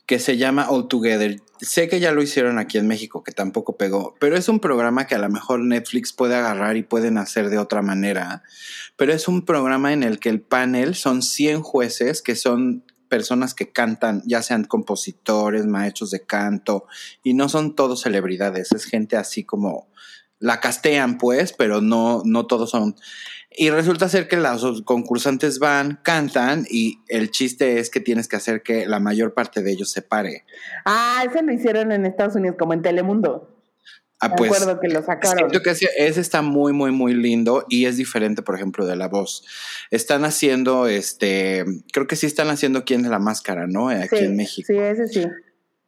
que 0.06 0.18
se 0.18 0.38
llama 0.38 0.70
All 0.70 0.88
Together. 0.88 1.42
Sé 1.60 1.88
que 1.88 2.00
ya 2.00 2.10
lo 2.12 2.22
hicieron 2.22 2.58
aquí 2.58 2.78
en 2.78 2.86
México, 2.86 3.22
que 3.22 3.32
tampoco 3.32 3.76
pegó, 3.76 4.14
pero 4.18 4.34
es 4.34 4.48
un 4.48 4.60
programa 4.60 5.06
que 5.06 5.14
a 5.14 5.18
lo 5.18 5.28
mejor 5.28 5.60
Netflix 5.60 6.14
puede 6.14 6.36
agarrar 6.36 6.78
y 6.78 6.82
pueden 6.82 7.18
hacer 7.18 7.50
de 7.50 7.58
otra 7.58 7.82
manera. 7.82 8.42
Pero 8.96 9.12
es 9.12 9.28
un 9.28 9.44
programa 9.44 9.92
en 9.92 10.02
el 10.02 10.18
que 10.18 10.30
el 10.30 10.40
panel 10.40 10.94
son 10.94 11.20
100 11.20 11.60
jueces 11.60 12.22
que 12.22 12.34
son 12.34 12.82
personas 13.10 13.52
que 13.52 13.72
cantan, 13.72 14.22
ya 14.24 14.42
sean 14.42 14.64
compositores, 14.64 15.66
maestros 15.66 16.10
de 16.10 16.24
canto, 16.24 16.86
y 17.22 17.34
no 17.34 17.50
son 17.50 17.76
todos 17.76 18.00
celebridades, 18.00 18.72
es 18.72 18.84
gente 18.84 19.16
así 19.16 19.44
como 19.44 19.88
la 20.38 20.60
castean, 20.60 21.18
pues, 21.18 21.52
pero 21.52 21.80
no, 21.80 22.22
no 22.24 22.46
todos 22.46 22.70
son. 22.70 22.96
Y 23.58 23.70
resulta 23.70 24.08
ser 24.10 24.28
que 24.28 24.36
los 24.36 24.82
concursantes 24.82 25.58
van, 25.58 25.98
cantan, 26.02 26.66
y 26.68 27.00
el 27.08 27.30
chiste 27.30 27.78
es 27.78 27.88
que 27.88 28.00
tienes 28.00 28.28
que 28.28 28.36
hacer 28.36 28.62
que 28.62 28.86
la 28.86 29.00
mayor 29.00 29.32
parte 29.32 29.62
de 29.62 29.72
ellos 29.72 29.90
se 29.90 30.02
pare. 30.02 30.44
Ah, 30.84 31.24
eso 31.26 31.40
lo 31.42 31.52
hicieron 31.52 31.90
en 31.90 32.04
Estados 32.04 32.36
Unidos, 32.36 32.56
como 32.58 32.74
en 32.74 32.82
Telemundo. 32.82 33.56
Ah, 34.20 34.34
pues, 34.34 34.50
acuerdo 34.50 34.80
que 34.80 34.88
lo 34.88 35.02
sacaron. 35.02 35.38
Siento 35.38 35.62
que 35.62 35.70
ese, 35.70 36.20
está 36.20 36.42
muy, 36.42 36.72
muy, 36.72 36.90
muy 36.90 37.14
lindo 37.14 37.66
y 37.68 37.84
es 37.86 37.96
diferente, 37.96 38.42
por 38.42 38.56
ejemplo, 38.56 38.86
de 38.86 38.96
la 38.96 39.08
voz. 39.08 39.44
Están 39.90 40.24
haciendo, 40.24 40.86
este, 40.86 41.64
creo 41.92 42.06
que 42.06 42.16
sí 42.16 42.26
están 42.26 42.48
haciendo 42.48 42.84
quién 42.84 43.04
es 43.04 43.10
la 43.10 43.18
máscara, 43.18 43.66
¿no? 43.66 43.88
Aquí 43.88 44.18
en 44.18 44.36
México. 44.36 44.66
Sí, 44.68 44.78
ese 44.78 45.06
sí. 45.08 45.26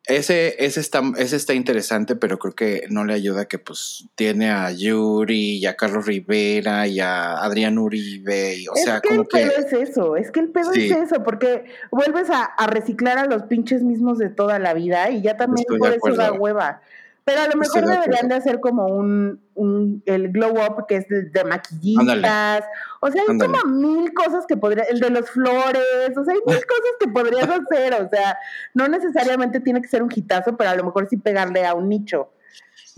Ese, 0.08 0.64
ese, 0.64 0.80
está, 0.80 1.02
ese 1.18 1.36
está 1.36 1.52
interesante, 1.52 2.16
pero 2.16 2.38
creo 2.38 2.54
que 2.54 2.86
no 2.88 3.04
le 3.04 3.12
ayuda 3.12 3.44
que 3.44 3.58
pues 3.58 4.06
tiene 4.14 4.50
a 4.50 4.72
Yuri 4.72 5.58
y 5.58 5.66
a 5.66 5.76
Carlos 5.76 6.06
Rivera 6.06 6.86
y 6.86 6.98
a 6.98 7.34
Adrián 7.34 7.76
Uribe. 7.76 8.56
Y, 8.56 8.68
o 8.68 8.74
es 8.74 8.84
sea, 8.84 9.00
que 9.00 9.14
el 9.14 9.26
pedo 9.26 9.50
es 9.58 9.70
eso, 9.74 10.16
es 10.16 10.30
que 10.30 10.40
el 10.40 10.48
pedo 10.48 10.72
es 10.72 10.90
eso, 10.90 11.22
porque 11.22 11.66
vuelves 11.90 12.30
a, 12.30 12.66
reciclar 12.68 13.18
a 13.18 13.26
los 13.26 13.42
pinches 13.42 13.82
mismos 13.82 14.16
de 14.16 14.30
toda 14.30 14.58
la 14.58 14.72
vida 14.72 15.10
y 15.10 15.20
ya 15.20 15.36
también 15.36 15.66
por 15.78 15.92
eso 15.92 16.14
da 16.16 16.32
hueva. 16.32 16.80
Pero 17.28 17.42
a 17.42 17.48
lo 17.48 17.56
mejor 17.56 17.84
deberían 17.84 18.28
de 18.28 18.36
hacer 18.36 18.60
como 18.60 18.86
un, 18.86 19.42
un, 19.54 20.02
el 20.06 20.32
glow 20.32 20.54
up 20.54 20.86
que 20.88 20.96
es 20.96 21.06
de, 21.08 21.44
maquillitas. 21.44 22.64
O 23.00 23.10
sea, 23.10 23.22
hay 23.28 23.38
como 23.38 23.64
mil 23.66 24.12
cosas 24.12 24.44
que 24.46 24.56
podría, 24.56 24.84
el 24.84 25.00
de 25.00 25.10
los 25.10 25.30
flores, 25.30 26.16
o 26.16 26.24
sea, 26.24 26.34
hay 26.34 26.40
mil 26.46 26.66
cosas 26.66 26.92
que 26.98 27.08
podrías 27.08 27.48
hacer. 27.48 27.94
O 27.94 28.08
sea, 28.08 28.38
no 28.74 28.88
necesariamente 28.88 29.60
tiene 29.60 29.80
que 29.80 29.88
ser 29.88 30.02
un 30.02 30.10
hitazo, 30.14 30.56
pero 30.56 30.70
a 30.70 30.74
lo 30.74 30.84
mejor 30.84 31.08
sí 31.08 31.16
pegarle 31.16 31.64
a 31.64 31.74
un 31.74 31.88
nicho. 31.88 32.30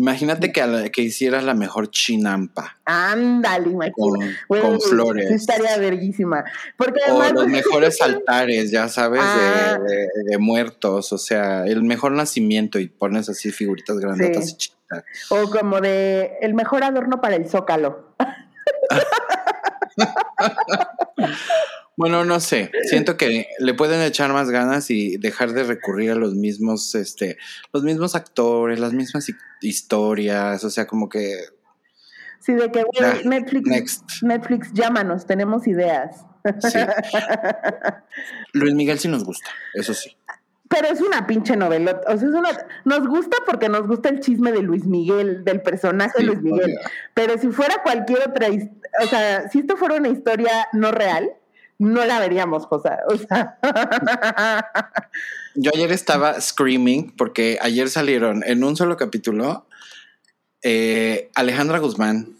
Imagínate 0.00 0.50
que, 0.50 0.90
que 0.90 1.02
hicieras 1.02 1.44
la 1.44 1.52
mejor 1.52 1.90
chinampa. 1.90 2.78
Ándale, 2.86 3.68
imagínate. 3.68 3.92
Con, 4.48 4.80
flores. 4.80 5.30
Estaría 5.30 5.76
verguísima. 5.76 6.42
Porque 6.78 7.00
o 7.10 7.22
los 7.32 7.46
mejores 7.48 8.00
altares, 8.00 8.70
ya 8.70 8.88
sabes, 8.88 9.20
ah. 9.22 9.78
de, 10.24 10.38
muertos. 10.38 11.12
O 11.12 11.18
sea, 11.18 11.66
el 11.66 11.82
mejor 11.82 12.12
nacimiento 12.12 12.78
y 12.78 12.88
pones 12.88 13.28
así 13.28 13.50
figuritas 13.50 13.98
grandotas 13.98 14.48
y 14.48 14.56
chiquitas. 14.56 15.04
O 15.28 15.50
como 15.50 15.82
de 15.82 16.38
el 16.40 16.54
mejor 16.54 16.82
adorno 16.82 17.20
para 17.20 17.36
el 17.36 17.46
zócalo. 17.46 18.14
Bueno, 22.00 22.24
no 22.24 22.40
sé. 22.40 22.70
Siento 22.84 23.18
que 23.18 23.46
le 23.58 23.74
pueden 23.74 24.00
echar 24.00 24.32
más 24.32 24.48
ganas 24.48 24.90
y 24.90 25.18
dejar 25.18 25.52
de 25.52 25.64
recurrir 25.64 26.12
a 26.12 26.14
los 26.14 26.34
mismos, 26.34 26.94
este, 26.94 27.36
los 27.74 27.82
mismos 27.82 28.14
actores, 28.14 28.80
las 28.80 28.94
mismas 28.94 29.30
historias. 29.60 30.64
O 30.64 30.70
sea, 30.70 30.86
como 30.86 31.10
que. 31.10 31.36
Sí, 32.38 32.54
de 32.54 32.72
que 32.72 32.84
Netflix, 33.26 34.02
Netflix, 34.22 34.72
llámanos, 34.72 35.26
tenemos 35.26 35.66
ideas. 35.66 36.24
Sí. 36.60 36.78
Luis 38.54 38.74
Miguel 38.74 38.98
sí 38.98 39.08
nos 39.08 39.22
gusta, 39.22 39.50
eso 39.74 39.92
sí. 39.92 40.16
Pero 40.70 40.86
es 40.86 41.00
una 41.00 41.26
pinche 41.26 41.56
novela. 41.56 42.00
O 42.06 42.16
sea, 42.16 42.28
es 42.28 42.34
una, 42.34 42.50
nos 42.84 43.08
gusta 43.08 43.36
porque 43.44 43.68
nos 43.68 43.88
gusta 43.88 44.08
el 44.08 44.20
chisme 44.20 44.52
de 44.52 44.62
Luis 44.62 44.86
Miguel, 44.86 45.44
del 45.44 45.62
personaje 45.62 46.12
de 46.18 46.24
Luis 46.24 46.40
Miguel. 46.42 46.78
Pero 47.12 47.36
si 47.38 47.48
fuera 47.48 47.82
cualquier 47.82 48.20
otra, 48.28 48.46
o 49.02 49.06
sea, 49.08 49.48
si 49.48 49.58
esto 49.58 49.76
fuera 49.76 49.96
una 49.96 50.08
historia 50.08 50.68
no 50.72 50.92
real, 50.92 51.28
no 51.78 52.04
la 52.04 52.20
veríamos, 52.20 52.66
José. 52.66 52.90
O 53.08 53.16
sea. 53.16 53.58
Yo 55.56 55.72
ayer 55.74 55.90
estaba 55.90 56.40
screaming 56.40 57.16
porque 57.16 57.58
ayer 57.60 57.90
salieron 57.90 58.44
en 58.46 58.62
un 58.62 58.76
solo 58.76 58.96
capítulo 58.96 59.66
eh, 60.62 61.30
Alejandra 61.34 61.80
Guzmán, 61.80 62.36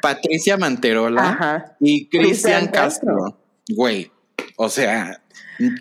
Patricia 0.00 0.56
Manterola 0.56 1.76
y 1.80 2.08
Cristian 2.08 2.68
Castro. 2.68 3.38
Güey, 3.68 4.10
o 4.56 4.70
sea, 4.70 5.20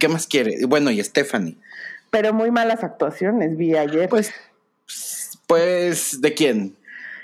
¿qué 0.02 0.10
más 0.10 0.28
quiere? 0.28 0.66
Bueno, 0.66 0.92
y 0.92 1.02
Stephanie. 1.02 1.58
Pero 2.10 2.34
muy 2.34 2.52
malas 2.52 2.84
actuaciones 2.84 3.58
vi 3.58 3.76
ayer. 3.76 4.10
Pues, 4.10 4.34
pues, 5.48 6.22
¿de 6.22 6.34
quién? 6.34 6.76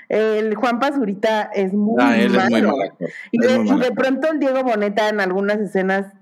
El 0.08 0.54
Juan 0.54 0.80
Pazurita 0.80 1.50
es 1.54 1.72
muy 1.72 1.96
ah, 1.98 2.16
malo. 2.50 2.76
y, 3.30 3.38
de, 3.38 3.92
pronto 3.92 4.30
el 4.30 4.38
Diego 4.38 4.62
Boneta 4.62 5.08
en 5.08 5.20
algunas 5.20 5.58
escenas, 5.58 6.12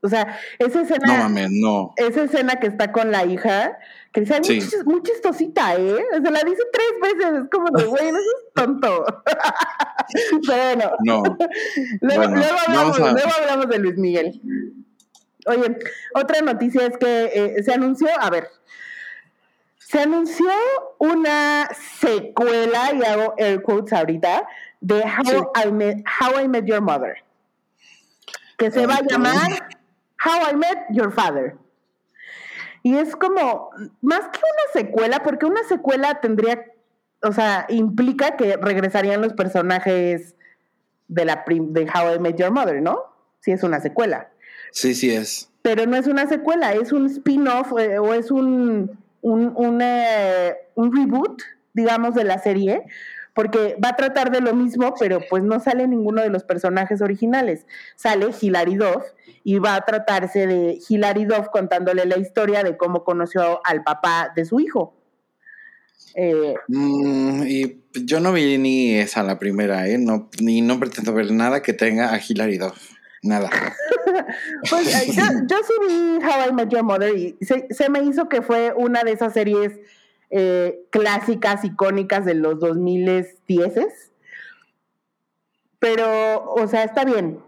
o 0.00 0.08
sea, 0.08 0.38
esa 0.58 0.82
escena. 0.82 1.06
No 1.06 1.22
mames, 1.24 1.48
no. 1.50 1.92
Esa 1.96 2.22
escena 2.22 2.56
que 2.56 2.68
está 2.68 2.92
con 2.92 3.10
la 3.10 3.24
hija, 3.24 3.78
que 4.12 4.20
dice, 4.20 4.40
muy, 4.84 5.02
chistosita, 5.02 5.74
¿eh? 5.76 6.04
Se 6.12 6.30
la 6.30 6.40
dice 6.44 6.62
tres 6.72 7.14
veces, 7.14 7.42
es 7.42 7.50
como 7.50 7.70
de, 7.76 7.84
güey, 7.84 8.08
eso 8.08 8.16
es 8.16 8.54
tonto. 8.54 9.04
Pero 10.46 10.62
bueno. 10.62 10.90
No. 11.04 11.22
luego, 12.00 12.22
hablamos, 12.22 12.98
luego 12.98 13.30
hablamos 13.40 13.68
de 13.68 13.78
Luis 13.78 13.96
Miguel. 13.96 14.40
Oye, 15.46 15.78
otra 16.14 16.40
noticia 16.40 16.86
es 16.86 16.96
que 16.98 17.30
eh, 17.34 17.62
se 17.62 17.72
anunció, 17.72 18.08
a 18.20 18.30
ver, 18.30 18.48
se 19.78 20.00
anunció 20.00 20.50
una 20.98 21.68
secuela, 22.00 22.92
y 22.94 23.04
hago 23.04 23.34
air 23.36 23.62
quotes 23.62 23.92
ahorita, 23.92 24.46
de 24.80 25.02
How, 25.02 25.52
I, 25.66 25.72
Met, 25.72 26.04
How 26.20 26.40
I 26.40 26.48
Met 26.48 26.64
Your 26.64 26.80
Mother, 26.80 27.16
que 28.56 28.70
se 28.70 28.86
va 28.86 28.94
a 28.94 29.02
llamar 29.02 29.68
How 30.24 30.50
I 30.52 30.56
Met 30.56 30.78
Your 30.90 31.12
Father. 31.12 31.56
Y 32.82 32.96
es 32.96 33.14
como, 33.16 33.70
más 34.00 34.20
que 34.20 34.40
una 34.40 34.72
secuela, 34.72 35.22
porque 35.22 35.46
una 35.46 35.62
secuela 35.64 36.20
tendría, 36.20 36.64
o 37.22 37.32
sea, 37.32 37.66
implica 37.68 38.36
que 38.36 38.56
regresarían 38.56 39.20
los 39.20 39.34
personajes 39.34 40.34
de, 41.08 41.24
la 41.24 41.44
de 41.46 41.82
How 41.82 42.14
I 42.14 42.18
Met 42.18 42.36
Your 42.36 42.50
Mother, 42.50 42.80
¿no? 42.82 43.04
Si 43.40 43.52
es 43.52 43.62
una 43.62 43.80
secuela. 43.80 44.30
Sí, 44.72 44.94
sí 44.94 45.10
es. 45.10 45.48
Pero 45.62 45.86
no 45.86 45.96
es 45.96 46.06
una 46.06 46.26
secuela, 46.26 46.74
es 46.74 46.92
un 46.92 47.06
spin-off 47.06 47.72
eh, 47.78 47.98
o 47.98 48.12
es 48.14 48.30
un 48.30 48.98
un, 49.22 49.52
un, 49.56 49.80
eh, 49.80 50.54
un 50.74 50.94
reboot, 50.94 51.40
digamos, 51.72 52.14
de 52.14 52.24
la 52.24 52.38
serie, 52.38 52.82
porque 53.34 53.76
va 53.82 53.90
a 53.90 53.96
tratar 53.96 54.30
de 54.30 54.42
lo 54.42 54.54
mismo, 54.54 54.92
pero 54.98 55.20
pues 55.30 55.42
no 55.42 55.58
sale 55.58 55.88
ninguno 55.88 56.20
de 56.20 56.28
los 56.28 56.44
personajes 56.44 57.00
originales. 57.00 57.66
Sale 57.96 58.26
Hilary 58.38 58.74
Duff 58.74 59.04
y 59.42 59.58
va 59.58 59.76
a 59.76 59.80
tratarse 59.80 60.46
de 60.46 60.78
Hilary 60.86 61.24
Duff 61.24 61.48
contándole 61.50 62.04
la 62.04 62.18
historia 62.18 62.62
de 62.62 62.76
cómo 62.76 63.04
conoció 63.04 63.64
al 63.64 63.82
papá 63.82 64.32
de 64.36 64.44
su 64.44 64.60
hijo. 64.60 64.94
Eh, 66.14 66.54
mm, 66.68 67.44
y 67.46 67.80
yo 68.04 68.20
no 68.20 68.34
vi 68.34 68.58
ni 68.58 68.96
esa 68.96 69.22
la 69.22 69.38
primera, 69.38 69.88
¿eh? 69.88 69.96
No, 69.96 70.28
ni 70.42 70.60
no 70.60 70.78
pretendo 70.78 71.14
ver 71.14 71.30
nada 71.30 71.62
que 71.62 71.72
tenga 71.72 72.12
a 72.12 72.20
Hilary 72.20 72.58
Duff. 72.58 72.91
Nada. 73.22 73.48
pues 74.70 75.08
eh, 75.08 75.12
yo, 75.46 75.56
sí 75.64 75.72
vi 75.88 76.18
How 76.24 76.50
I 76.50 76.52
Met 76.52 76.68
Your 76.70 76.82
Mother 76.82 77.16
y 77.16 77.38
se, 77.40 77.88
me 77.88 78.02
hizo 78.02 78.28
que 78.28 78.42
fue 78.42 78.72
una 78.76 79.04
de 79.04 79.12
esas 79.12 79.32
series 79.32 79.78
eh, 80.30 80.86
clásicas, 80.90 81.64
icónicas 81.64 82.24
de 82.24 82.34
los 82.34 82.58
2010 82.58 84.12
Pero, 85.78 86.44
o 86.52 86.66
sea, 86.66 86.82
está 86.82 87.04
bien 87.04 87.38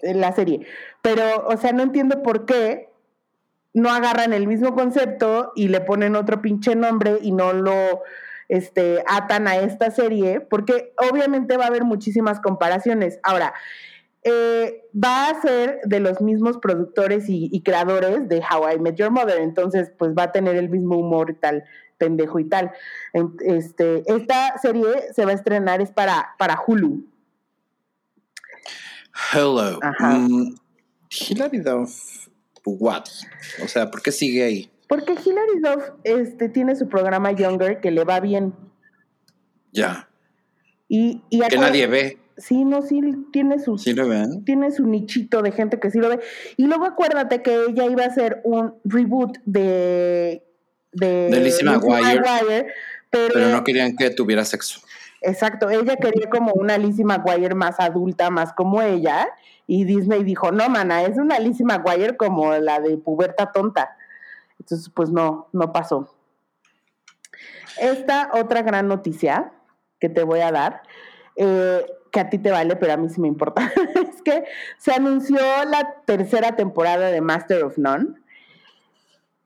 la 0.00 0.32
serie. 0.32 0.66
Pero, 1.00 1.46
o 1.46 1.56
sea, 1.56 1.72
no 1.72 1.82
entiendo 1.82 2.22
por 2.22 2.44
qué 2.44 2.90
no 3.72 3.90
agarran 3.90 4.32
el 4.32 4.46
mismo 4.46 4.74
concepto 4.74 5.52
y 5.54 5.68
le 5.68 5.80
ponen 5.80 6.16
otro 6.16 6.42
pinche 6.42 6.74
nombre 6.74 7.18
y 7.20 7.32
no 7.32 7.52
lo 7.52 8.02
este, 8.48 9.02
atan 9.06 9.48
a 9.48 9.56
esta 9.56 9.90
serie, 9.90 10.40
porque 10.40 10.92
obviamente 11.10 11.56
va 11.56 11.64
a 11.64 11.68
haber 11.68 11.84
muchísimas 11.84 12.40
comparaciones. 12.40 13.18
Ahora, 13.22 13.54
eh, 14.26 14.88
va 14.92 15.28
a 15.28 15.42
ser 15.42 15.80
de 15.84 16.00
los 16.00 16.22
mismos 16.22 16.56
productores 16.56 17.26
y, 17.28 17.60
creadores 17.62 18.26
de 18.26 18.38
How 18.40 18.70
I 18.72 18.78
Met 18.78 18.96
Your 18.96 19.10
Mother, 19.10 19.38
entonces 19.38 19.92
pues 19.98 20.12
va 20.16 20.24
a 20.24 20.32
tener 20.32 20.56
el 20.56 20.70
mismo 20.70 20.96
humor 20.96 21.28
y 21.30 21.34
tal, 21.34 21.64
pendejo 21.98 22.38
y 22.38 22.48
tal. 22.48 22.72
Este, 23.40 24.02
esta 24.06 24.56
serie 24.58 25.12
se 25.14 25.26
va 25.26 25.32
a 25.32 25.34
estrenar 25.34 25.82
es 25.82 25.90
para, 25.90 26.34
para 26.38 26.58
Hulu. 26.66 27.04
Hello. 29.32 29.78
Mm, 30.00 30.54
Hilary 31.10 31.58
Duff, 31.58 32.28
what? 32.64 33.04
O 33.62 33.68
sea, 33.68 33.90
¿por 33.90 34.00
qué 34.00 34.10
sigue 34.10 34.42
ahí? 34.42 34.70
Porque 34.88 35.12
Hilary 35.12 35.60
Duff 35.60 35.90
este, 36.02 36.48
tiene 36.48 36.76
su 36.76 36.88
programa 36.88 37.32
Younger 37.32 37.80
que 37.80 37.90
le 37.90 38.04
va 38.04 38.20
bien. 38.20 38.54
Ya. 39.70 40.08
Y, 40.88 41.22
y 41.28 41.40
que 41.40 41.58
nadie 41.58 41.86
ve. 41.86 42.23
Sí, 42.36 42.64
no, 42.64 42.82
sí 42.82 43.00
tiene 43.32 43.60
su, 43.60 43.76
tiene 44.44 44.70
su 44.72 44.86
nichito 44.86 45.40
de 45.42 45.52
gente 45.52 45.78
que 45.78 45.90
sí 45.90 45.98
lo 45.98 46.08
ve. 46.08 46.20
Y 46.56 46.66
luego 46.66 46.84
acuérdate 46.84 47.42
que 47.42 47.66
ella 47.68 47.86
iba 47.86 48.02
a 48.04 48.08
hacer 48.08 48.40
un 48.44 48.74
reboot 48.84 49.38
de 49.44 50.42
de, 50.94 51.28
de 51.28 51.40
Lizzie 51.40 51.64
McGuire, 51.64 52.66
pero, 53.10 53.48
no 53.48 53.64
querían 53.64 53.96
que 53.96 54.10
tuviera 54.10 54.44
sexo. 54.44 54.80
Exacto, 55.20 55.70
ella 55.70 55.96
quería 55.96 56.28
como 56.28 56.52
una 56.52 56.76
Lizzie 56.76 57.04
McGuire 57.04 57.54
más 57.54 57.80
adulta, 57.80 58.30
más 58.30 58.52
como 58.52 58.82
ella, 58.82 59.28
y 59.66 59.84
Disney 59.84 60.22
dijo, 60.22 60.52
no, 60.52 60.68
mana, 60.68 61.02
es 61.02 61.16
una 61.16 61.38
Lizzie 61.38 61.64
McGuire 61.64 62.16
como 62.16 62.52
la 62.54 62.80
de 62.80 62.98
Puberta 62.98 63.50
Tonta. 63.52 63.96
Entonces, 64.60 64.90
pues 64.94 65.10
no, 65.10 65.48
no 65.52 65.72
pasó. 65.72 66.14
Esta 67.78 68.30
otra 68.34 68.62
gran 68.62 68.86
noticia 68.86 69.52
que 69.98 70.08
te 70.08 70.22
voy 70.22 70.40
a 70.40 70.52
dar, 70.52 70.82
eh, 71.36 71.84
que 72.10 72.20
a 72.20 72.30
ti 72.30 72.38
te 72.38 72.50
vale, 72.50 72.76
pero 72.76 72.92
a 72.92 72.96
mí 72.96 73.08
sí 73.08 73.20
me 73.20 73.28
importa, 73.28 73.72
es 73.94 74.22
que 74.22 74.44
se 74.78 74.92
anunció 74.92 75.38
la 75.66 75.96
tercera 76.04 76.56
temporada 76.56 77.10
de 77.10 77.20
Master 77.20 77.64
of 77.64 77.76
None. 77.76 78.14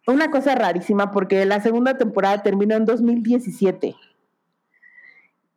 Una 0.06 0.30
cosa 0.30 0.54
rarísima 0.54 1.10
porque 1.10 1.44
la 1.44 1.60
segunda 1.60 1.98
temporada 1.98 2.42
terminó 2.42 2.74
en 2.76 2.86
2017. 2.86 3.94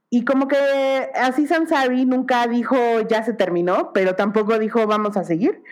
Y 0.10 0.26
como 0.26 0.50
que 0.50 0.58
así 1.16 1.48
Sansari 1.48 2.06
nunca 2.06 2.46
dijo 2.48 2.76
ya 3.08 3.24
se 3.24 3.34
terminó, 3.34 3.94
pero 3.94 4.16
tampoco 4.16 4.60
dijo 4.60 4.86
vamos 4.86 5.16
a 5.16 5.24
seguir. 5.24 5.64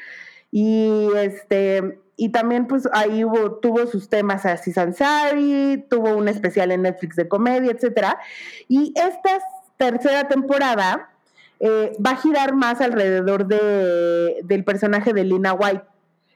Y 0.49 1.09
este 1.17 1.99
y 2.15 2.29
también 2.29 2.65
pues 2.67 2.87
ahí 2.93 3.23
tuvo 3.61 3.85
sus 3.85 4.07
temas 4.07 4.45
así 4.45 4.71
Sansari, 4.71 5.85
tuvo 5.89 6.15
un 6.15 6.29
especial 6.29 6.71
en 6.71 6.83
Netflix 6.83 7.17
de 7.17 7.27
comedia, 7.27 7.71
etcétera. 7.71 8.17
Y 8.69 8.93
esta 8.95 9.41
tercera 9.79 10.27
temporada 10.27 11.09
eh, 11.59 11.93
va 12.05 12.11
a 12.11 12.15
girar 12.17 12.53
más 12.53 12.81
alrededor 12.81 13.47
de, 13.47 14.41
del 14.43 14.63
personaje 14.63 15.13
de 15.13 15.23
Lina 15.23 15.53
White 15.53 15.83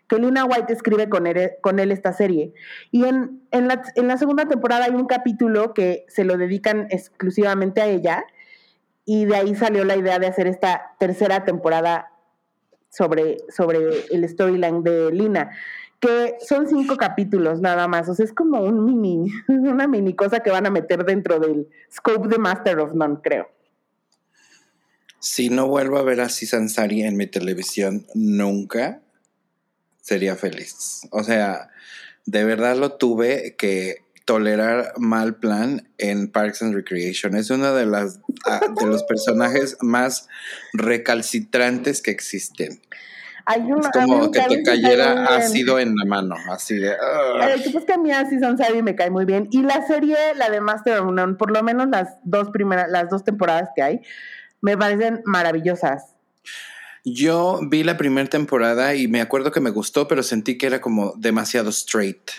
que 0.07 0.17
Lina 0.17 0.45
White 0.45 0.71
escribe 0.71 1.09
con 1.09 1.27
él, 1.27 1.51
con 1.61 1.79
él 1.79 1.91
esta 1.91 2.13
serie. 2.13 2.53
Y 2.91 3.05
en, 3.05 3.41
en, 3.51 3.67
la, 3.67 3.81
en 3.95 4.07
la 4.07 4.17
segunda 4.17 4.45
temporada 4.45 4.85
hay 4.85 4.91
un 4.91 5.07
capítulo 5.07 5.73
que 5.73 6.05
se 6.07 6.23
lo 6.23 6.37
dedican 6.37 6.87
exclusivamente 6.89 7.81
a 7.81 7.87
ella 7.87 8.25
y 9.05 9.25
de 9.25 9.35
ahí 9.35 9.55
salió 9.55 9.83
la 9.85 9.95
idea 9.95 10.19
de 10.19 10.27
hacer 10.27 10.47
esta 10.47 10.95
tercera 10.99 11.45
temporada 11.45 12.11
sobre, 12.89 13.37
sobre 13.49 13.79
el 14.11 14.27
storyline 14.29 14.83
de 14.83 15.11
Lina, 15.11 15.51
que 16.03 16.35
son 16.45 16.67
cinco 16.67 16.97
capítulos 16.97 17.61
nada 17.61 17.87
más, 17.87 18.09
o 18.09 18.13
sea, 18.13 18.25
es 18.25 18.33
como 18.33 18.59
un 18.59 18.83
mini, 18.83 19.31
una 19.47 19.87
mini 19.87 20.13
cosa 20.13 20.41
que 20.41 20.49
van 20.49 20.65
a 20.65 20.69
meter 20.69 21.05
dentro 21.05 21.39
del 21.39 21.69
scope 21.89 22.27
de 22.27 22.37
Master 22.37 22.79
of 22.79 22.93
None, 22.93 23.19
creo. 23.23 23.49
Si 25.19 25.49
no 25.49 25.67
vuelvo 25.67 25.97
a 25.97 26.03
ver 26.03 26.19
a 26.19 26.27
Sansari 26.27 27.03
en 27.03 27.15
mi 27.15 27.27
televisión 27.27 28.05
nunca, 28.13 29.01
sería 30.01 30.35
feliz. 30.35 31.07
O 31.11 31.23
sea, 31.23 31.69
de 32.25 32.43
verdad 32.43 32.75
lo 32.75 32.97
tuve 32.97 33.55
que 33.57 34.03
tolerar 34.25 34.91
mal 34.97 35.37
plan 35.37 35.89
en 35.97 36.29
Parks 36.29 36.63
and 36.63 36.75
Recreation. 36.75 37.37
Es 37.37 37.49
uno 37.49 37.73
de 37.73 37.85
las 37.85 38.19
ah, 38.45 38.59
de 38.77 38.85
los 38.85 39.03
personajes 39.03 39.77
más 39.79 40.27
recalcitrantes 40.73 42.01
que 42.01 42.11
existen. 42.11 42.81
Hay 43.45 43.61
es 43.61 43.89
como 43.89 44.31
que 44.31 44.39
te 44.39 44.63
cayera 44.63 45.35
ácido 45.35 45.77
en 45.77 45.95
la 45.95 46.05
mano, 46.05 46.35
así 46.49 46.75
de. 46.75 46.95
El 47.41 47.61
tipo 47.61 47.77
es 47.77 47.85
que 47.85 47.93
a 47.93 47.97
mí 47.97 48.11
así 48.11 48.39
son 48.39 48.57
me 48.83 48.95
cae 48.95 49.09
muy 49.09 49.25
bien. 49.25 49.47
Y 49.51 49.63
la 49.63 49.85
serie, 49.85 50.15
la 50.35 50.49
de 50.49 50.61
Master 50.61 50.99
of 50.99 51.11
None, 51.11 51.35
por 51.35 51.51
lo 51.51 51.61
menos 51.61 51.87
las 51.89 52.17
dos 52.23 52.49
primeras, 52.51 52.89
las 52.89 53.09
dos 53.09 53.23
temporadas 53.23 53.69
que 53.75 53.81
hay, 53.81 54.01
me 54.61 54.77
parecen 54.77 55.21
maravillosas. 55.25 56.15
Yo 57.03 57.59
vi 57.69 57.83
la 57.83 57.97
primera 57.97 58.29
temporada 58.29 58.95
y 58.95 59.09
me 59.09 59.19
acuerdo 59.19 59.51
que 59.51 59.59
me 59.59 59.71
gustó, 59.71 60.07
pero 60.07 60.23
sentí 60.23 60.57
que 60.57 60.67
era 60.67 60.79
como 60.79 61.13
demasiado 61.17 61.69
straight. 61.69 62.31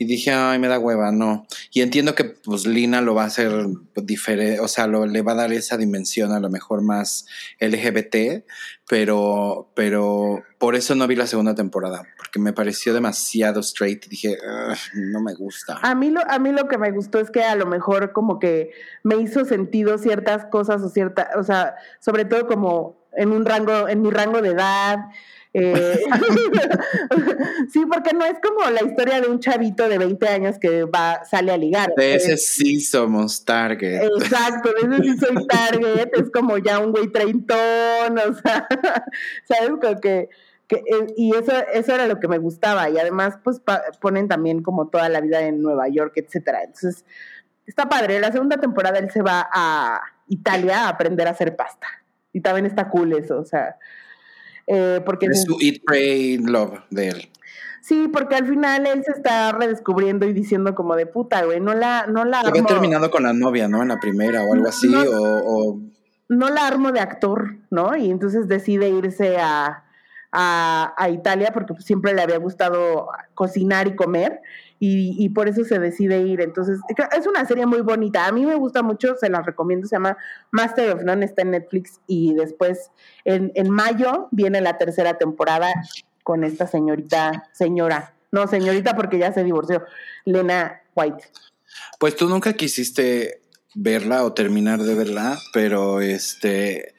Y 0.00 0.06
dije, 0.06 0.32
ay, 0.32 0.58
me 0.58 0.66
da 0.66 0.78
hueva, 0.78 1.12
no. 1.12 1.46
Y 1.72 1.82
entiendo 1.82 2.14
que 2.14 2.24
pues 2.24 2.66
Lina 2.66 3.02
lo 3.02 3.14
va 3.14 3.24
a 3.24 3.26
hacer 3.26 3.52
diferente, 3.96 4.58
o 4.58 4.66
sea, 4.66 4.86
lo, 4.86 5.04
le 5.04 5.20
va 5.20 5.32
a 5.32 5.34
dar 5.34 5.52
esa 5.52 5.76
dimensión 5.76 6.32
a 6.32 6.40
lo 6.40 6.48
mejor 6.48 6.80
más 6.80 7.26
LGBT, 7.60 8.46
pero, 8.88 9.70
pero 9.74 10.42
por 10.56 10.74
eso 10.74 10.94
no 10.94 11.06
vi 11.06 11.16
la 11.16 11.26
segunda 11.26 11.54
temporada, 11.54 12.02
porque 12.16 12.38
me 12.38 12.54
pareció 12.54 12.94
demasiado 12.94 13.60
straight 13.60 14.06
y 14.06 14.08
dije, 14.08 14.38
no 14.94 15.20
me 15.20 15.34
gusta. 15.34 15.78
A 15.82 15.94
mí, 15.94 16.08
lo, 16.08 16.22
a 16.30 16.38
mí 16.38 16.50
lo 16.50 16.66
que 16.66 16.78
me 16.78 16.92
gustó 16.92 17.20
es 17.20 17.30
que 17.30 17.42
a 17.42 17.54
lo 17.54 17.66
mejor 17.66 18.12
como 18.12 18.38
que 18.38 18.70
me 19.02 19.16
hizo 19.16 19.44
sentido 19.44 19.98
ciertas 19.98 20.46
cosas 20.46 20.80
o 20.80 20.88
cierta, 20.88 21.28
o 21.36 21.44
sea, 21.44 21.74
sobre 21.98 22.24
todo 22.24 22.46
como 22.46 23.06
en 23.12 23.32
un 23.32 23.44
rango, 23.44 23.86
en 23.86 24.00
mi 24.00 24.10
rango 24.10 24.40
de 24.40 24.52
edad. 24.52 24.98
Eh, 25.52 25.98
sí, 27.72 27.84
porque 27.90 28.12
no 28.14 28.24
es 28.24 28.38
como 28.40 28.70
la 28.70 28.82
historia 28.82 29.20
de 29.20 29.28
un 29.28 29.40
chavito 29.40 29.88
de 29.88 29.98
20 29.98 30.28
años 30.28 30.58
que 30.58 30.84
va, 30.84 31.24
sale 31.24 31.52
a 31.52 31.56
ligar. 31.56 31.92
De 31.96 32.14
ese 32.14 32.36
sí 32.36 32.80
somos 32.80 33.44
target. 33.44 34.02
Exacto, 34.04 34.70
de 34.72 34.96
ese 34.96 35.02
sí 35.02 35.18
soy 35.18 35.46
target, 35.46 36.10
es 36.12 36.30
como 36.30 36.58
ya 36.58 36.78
un 36.78 36.92
güey 36.92 37.08
treintón, 37.08 38.18
o 38.18 38.34
sea, 38.34 38.68
¿sabes? 39.48 39.70
Como 39.80 40.00
que, 40.00 40.28
que, 40.68 40.76
eh, 40.76 41.06
y 41.16 41.34
eso, 41.34 41.52
eso 41.72 41.94
era 41.94 42.06
lo 42.06 42.20
que 42.20 42.28
me 42.28 42.38
gustaba, 42.38 42.88
y 42.88 42.98
además 42.98 43.38
pues 43.42 43.60
ponen 44.00 44.28
también 44.28 44.62
como 44.62 44.88
toda 44.88 45.08
la 45.08 45.20
vida 45.20 45.40
en 45.40 45.62
Nueva 45.62 45.88
York, 45.88 46.12
etcétera. 46.16 46.62
Entonces, 46.62 47.04
está 47.66 47.88
padre. 47.88 48.20
La 48.20 48.30
segunda 48.30 48.56
temporada 48.58 48.98
él 48.98 49.10
se 49.10 49.22
va 49.22 49.48
a 49.52 50.00
Italia 50.28 50.84
a 50.84 50.88
aprender 50.90 51.26
a 51.26 51.32
hacer 51.32 51.56
pasta. 51.56 51.86
Y 52.32 52.40
también 52.40 52.66
está 52.66 52.88
cool 52.88 53.12
eso, 53.14 53.40
o 53.40 53.44
sea. 53.44 53.76
Eh, 54.72 55.00
porque 55.04 55.26
es 55.26 55.42
su 55.42 55.56
Eat, 55.60 55.82
Pray, 55.84 56.38
Love 56.38 56.78
de 56.90 57.08
él. 57.08 57.30
Sí, 57.80 58.08
porque 58.12 58.36
al 58.36 58.46
final 58.46 58.86
él 58.86 59.02
se 59.04 59.10
está 59.10 59.50
redescubriendo 59.50 60.26
y 60.26 60.32
diciendo 60.32 60.76
como 60.76 60.94
de 60.94 61.06
puta, 61.06 61.44
güey, 61.44 61.60
no 61.60 61.74
la, 61.74 62.06
no 62.06 62.24
la. 62.24 62.40
Había 62.40 62.62
terminado 62.62 63.10
con 63.10 63.24
la 63.24 63.32
novia, 63.32 63.66
¿no? 63.66 63.82
En 63.82 63.88
la 63.88 63.98
primera 63.98 64.44
o 64.44 64.52
algo 64.52 64.68
así, 64.68 64.88
no, 64.88 65.02
o, 65.02 65.80
No 66.28 66.50
la 66.50 66.68
armo 66.68 66.92
de 66.92 67.00
actor, 67.00 67.56
¿no? 67.70 67.96
Y 67.96 68.10
entonces 68.10 68.46
decide 68.46 68.90
irse 68.90 69.38
a, 69.38 69.84
a, 70.30 70.94
a 70.96 71.08
Italia 71.08 71.50
porque 71.52 71.74
siempre 71.80 72.14
le 72.14 72.22
había 72.22 72.38
gustado 72.38 73.08
cocinar 73.34 73.88
y 73.88 73.96
comer 73.96 74.40
y, 74.82 75.28
por 75.28 75.46
eso 75.46 75.62
se 75.62 75.78
decide 75.78 76.22
ir. 76.22 76.40
Entonces, 76.40 76.80
es 77.16 77.26
una 77.26 77.44
serie 77.44 77.66
muy 77.66 77.82
bonita. 77.82 78.26
A 78.26 78.32
mí 78.32 78.46
me 78.46 78.54
gusta 78.54 78.82
mucho, 78.82 79.14
se 79.14 79.28
la 79.28 79.42
recomiendo. 79.42 79.86
Se 79.86 79.96
llama 79.96 80.16
Master 80.52 80.92
of 80.92 81.02
None, 81.02 81.26
está 81.26 81.42
en 81.42 81.50
Netflix. 81.50 82.00
Y 82.06 82.32
después, 82.32 82.90
en, 83.26 83.52
en 83.54 83.68
mayo, 83.68 84.28
viene 84.30 84.62
la 84.62 84.78
tercera 84.78 85.18
temporada 85.18 85.68
con 86.24 86.44
esta 86.44 86.66
señorita, 86.66 87.50
señora. 87.52 88.14
No, 88.32 88.46
señorita, 88.46 88.96
porque 88.96 89.18
ya 89.18 89.32
se 89.34 89.44
divorció. 89.44 89.84
Lena 90.24 90.80
White. 90.94 91.24
Pues 91.98 92.16
tú 92.16 92.26
nunca 92.28 92.54
quisiste 92.54 93.42
verla 93.74 94.24
o 94.24 94.32
terminar 94.32 94.80
de 94.80 94.94
verla, 94.94 95.38
pero 95.52 96.00
este 96.00 96.94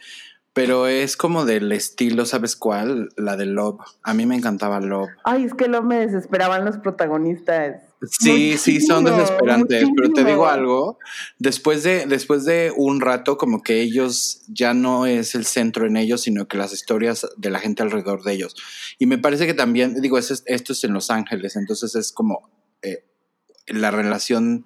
pero 0.54 0.88
es 0.88 1.16
como 1.16 1.46
del 1.46 1.72
estilo, 1.72 2.26
¿sabes 2.26 2.56
cuál? 2.56 3.10
La 3.16 3.38
de 3.38 3.46
Love. 3.46 3.80
A 4.04 4.14
mí 4.14 4.26
me 4.26 4.36
encantaba 4.36 4.82
Love. 4.82 5.10
Ay, 5.24 5.46
es 5.46 5.54
que 5.54 5.68
Love 5.68 5.86
me 5.86 6.00
desesperaban 6.00 6.66
los 6.66 6.78
protagonistas. 6.78 7.82
Sí, 8.20 8.58
sí, 8.58 8.82
son 8.82 9.06
desesperantes, 9.06 9.88
pero 9.96 10.12
te 10.12 10.24
digo 10.26 10.48
algo, 10.48 10.98
después 11.38 11.84
de, 11.84 12.08
después 12.08 12.46
de 12.46 12.74
un 12.76 13.00
rato 13.00 13.38
como 13.38 13.62
que 13.62 13.80
ellos 13.80 14.42
ya 14.48 14.74
no 14.74 15.06
es 15.06 15.36
el 15.36 15.46
centro 15.46 15.86
en 15.86 15.98
ellos, 15.98 16.22
sino 16.22 16.48
que 16.48 16.58
las 16.58 16.74
historias 16.74 17.28
de 17.38 17.50
la 17.52 17.60
gente 17.60 17.84
alrededor 17.84 18.24
de 18.24 18.34
ellos. 18.34 18.56
Y 18.98 19.06
me 19.06 19.20
parece 19.20 19.46
que 19.46 19.54
también, 19.54 20.02
digo, 20.02 20.18
esto 20.18 20.34
es 20.46 20.84
en 20.84 20.94
Los 20.94 21.12
Ángeles, 21.12 21.56
entonces 21.56 21.94
es 21.94 22.12
como 22.12 22.50
eh, 22.82 23.06
la 23.68 23.92
relación, 23.92 24.66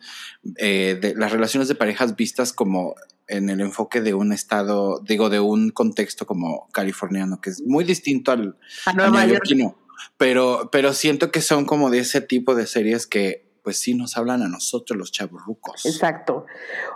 eh, 0.55 0.97
de, 0.99 1.13
las 1.15 1.33
relaciones 1.33 1.67
de 1.67 1.75
parejas 1.75 2.15
vistas 2.15 2.53
como 2.53 2.95
en 3.27 3.49
el 3.49 3.61
enfoque 3.61 4.01
de 4.01 4.13
un 4.13 4.31
estado, 4.31 4.99
digo, 5.03 5.29
de 5.29 5.39
un 5.39 5.69
contexto 5.69 6.25
como 6.25 6.67
californiano, 6.71 7.41
que 7.41 7.49
es 7.49 7.61
muy 7.61 7.83
distinto 7.83 8.31
al, 8.31 8.57
neoyorquino. 8.95 9.75
Pero, 10.17 10.69
pero 10.71 10.93
siento 10.93 11.31
que 11.31 11.41
son 11.41 11.65
como 11.65 11.89
de 11.89 11.99
ese 11.99 12.21
tipo 12.21 12.55
de 12.55 12.67
series 12.67 13.07
que 13.07 13.45
pues 13.63 13.79
sí 13.79 13.95
nos 13.95 14.15
hablan 14.15 14.43
a 14.43 14.47
nosotros 14.47 14.97
los 14.97 15.11
rucos. 15.43 15.85
Exacto. 15.85 16.45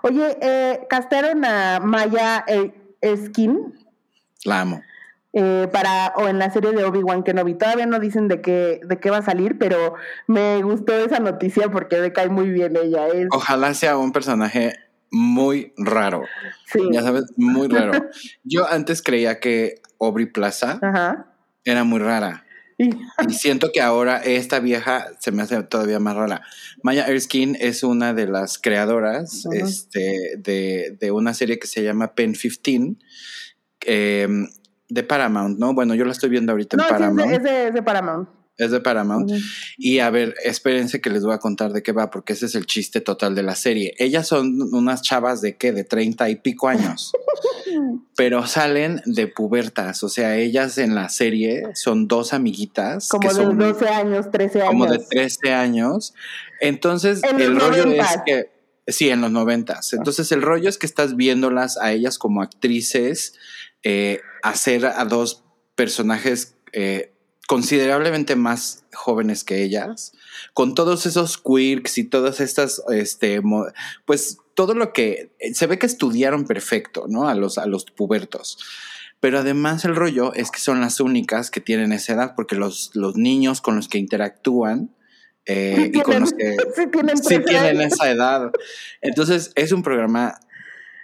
Oye, 0.04 0.38
eh, 0.40 0.86
castaron 0.88 1.44
a 1.44 1.80
Maya 1.80 2.46
Skin. 3.26 3.74
La 4.46 4.62
amo. 4.62 4.82
Eh, 5.34 5.68
para, 5.72 6.14
o 6.16 6.28
en 6.28 6.40
la 6.40 6.52
serie 6.52 6.72
de 6.72 6.84
Obi-Wan 6.84 7.24
Kenobi. 7.24 7.56
Todavía 7.56 7.86
no 7.86 8.00
dicen 8.00 8.28
de 8.28 8.42
qué, 8.42 8.82
de 8.84 9.00
qué 9.00 9.10
va 9.10 9.18
a 9.18 9.22
salir, 9.22 9.58
pero 9.58 9.96
me 10.28 10.62
gustó 10.62 10.94
esa 10.94 11.20
noticia 11.20 11.70
porque 11.70 12.00
me 12.00 12.14
cae 12.14 12.30
muy 12.30 12.50
bien 12.50 12.76
ella. 12.76 13.08
Ojalá 13.32 13.74
sea 13.74 13.98
un 13.98 14.12
personaje 14.12 14.74
muy 15.12 15.74
raro. 15.78 16.24
Sí. 16.66 16.80
Ya 16.92 17.02
sabes, 17.02 17.26
muy 17.38 17.68
raro. 17.68 18.10
Yo 18.44 18.68
antes 18.68 19.02
creía 19.02 19.40
que 19.40 19.82
Aubrey 20.00 20.28
Plaza 20.28 20.80
era 21.64 21.84
muy 21.84 22.00
rara. 22.00 22.46
Y 22.80 23.34
siento 23.34 23.72
que 23.74 23.82
ahora 23.82 24.20
esta 24.20 24.62
vieja 24.62 25.08
se 25.20 25.34
me 25.34 25.42
hace 25.42 25.62
todavía 25.64 26.00
más 26.00 26.16
rara. 26.16 26.44
Maya 26.82 27.08
Erskine 27.08 27.58
es 27.60 27.84
una 27.84 28.14
de 28.14 28.26
las 28.26 28.58
creadoras 28.58 29.46
este, 29.52 30.38
de, 30.38 31.12
una 31.12 31.34
serie 31.34 31.60
que 31.60 31.68
se 31.68 31.84
llama 31.84 32.16
Pen 32.16 32.34
15, 32.34 32.96
em, 33.82 34.48
de 34.88 35.04
Paramount, 35.04 35.60
¿no? 35.60 35.74
Bueno, 35.74 35.94
yo 35.94 36.06
la 36.06 36.14
estoy 36.14 36.30
viendo 36.30 36.54
ahorita 36.54 36.78
en 36.78 36.88
Paramount. 36.88 37.32
es 37.34 37.74
de, 37.74 37.84
Paramount. 37.84 38.30
Es 38.60 38.72
de 38.72 38.82
Paramount. 38.82 39.32
Y 39.78 40.00
a 40.00 40.10
ver, 40.10 40.36
espérense 40.44 41.02
que 41.02 41.10
les 41.10 41.24
voy 41.24 41.34
a 41.34 41.40
contar 41.40 41.74
de 41.74 41.82
qué 41.82 41.94
va, 41.94 42.12
porque 42.12 42.34
ese 42.34 42.46
es 42.46 42.56
el 42.56 42.66
chiste 42.66 43.02
total 43.02 43.34
de 43.34 43.42
la 43.42 43.56
serie. 43.56 43.96
Ellas 43.98 44.28
son 44.28 44.62
unas 44.74 45.02
chavas 45.02 45.42
de 45.42 45.58
qué, 45.58 45.72
de 45.72 45.86
treinta 45.86 46.30
y 46.30 46.36
pico 46.36 46.68
años, 46.68 47.12
pero 48.16 48.46
salen 48.46 49.02
de 49.06 49.28
pubertas. 49.28 50.04
O 50.04 50.10
sea, 50.10 50.36
ellas 50.36 50.78
en 50.78 50.94
la 50.94 51.10
serie 51.10 51.64
son 51.74 52.08
dos 52.08 52.34
amiguitas. 52.34 53.08
Como 53.10 53.34
de 53.34 53.46
12 53.46 53.88
años, 53.88 54.30
13 54.30 54.60
años. 54.60 54.70
Como 54.70 54.86
de 54.86 55.00
13 55.00 55.54
años. 55.54 56.14
Entonces, 56.62 57.22
el 57.24 57.60
rollo 57.60 57.92
es 57.92 58.18
que. 58.26 58.60
Sí, 58.88 59.10
en 59.10 59.22
los 59.22 59.30
noventas. 59.30 59.94
Entonces, 59.94 60.32
el 60.32 60.42
rollo 60.42 60.68
es 60.68 60.80
que 60.80 60.88
estás 60.88 61.16
viéndolas 61.16 61.78
a 61.78 61.92
ellas 61.92 62.18
como 62.18 62.42
actrices 62.42 63.36
eh, 63.84 64.20
hacer 64.44 64.86
a 64.86 65.06
dos 65.06 65.44
personajes 65.76 66.56
eh, 66.74 67.14
considerablemente 67.50 68.36
más 68.36 68.84
jóvenes 68.94 69.44
que 69.44 69.64
ellas, 69.64 70.14
con 70.54 70.76
todos 70.76 71.08
esos 71.08 71.40
quirks 71.40 71.98
y 71.98 72.04
todas 72.04 72.42
estas, 72.42 72.80
este, 72.92 73.42
pues 74.06 74.38
todo 74.54 74.76
lo 74.76 74.94
que 74.94 75.32
se 75.56 75.66
ve 75.66 75.80
que 75.80 75.88
estudiaron 75.88 76.46
perfecto, 76.46 77.06
¿no? 77.10 77.28
A 77.28 77.34
los, 77.34 77.58
a 77.58 77.66
los 77.66 77.86
pubertos. 77.86 78.60
Pero 79.20 79.40
además 79.40 79.84
el 79.84 79.96
rollo 79.96 80.32
es 80.36 80.52
que 80.52 80.60
son 80.60 80.80
las 80.80 81.00
únicas 81.00 81.50
que 81.50 81.60
tienen 81.60 81.92
esa 81.92 82.14
edad, 82.14 82.34
porque 82.36 82.56
los, 82.56 82.92
los 82.94 83.16
niños 83.16 83.62
con 83.62 83.76
los 83.76 83.88
que 83.88 83.98
interactúan 83.98 84.96
eh, 85.48 85.90
y 85.92 86.02
con 86.02 86.20
los 86.20 86.34
que 86.34 86.56
sí 87.24 87.40
tienen 87.40 87.82
esa 87.82 88.12
edad. 88.12 88.52
Entonces 89.02 89.54
es 89.56 89.72
un 89.72 89.82
programa 89.82 90.40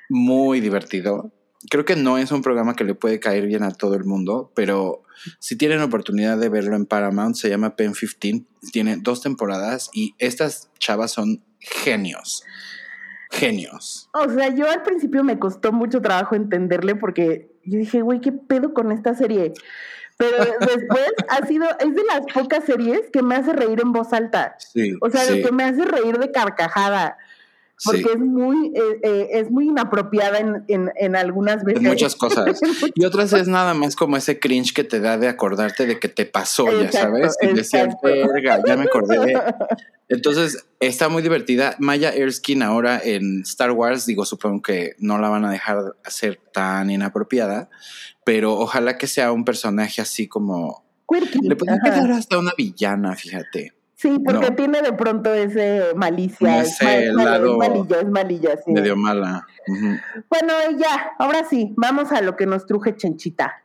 muy 0.10 0.62
divertido 0.62 1.32
creo 1.70 1.86
que 1.86 1.96
no 1.96 2.18
es 2.18 2.32
un 2.32 2.42
programa 2.42 2.76
que 2.76 2.84
le 2.84 2.96
puede 2.96 3.20
caer 3.20 3.46
bien 3.48 3.64
a 3.64 3.72
todo 3.72 3.96
el 3.96 4.06
mundo, 4.06 4.52
pero 4.56 5.04
si 5.40 5.56
tienen 5.56 5.82
oportunidad 5.82 6.38
de 6.38 6.50
verlo 6.50 6.76
en 6.76 6.86
Paramount, 6.86 7.36
se 7.36 7.50
llama 7.50 7.76
Pen 7.76 7.94
15, 7.94 8.44
tiene 8.72 8.98
dos 8.98 9.22
temporadas 9.22 9.90
y 9.94 10.16
estas 10.20 10.70
chavas 10.80 11.12
son 11.12 11.44
genios. 11.60 12.44
Genios. 13.32 14.10
O 14.14 14.30
sea, 14.30 14.54
yo 14.54 14.70
al 14.70 14.84
principio 14.84 15.24
me 15.24 15.40
costó 15.40 15.72
mucho 15.72 16.02
trabajo 16.02 16.36
entenderle 16.36 16.96
porque 16.96 17.52
yo 17.64 17.80
dije, 17.80 18.02
güey, 18.02 18.22
¿qué 18.22 18.32
pedo 18.32 18.74
con 18.74 18.92
esta 18.92 19.14
serie? 19.16 19.54
Pero 20.18 20.38
después 20.60 21.12
ha 21.30 21.46
sido, 21.46 21.68
es 21.80 21.96
de 21.96 22.04
las 22.04 22.22
pocas 22.34 22.64
series 22.64 23.02
que 23.12 23.22
me 23.22 23.36
hace 23.36 23.54
reír 23.54 23.82
en 23.82 23.92
voz 23.92 24.14
alta. 24.14 24.56
Sí, 24.60 24.96
o 25.02 25.10
sea, 25.10 25.26
de 25.26 25.42
que 25.42 25.52
me 25.52 25.64
hace 25.64 25.84
reír 25.84 26.18
de 26.18 26.32
carcajada 26.32 27.18
porque 27.84 28.14
es 28.14 28.20
muy 28.20 28.68
eh, 28.74 29.00
eh, 29.04 29.28
es 29.32 29.52
muy 29.52 29.68
inapropiada 29.68 30.40
en, 30.40 30.64
en, 30.68 30.92
en, 30.96 31.16
algunas 31.16 31.64
veces. 31.64 31.82
En 31.84 31.90
muchas 31.90 32.16
cosas. 32.16 32.60
y 32.94 33.04
otras 33.04 33.34
es 33.34 33.48
nada 33.48 33.74
más 33.74 33.96
como 33.96 34.16
ese 34.16 34.40
cringe 34.40 34.74
que 34.74 34.84
te 34.84 35.00
da 35.00 35.18
de 35.18 35.28
acordarte 35.28 35.86
de 35.86 36.00
que 36.00 36.08
te 36.08 36.26
pasó, 36.26 36.66
ya 36.72 36.92
sabes. 36.92 37.36
Y 37.42 37.48
decías, 37.48 37.96
verga, 38.02 38.62
ya 38.66 38.78
me 38.78 38.84
acordé. 38.84 39.34
Entonces, 40.08 40.66
está 40.80 41.10
muy 41.10 41.22
divertida. 41.22 41.76
Maya 41.80 42.14
Erskine 42.14 42.64
ahora 42.64 43.02
en 43.04 43.42
Star 43.42 43.72
Wars, 43.72 44.06
digo, 44.06 44.26
supongo 44.26 44.62
que 44.62 44.96
no 45.00 45.18
la 45.18 45.30
van 45.30 45.46
a 45.46 45.52
dejar 45.52 45.96
ser 46.06 46.40
tan 46.54 46.90
inapropiada, 46.90 47.70
pero 48.24 48.54
ojalá 48.54 48.98
que 48.98 49.08
sea 49.08 49.32
un 49.32 49.44
personaje 49.44 50.02
así 50.02 50.28
como... 50.28 50.86
Le 51.42 51.56
pueden 51.56 51.80
quedar 51.84 52.12
hasta 52.12 52.40
una 52.40 52.52
villana, 52.58 53.16
fíjate. 53.16 53.74
Sí, 54.06 54.20
porque 54.24 54.52
tiene 54.52 54.84
de 54.84 54.94
pronto 54.94 55.34
ese 55.34 55.96
malicia. 55.96 56.62
Ese 56.62 57.08
es, 57.08 57.14
lado 57.16 57.58
malilla, 57.58 58.02
es 58.02 58.08
malilla, 58.08 58.56
sí. 58.64 58.72
Medio 58.72 58.96
mala. 58.96 59.48
Bueno, 60.30 60.54
ya, 60.78 61.14
ahora 61.18 61.44
sí, 61.50 61.74
vamos 61.76 62.12
a 62.12 62.22
lo 62.22 62.36
que 62.36 62.46
nos 62.46 62.68
truje 62.68 62.96
Chenchita. 62.96 63.64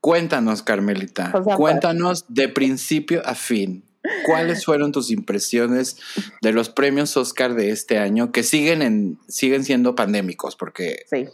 Cuéntanos, 0.00 0.62
Carmelita. 0.62 1.32
Cuéntanos 1.56 2.24
de 2.28 2.48
principio 2.48 3.20
a 3.26 3.34
fin. 3.34 3.84
¿Cuáles 4.24 4.64
fueron 4.64 4.92
tus 4.92 5.10
impresiones 5.10 5.96
de 6.40 6.52
los 6.52 6.68
premios 6.68 7.16
Oscar 7.16 7.54
de 7.54 7.70
este 7.70 7.98
año 7.98 8.30
que 8.30 8.44
siguen 8.44 8.80
en 8.80 9.18
siguen 9.26 9.64
siendo 9.64 9.96
pandémicos? 9.96 10.54
Porque 10.54 11.02
sí. 11.10 11.28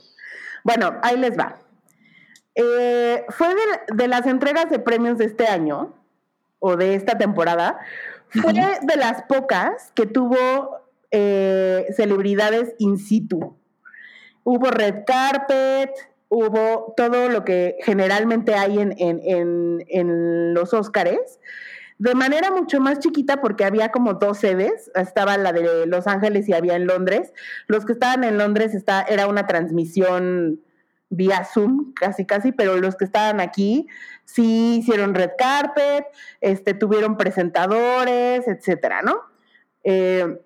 Bueno, 0.64 0.94
ahí 1.02 1.18
les 1.18 1.38
va. 1.38 1.58
Eh, 2.54 3.22
fue 3.28 3.48
de 3.94 4.08
las 4.08 4.26
entregas 4.26 4.70
de 4.70 4.78
premios 4.78 5.18
de 5.18 5.26
este 5.26 5.46
año 5.46 5.95
o 6.66 6.76
de 6.76 6.94
esta 6.94 7.16
temporada, 7.16 7.78
fue 8.28 8.52
de 8.52 8.96
las 8.96 9.22
pocas 9.22 9.92
que 9.94 10.06
tuvo 10.06 10.80
eh, 11.10 11.86
celebridades 11.94 12.74
in 12.78 12.98
situ. 12.98 13.56
Hubo 14.42 14.70
red 14.70 15.04
carpet, 15.06 15.90
hubo 16.28 16.94
todo 16.96 17.28
lo 17.28 17.44
que 17.44 17.76
generalmente 17.82 18.54
hay 18.54 18.78
en, 18.78 18.94
en, 18.98 20.54
los 20.54 20.74
Óscares, 20.74 21.40
de 21.98 22.14
manera 22.14 22.50
mucho 22.50 22.80
más 22.80 22.98
chiquita 22.98 23.40
porque 23.40 23.64
había 23.64 23.90
como 23.90 24.14
dos 24.14 24.38
sedes, 24.38 24.90
estaba 24.94 25.36
la 25.36 25.52
de 25.52 25.86
Los 25.86 26.06
Ángeles 26.06 26.48
y 26.48 26.52
había 26.52 26.76
en 26.76 26.86
Londres. 26.86 27.32
Los 27.68 27.86
que 27.86 27.92
estaban 27.92 28.24
en 28.24 28.38
Londres 28.38 28.74
está, 28.74 29.02
era 29.02 29.26
una 29.26 29.46
transmisión 29.46 30.60
vía 31.08 31.44
Zoom, 31.44 31.92
casi 31.94 32.24
casi, 32.24 32.52
pero 32.52 32.76
los 32.76 32.96
que 32.96 33.04
estaban 33.04 33.40
aquí 33.40 33.86
sí 34.24 34.78
hicieron 34.78 35.14
red 35.14 35.30
carpet, 35.38 36.06
este, 36.40 36.74
tuvieron 36.74 37.16
presentadores, 37.16 38.46
etcétera, 38.48 39.02
¿no? 39.02 39.20
Eh, 39.84 40.40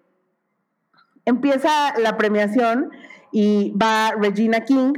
empieza 1.25 1.99
la 1.99 2.17
premiación 2.17 2.91
y 3.33 3.73
va 3.81 4.13
Regina 4.21 4.65
King 4.65 4.93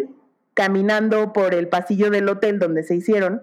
caminando 0.54 1.32
por 1.32 1.54
el 1.54 1.68
pasillo 1.68 2.10
del 2.10 2.28
hotel 2.28 2.58
donde 2.58 2.82
se 2.82 2.96
hicieron 2.96 3.42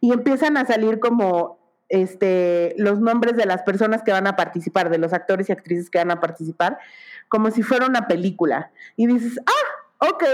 y 0.00 0.12
empiezan 0.12 0.56
a 0.56 0.66
salir 0.66 1.00
como 1.00 1.58
este, 1.88 2.74
los 2.78 3.00
nombres 3.00 3.36
de 3.36 3.46
las 3.46 3.62
personas 3.62 4.02
que 4.02 4.12
van 4.12 4.26
a 4.26 4.36
participar, 4.36 4.90
de 4.90 4.98
los 4.98 5.12
actores 5.12 5.48
y 5.48 5.52
actrices 5.52 5.90
que 5.90 5.98
van 5.98 6.10
a 6.10 6.20
participar, 6.20 6.78
como 7.28 7.50
si 7.50 7.62
fuera 7.62 7.86
una 7.86 8.06
película. 8.06 8.70
Y 8.96 9.06
dices, 9.06 9.38
ah, 9.46 10.08
ok, 10.08 10.24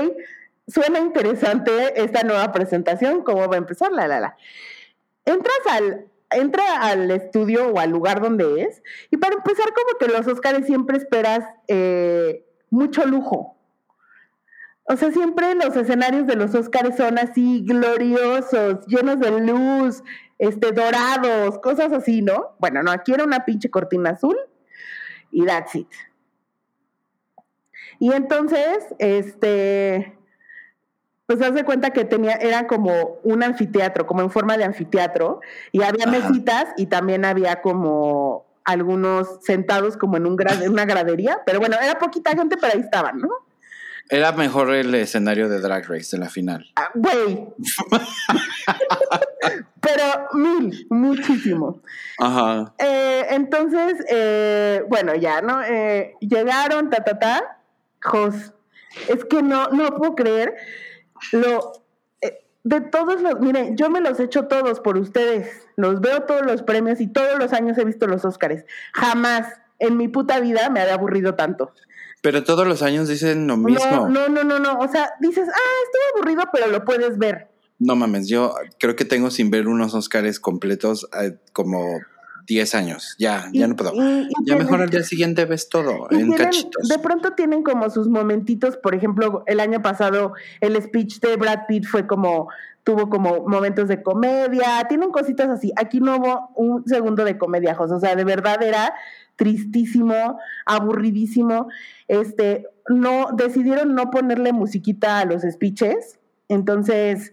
suena 0.67 0.99
interesante 0.99 2.03
esta 2.03 2.23
nueva 2.23 2.53
presentación, 2.53 3.23
cómo 3.23 3.49
va 3.49 3.55
a 3.55 3.59
empezar, 3.59 3.93
la, 3.93 4.07
la, 4.07 4.21
la. 4.21 4.37
Entras 5.25 5.61
al, 5.69 6.07
entra 6.31 6.81
al 6.81 7.11
estudio 7.11 7.69
o 7.69 7.79
al 7.79 7.91
lugar 7.91 8.21
donde 8.21 8.63
es, 8.63 8.83
y 9.11 9.17
para 9.17 9.37
empezar, 9.37 9.67
como 9.73 9.99
que 9.99 10.09
los 10.09 10.27
Oscars 10.27 10.67
siempre 10.67 10.97
esperas 10.97 11.45
eh, 11.69 12.45
mucho 12.71 13.05
lujo. 13.07 13.57
O 14.85 14.97
sea, 14.97 15.13
siempre 15.13 15.55
los 15.55 15.77
escenarios 15.77 16.27
de 16.27 16.35
los 16.35 16.55
Oscars 16.55 16.97
son 16.97 17.19
así 17.19 17.65
gloriosos, 17.65 18.85
llenos 18.87 19.21
de 19.21 19.41
luz, 19.41 20.03
este, 20.39 20.73
dorados, 20.73 21.59
cosas 21.61 21.93
así, 21.93 22.21
¿no? 22.21 22.57
Bueno, 22.59 22.83
no, 22.83 22.91
aquí 22.91 23.13
era 23.13 23.25
una 23.25 23.45
pinche 23.45 23.71
cortina 23.71 24.11
azul 24.11 24.37
y 25.31 25.47
that's 25.47 25.75
it. 25.77 25.89
Y 28.01 28.13
entonces, 28.13 28.85
este, 28.99 30.19
pues 31.27 31.41
hace 31.41 31.65
cuenta 31.65 31.91
que 31.91 32.05
tenía, 32.05 32.35
era 32.35 32.67
como 32.67 33.19
un 33.23 33.43
anfiteatro, 33.43 34.07
como 34.07 34.23
en 34.23 34.31
forma 34.31 34.57
de 34.57 34.65
anfiteatro, 34.65 35.41
y 35.71 35.83
había 35.83 36.07
mesitas 36.07 36.67
y 36.77 36.87
también 36.87 37.25
había 37.25 37.61
como 37.63 38.47
algunos 38.65 39.43
sentados 39.43 39.97
como 39.97 40.17
en 40.17 40.27
un 40.27 40.37
una 40.69 40.85
gradería, 40.85 41.41
pero 41.45 41.59
bueno, 41.59 41.77
era 41.83 41.99
poquita 41.99 42.33
gente, 42.33 42.57
pero 42.57 42.75
ahí 42.75 42.81
estaban, 42.81 43.19
¿no? 43.19 43.29
Era 44.09 44.33
mejor 44.33 44.75
el 44.75 44.95
escenario 44.95 45.49
de 45.49 45.61
Drag 45.61 45.89
Race 45.89 46.15
de 46.17 46.19
la 46.19 46.29
final. 46.29 46.71
Ah, 46.77 46.91
güey. 46.95 47.47
pero 49.81 50.29
mil, 50.35 50.87
muchísimo. 50.91 51.81
Ajá. 52.19 52.75
Eh, 52.79 53.27
entonces, 53.31 54.05
eh, 54.11 54.85
bueno, 54.89 55.15
ya, 55.15 55.41
¿no? 55.41 55.63
Eh, 55.63 56.15
llegaron, 56.21 56.91
ta, 56.91 57.05
ta, 57.05 57.19
ta. 57.19 57.59
Jos, 58.03 58.53
es 59.09 59.25
que 59.25 59.43
no, 59.43 59.69
no 59.69 59.97
puedo 59.97 60.15
creer 60.15 60.57
lo, 61.31 61.73
eh, 62.21 62.45
de 62.65 62.81
todos 62.81 63.23
los, 63.23 63.41
miren, 63.41 63.77
yo 63.77 63.91
me 63.91 64.01
los 64.01 64.19
echo 64.21 64.47
todos 64.47 64.81
por 64.81 64.99
ustedes, 64.99 65.49
los 65.77 66.01
veo 66.01 66.23
todos 66.23 66.43
los 66.45 66.63
premios 66.63 67.01
y 67.01 67.07
todos 67.07 67.39
los 67.39 67.53
años 67.53 67.79
he 67.79 67.85
visto 67.85 68.07
los 68.07 68.25
Óscares. 68.25 68.65
Jamás 68.93 69.47
en 69.79 69.97
mi 69.97 70.09
puta 70.09 70.41
vida 70.41 70.71
me 70.71 70.81
había 70.81 70.95
aburrido 70.95 71.35
tanto. 71.35 71.73
Pero 72.23 72.45
todos 72.45 72.67
los 72.67 72.83
años 72.83 73.09
dicen 73.09 73.49
lo 73.49 73.57
mismo. 73.57 74.09
No, 74.09 74.29
no, 74.29 74.45
no, 74.45 74.59
no, 74.61 74.79
O 74.79 74.89
sea, 74.89 75.11
dices, 75.21 75.49
ah, 75.49 75.73
estoy 75.85 76.01
aburrido, 76.15 76.45
pero 76.53 76.69
lo 76.69 76.85
puedes 76.85 77.19
ver. 77.19 77.49
No 77.81 77.97
mames, 77.97 78.29
yo 78.29 78.55
creo 78.79 78.95
que 78.95 79.05
tengo 79.05 79.31
sin 79.31 79.51
ver 79.51 79.67
unos 79.67 79.93
Óscares 79.95 80.39
completos 80.39 81.09
eh, 81.21 81.37
como 81.53 82.01
10 82.47 82.75
años. 82.75 83.15
Ya, 83.19 83.49
ya 83.53 83.67
no 83.67 83.77
puedo. 83.77 83.93
ya 84.45 84.57
mejor 84.57 84.83
al 84.83 84.91
día 84.91 85.03
siguiente 85.03 85.45
ves 85.45 85.69
todo 85.69 86.09
en 86.11 86.33
cachitos. 86.33 86.89
De 86.89 86.99
pronto 86.99 87.33
tienen 87.33 87.63
como 87.63 87.91
sus 87.91 88.09
momentitos, 88.09 88.77
por 88.77 88.95
ejemplo, 88.95 89.45
el 89.47 89.61
año 89.61 89.83
pasado 89.83 90.33
el 90.61 90.81
speech 90.83 91.21
de 91.21 91.37
Brad 91.37 91.61
Pitt 91.69 91.87
fue 91.87 92.07
como 92.07 92.49
tuvo 92.85 93.09
como 93.09 93.47
momentos 93.47 93.89
de 93.89 94.03
comedia, 94.03 94.85
tienen 94.89 95.11
cositas 95.11 95.49
así. 95.49 95.73
Aquí 95.77 96.01
no 96.01 96.17
hubo 96.17 96.51
un 96.57 96.85
segundo 96.87 97.25
de 97.25 97.39
comedia, 97.39 97.75
José, 97.75 97.95
o 97.95 98.01
sea, 98.01 98.17
de 98.17 98.25
verdad 98.25 98.63
era 98.63 98.93
tristísimo, 99.37 100.39
aburridísimo. 100.67 101.69
Este, 102.09 102.67
no 102.89 103.29
decidieron 103.33 103.95
no 103.95 104.11
ponerle 104.11 104.53
musiquita 104.53 105.21
a 105.21 105.25
los 105.25 105.43
speeches. 105.43 106.19
Entonces, 106.49 107.33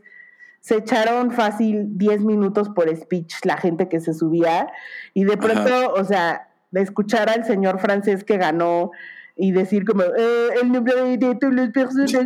se 0.62 0.78
echaron 0.78 1.32
fácil 1.32 1.98
10 1.98 2.22
minutos 2.22 2.70
por 2.70 2.96
speech 2.96 3.46
la 3.46 3.58
gente 3.58 3.88
que 3.90 4.00
se 4.00 4.14
subía 4.14 4.72
y 5.14 5.24
de 5.24 5.38
pronto, 5.38 5.94
o 5.94 6.04
sea, 6.04 6.50
de 6.72 6.82
escuchar 6.82 7.30
al 7.30 7.46
señor 7.46 7.80
francés 7.80 8.24
que 8.24 8.38
ganó 8.38 8.92
y 9.42 9.54
decir 9.54 9.86
como 9.86 10.04
eh, 10.04 10.50
el 10.62 10.70
nombre 10.70 11.18
de 11.18 11.36
todos 11.36 11.54
los 11.54 11.70
personajes 11.70 12.26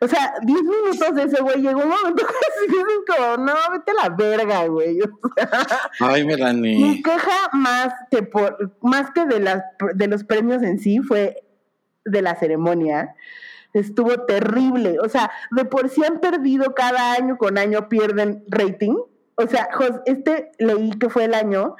o 0.00 0.08
sea 0.08 0.34
10 0.42 0.62
minutos 0.62 1.14
de 1.16 1.22
ese 1.24 1.42
güey 1.42 1.60
llegó 1.60 1.80
un 1.82 1.88
momento 1.88 2.24
así 2.24 2.72
como 3.18 3.44
no 3.44 3.52
vete 3.72 3.90
a 3.90 4.08
la 4.08 4.14
verga 4.14 4.66
güey 4.66 5.00
ay 5.98 6.24
Melanie. 6.24 6.78
Mi 6.78 7.02
queja 7.02 7.50
más 7.52 7.92
que 8.12 8.22
por 8.22 8.76
más 8.80 9.10
que 9.10 9.26
de 9.26 9.40
las 9.40 9.64
de 9.94 10.06
los 10.06 10.22
premios 10.22 10.62
en 10.62 10.78
sí 10.78 11.00
fue 11.00 11.44
de 12.04 12.22
la 12.22 12.36
ceremonia 12.36 13.16
estuvo 13.80 14.24
terrible 14.24 14.98
o 15.00 15.08
sea 15.08 15.30
de 15.50 15.64
por 15.64 15.88
sí 15.88 16.04
han 16.04 16.20
perdido 16.20 16.74
cada 16.74 17.12
año 17.12 17.36
con 17.36 17.58
año 17.58 17.88
pierden 17.88 18.44
rating 18.48 18.96
o 19.36 19.46
sea 19.46 19.68
este 20.06 20.50
leí 20.58 20.90
que 20.98 21.08
fue 21.10 21.24
el 21.24 21.34
año 21.34 21.76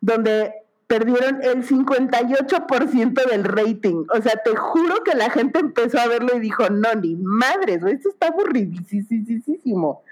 donde 0.00 0.52
perdieron 0.86 1.42
el 1.42 1.66
58% 1.66 3.28
del 3.28 3.44
rating. 3.44 4.04
O 4.14 4.22
sea, 4.22 4.40
te 4.44 4.54
juro 4.54 5.02
que 5.02 5.14
la 5.14 5.30
gente 5.30 5.58
empezó 5.58 5.98
a 5.98 6.06
verlo 6.06 6.36
y 6.36 6.40
dijo, 6.40 6.68
no, 6.70 6.94
ni 6.94 7.16
madres, 7.16 7.82
esto 7.84 8.10
está 8.10 8.28
aburridísimo. 8.28 10.02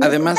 Además, 0.00 0.38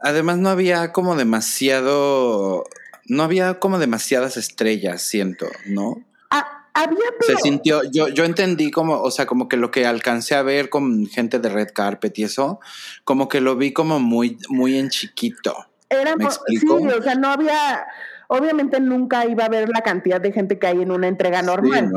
además 0.00 0.38
no 0.38 0.48
había 0.48 0.92
como 0.92 1.14
demasiado, 1.14 2.64
no 3.04 3.22
había 3.22 3.60
como 3.60 3.78
demasiadas 3.78 4.36
estrellas, 4.36 5.02
siento, 5.02 5.46
¿no? 5.66 6.02
Había, 6.76 7.06
pero... 7.18 7.38
Se 7.38 7.42
sintió, 7.42 7.80
yo, 7.90 8.08
yo 8.08 8.24
entendí 8.24 8.70
como, 8.70 9.00
o 9.00 9.10
sea, 9.10 9.24
como 9.24 9.48
que 9.48 9.56
lo 9.56 9.70
que 9.70 9.86
alcancé 9.86 10.34
a 10.34 10.42
ver 10.42 10.68
con 10.68 11.06
gente 11.06 11.38
de 11.38 11.48
Red 11.48 11.70
Carpet 11.72 12.18
y 12.18 12.24
eso, 12.24 12.60
como 13.02 13.28
que 13.28 13.40
lo 13.40 13.56
vi 13.56 13.72
como 13.72 13.98
muy, 13.98 14.36
muy 14.50 14.76
en 14.76 14.90
chiquito. 14.90 15.56
Era, 15.88 16.14
sí, 16.48 16.58
o 16.68 17.02
sea, 17.02 17.14
no 17.14 17.28
había, 17.28 17.86
obviamente 18.28 18.78
nunca 18.78 19.24
iba 19.24 19.44
a 19.44 19.46
haber 19.46 19.70
la 19.70 19.80
cantidad 19.80 20.20
de 20.20 20.32
gente 20.32 20.58
que 20.58 20.66
hay 20.66 20.82
en 20.82 20.90
una 20.90 21.08
entrega 21.08 21.40
normal, 21.40 21.90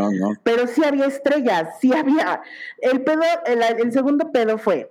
pero 0.43 0.65
sí 0.65 0.81
había 0.85 1.07
estrellas, 1.07 1.67
sí 1.81 1.93
había. 1.93 2.41
El 2.77 3.01
pedo, 3.01 3.23
el, 3.47 3.91
segundo 3.91 4.31
pedo 4.31 4.57
fue 4.57 4.89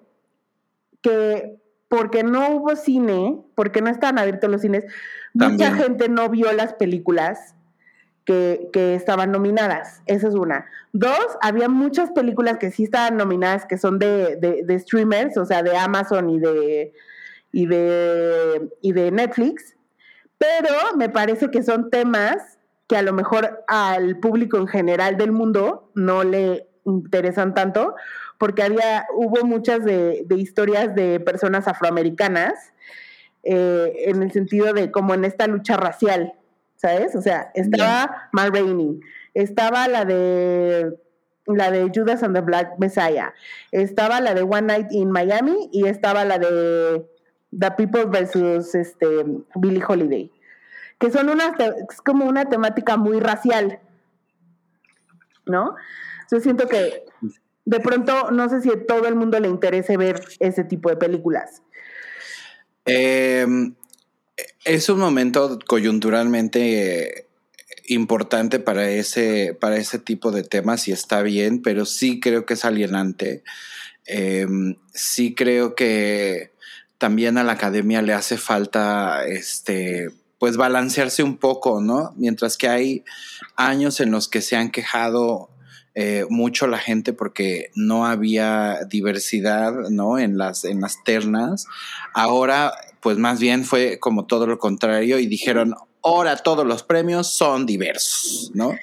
que 1.00 1.56
porque 1.88 2.24
no 2.24 2.50
hubo 2.50 2.76
cine, 2.76 3.40
porque 3.54 3.80
no 3.80 3.88
estaban 3.88 4.18
abiertos 4.18 4.50
los 4.50 4.60
cines, 4.60 4.84
mucha 5.32 5.72
gente 5.72 6.10
no 6.10 6.28
vio 6.28 6.52
las 6.52 6.74
películas 6.74 7.54
que, 8.28 8.94
estaban 8.94 9.32
nominadas. 9.32 10.02
Esa 10.06 10.28
es 10.28 10.34
una. 10.34 10.66
Dos, 10.92 11.26
había 11.40 11.68
muchas 11.68 12.10
películas 12.10 12.58
que 12.58 12.70
sí 12.70 12.84
estaban 12.84 13.16
nominadas, 13.16 13.66
que 13.66 13.78
son 13.78 13.98
de, 13.98 14.36
de, 14.36 14.62
de 14.64 14.78
streamers, 14.78 15.36
o 15.36 15.44
sea, 15.44 15.62
de 15.62 15.76
Amazon 15.76 16.30
y 16.30 16.38
de 16.38 16.92
y 17.52 17.66
de, 17.66 18.68
y 18.82 18.92
de 18.92 19.10
Netflix, 19.10 19.76
pero 20.36 20.74
me 20.96 21.08
parece 21.08 21.50
que 21.50 21.62
son 21.62 21.90
temas 21.90 22.58
que 22.86 22.96
a 22.96 23.02
lo 23.02 23.12
mejor 23.12 23.64
al 23.66 24.18
público 24.18 24.56
en 24.58 24.66
general 24.66 25.16
del 25.16 25.32
mundo 25.32 25.90
no 25.94 26.24
le 26.24 26.68
interesan 26.84 27.54
tanto, 27.54 27.94
porque 28.38 28.62
había, 28.62 29.06
hubo 29.14 29.44
muchas 29.44 29.84
de, 29.84 30.24
historias 30.30 30.94
de 30.94 31.20
personas 31.20 31.68
afroamericanas, 31.68 32.72
eh, 33.42 34.04
en 34.06 34.22
el 34.22 34.32
sentido 34.32 34.72
de 34.72 34.90
como 34.90 35.14
en 35.14 35.24
esta 35.24 35.46
lucha 35.46 35.76
racial, 35.76 36.34
¿sabes? 36.78 37.14
O 37.14 37.20
sea, 37.20 37.50
estaba 37.54 38.28
Mal 38.32 38.52
Rainey, 38.52 39.00
estaba 39.34 39.86
la 39.88 40.04
de 40.04 40.96
la 41.46 41.70
de 41.70 41.90
Judas 41.94 42.22
and 42.22 42.34
the 42.34 42.40
Black 42.40 42.78
Messiah, 42.78 43.34
estaba 43.72 44.20
la 44.20 44.34
de 44.34 44.42
One 44.42 44.62
Night 44.62 44.88
in 44.90 45.10
Miami 45.10 45.68
y 45.72 45.86
estaba 45.86 46.24
la 46.24 46.38
de 46.38 47.04
The 47.58 47.70
People 47.72 48.06
versus 48.06 48.74
este, 48.74 49.24
Billie 49.54 49.82
Holiday, 49.86 50.30
que 50.98 51.10
son 51.10 51.30
una, 51.30 51.54
es 51.90 52.00
como 52.02 52.26
una 52.26 52.48
temática 52.48 52.96
muy 52.96 53.18
racial, 53.18 53.80
¿no? 55.46 55.74
Yo 56.30 56.40
siento 56.40 56.68
que 56.68 57.04
de 57.64 57.80
pronto 57.80 58.30
no 58.30 58.48
sé 58.48 58.60
si 58.60 58.70
a 58.70 58.86
todo 58.86 59.08
el 59.08 59.14
mundo 59.14 59.40
le 59.40 59.48
interese 59.48 59.96
ver 59.96 60.20
ese 60.38 60.64
tipo 60.64 60.90
de 60.90 60.96
películas. 60.96 61.62
Em, 62.84 63.74
es 64.64 64.88
un 64.88 64.98
momento 64.98 65.58
coyunturalmente 65.66 67.26
importante 67.88 68.58
para 68.60 68.90
ese, 68.90 69.56
para 69.58 69.76
ese 69.76 69.98
tipo 69.98 70.30
de 70.30 70.42
temas 70.42 70.88
y 70.88 70.92
está 70.92 71.22
bien, 71.22 71.62
pero 71.62 71.86
sí 71.86 72.20
creo 72.20 72.46
que 72.46 72.54
es 72.54 72.64
alienante. 72.64 73.42
Em, 74.04 74.76
sí 74.92 75.34
creo 75.34 75.74
que 75.74 76.52
también 76.98 77.38
a 77.38 77.44
la 77.44 77.52
academia 77.52 78.02
le 78.02 78.12
hace 78.12 78.38
falta 78.38 79.24
este 79.26 80.10
pues 80.38 80.56
balancearse 80.56 81.22
un 81.22 81.36
poco, 81.36 81.80
¿no? 81.80 82.12
Mientras 82.16 82.56
que 82.56 82.68
hay 82.68 83.04
años 83.56 84.00
en 84.00 84.12
los 84.12 84.28
que 84.28 84.40
se 84.40 84.56
han 84.56 84.70
quejado 84.70 85.50
eh, 85.94 86.26
mucho 86.30 86.68
la 86.68 86.78
gente 86.78 87.12
porque 87.12 87.72
no 87.74 88.06
había 88.06 88.84
diversidad, 88.88 89.72
¿no? 89.90 90.16
En 90.16 90.38
las, 90.38 90.64
en 90.64 90.80
las 90.80 91.02
ternas. 91.02 91.66
Ahora, 92.14 92.72
pues 93.00 93.18
más 93.18 93.40
bien 93.40 93.64
fue 93.64 93.98
como 93.98 94.26
todo 94.26 94.46
lo 94.46 94.58
contrario 94.58 95.18
y 95.18 95.26
dijeron, 95.26 95.74
ahora 96.02 96.36
todos 96.36 96.66
los 96.66 96.82
premios 96.82 97.32
son 97.32 97.66
diversos, 97.66 98.50
¿no? 98.54 98.74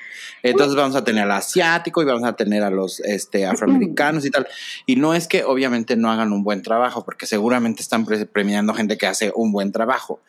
Entonces 0.43 0.75
vamos 0.75 0.95
a 0.95 1.03
tener 1.03 1.23
al 1.23 1.31
asiático 1.31 2.03
y 2.03 2.05
vamos 2.05 2.23
a 2.23 2.33
tener 2.33 2.61
a 2.61 2.69
los 2.69 2.99
este, 2.99 3.47
afroamericanos 3.47 4.25
y 4.25 4.31
tal. 4.31 4.47
Y 4.85 4.95
no 4.95 5.15
es 5.15 5.27
que 5.27 5.43
obviamente 5.43 5.95
no 5.95 6.11
hagan 6.11 6.33
un 6.33 6.43
buen 6.43 6.61
trabajo, 6.61 7.03
porque 7.03 7.25
seguramente 7.25 7.81
están 7.81 8.05
premiando 8.05 8.75
gente 8.75 8.97
que 8.97 9.07
hace 9.07 9.31
un 9.35 9.51
buen 9.51 9.71
trabajo. 9.71 10.21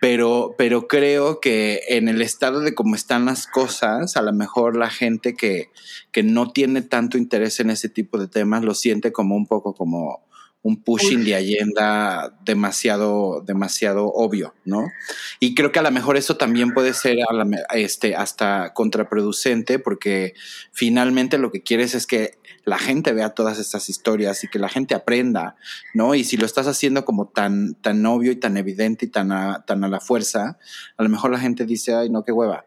Pero, 0.00 0.56
pero 0.58 0.88
creo 0.88 1.38
que 1.38 1.82
en 1.90 2.08
el 2.08 2.22
estado 2.22 2.58
de 2.58 2.74
cómo 2.74 2.96
están 2.96 3.24
las 3.24 3.46
cosas, 3.46 4.16
a 4.16 4.22
lo 4.22 4.32
mejor 4.32 4.76
la 4.76 4.90
gente 4.90 5.36
que, 5.36 5.70
que 6.10 6.24
no 6.24 6.50
tiene 6.50 6.82
tanto 6.82 7.16
interés 7.16 7.60
en 7.60 7.70
ese 7.70 7.88
tipo 7.88 8.18
de 8.18 8.26
temas 8.26 8.64
lo 8.64 8.74
siente 8.74 9.12
como 9.12 9.36
un 9.36 9.46
poco 9.46 9.76
como 9.76 10.24
un 10.62 10.80
pushing 10.80 11.24
de 11.24 11.34
agenda 11.34 12.38
demasiado, 12.44 13.42
demasiado 13.44 14.06
obvio, 14.06 14.54
¿no? 14.64 14.90
Y 15.40 15.54
creo 15.54 15.72
que 15.72 15.80
a 15.80 15.82
lo 15.82 15.90
mejor 15.90 16.16
eso 16.16 16.36
también 16.36 16.72
puede 16.72 16.94
ser 16.94 17.18
este, 17.74 18.14
hasta 18.14 18.72
contraproducente 18.72 19.80
porque 19.80 20.34
finalmente 20.70 21.38
lo 21.38 21.50
que 21.50 21.62
quieres 21.62 21.94
es 21.96 22.06
que 22.06 22.38
la 22.64 22.78
gente 22.78 23.12
vea 23.12 23.30
todas 23.30 23.58
estas 23.58 23.88
historias 23.88 24.44
y 24.44 24.48
que 24.48 24.60
la 24.60 24.68
gente 24.68 24.94
aprenda, 24.94 25.56
¿no? 25.94 26.14
Y 26.14 26.22
si 26.22 26.36
lo 26.36 26.46
estás 26.46 26.68
haciendo 26.68 27.04
como 27.04 27.26
tan, 27.26 27.74
tan 27.74 28.06
obvio 28.06 28.30
y 28.30 28.36
tan 28.36 28.56
evidente 28.56 29.06
y 29.06 29.08
tan 29.08 29.32
a, 29.32 29.64
tan 29.66 29.82
a 29.82 29.88
la 29.88 29.98
fuerza, 29.98 30.58
a 30.96 31.02
lo 31.02 31.08
mejor 31.08 31.32
la 31.32 31.40
gente 31.40 31.64
dice, 31.64 31.94
ay, 31.94 32.08
no, 32.08 32.24
qué 32.24 32.30
hueva. 32.30 32.64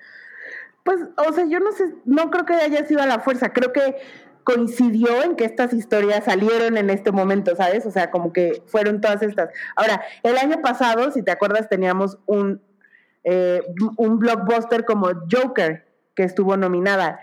Pues, 0.83 0.99
o 1.17 1.33
sea, 1.33 1.45
yo 1.47 1.59
no 1.59 1.71
sé, 1.71 1.85
no 2.05 2.29
creo 2.29 2.45
que 2.45 2.53
haya 2.53 2.85
sido 2.85 3.01
a 3.01 3.07
la 3.07 3.19
fuerza, 3.19 3.53
creo 3.53 3.71
que 3.73 3.95
coincidió 4.45 5.23
en 5.23 5.35
que 5.35 5.43
estas 5.43 5.73
historias 5.73 6.23
salieron 6.23 6.77
en 6.77 6.89
este 6.91 7.11
momento, 7.11 7.55
¿sabes? 7.55 7.85
O 7.85 7.91
sea, 7.91 8.11
como 8.11 8.31
que 8.31 8.61
fueron 8.67 9.01
todas 9.01 9.21
estas. 9.23 9.49
Ahora, 9.75 10.01
el 10.21 10.37
año 10.37 10.61
pasado, 10.61 11.11
si 11.11 11.23
te 11.23 11.31
acuerdas, 11.31 11.67
teníamos 11.67 12.19
un, 12.27 12.61
eh, 13.23 13.63
un 13.97 14.19
blockbuster 14.19 14.85
como 14.85 15.09
Joker, 15.29 15.85
que 16.15 16.23
estuvo 16.23 16.55
nominada. 16.55 17.19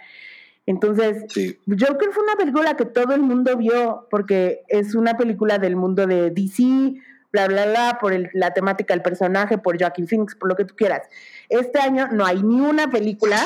Entonces, 0.66 1.24
Joker 1.66 2.10
fue 2.10 2.24
una 2.24 2.36
película 2.36 2.76
que 2.76 2.86
todo 2.86 3.14
el 3.14 3.22
mundo 3.22 3.56
vio, 3.56 4.08
porque 4.10 4.62
es 4.66 4.96
una 4.96 5.16
película 5.16 5.58
del 5.58 5.76
mundo 5.76 6.08
de 6.08 6.30
DC, 6.30 6.94
bla, 7.30 7.46
bla, 7.46 7.66
bla, 7.66 7.98
por 8.00 8.12
la 8.34 8.52
temática 8.52 8.94
del 8.94 9.02
personaje, 9.02 9.58
por 9.58 9.80
Joaquin 9.80 10.08
Phoenix, 10.08 10.34
por 10.34 10.48
lo 10.48 10.56
que 10.56 10.64
tú 10.64 10.74
quieras. 10.74 11.08
Este 11.48 11.78
año 11.78 12.08
no 12.10 12.26
hay 12.26 12.42
ni 12.42 12.60
una 12.60 12.90
película 12.90 13.38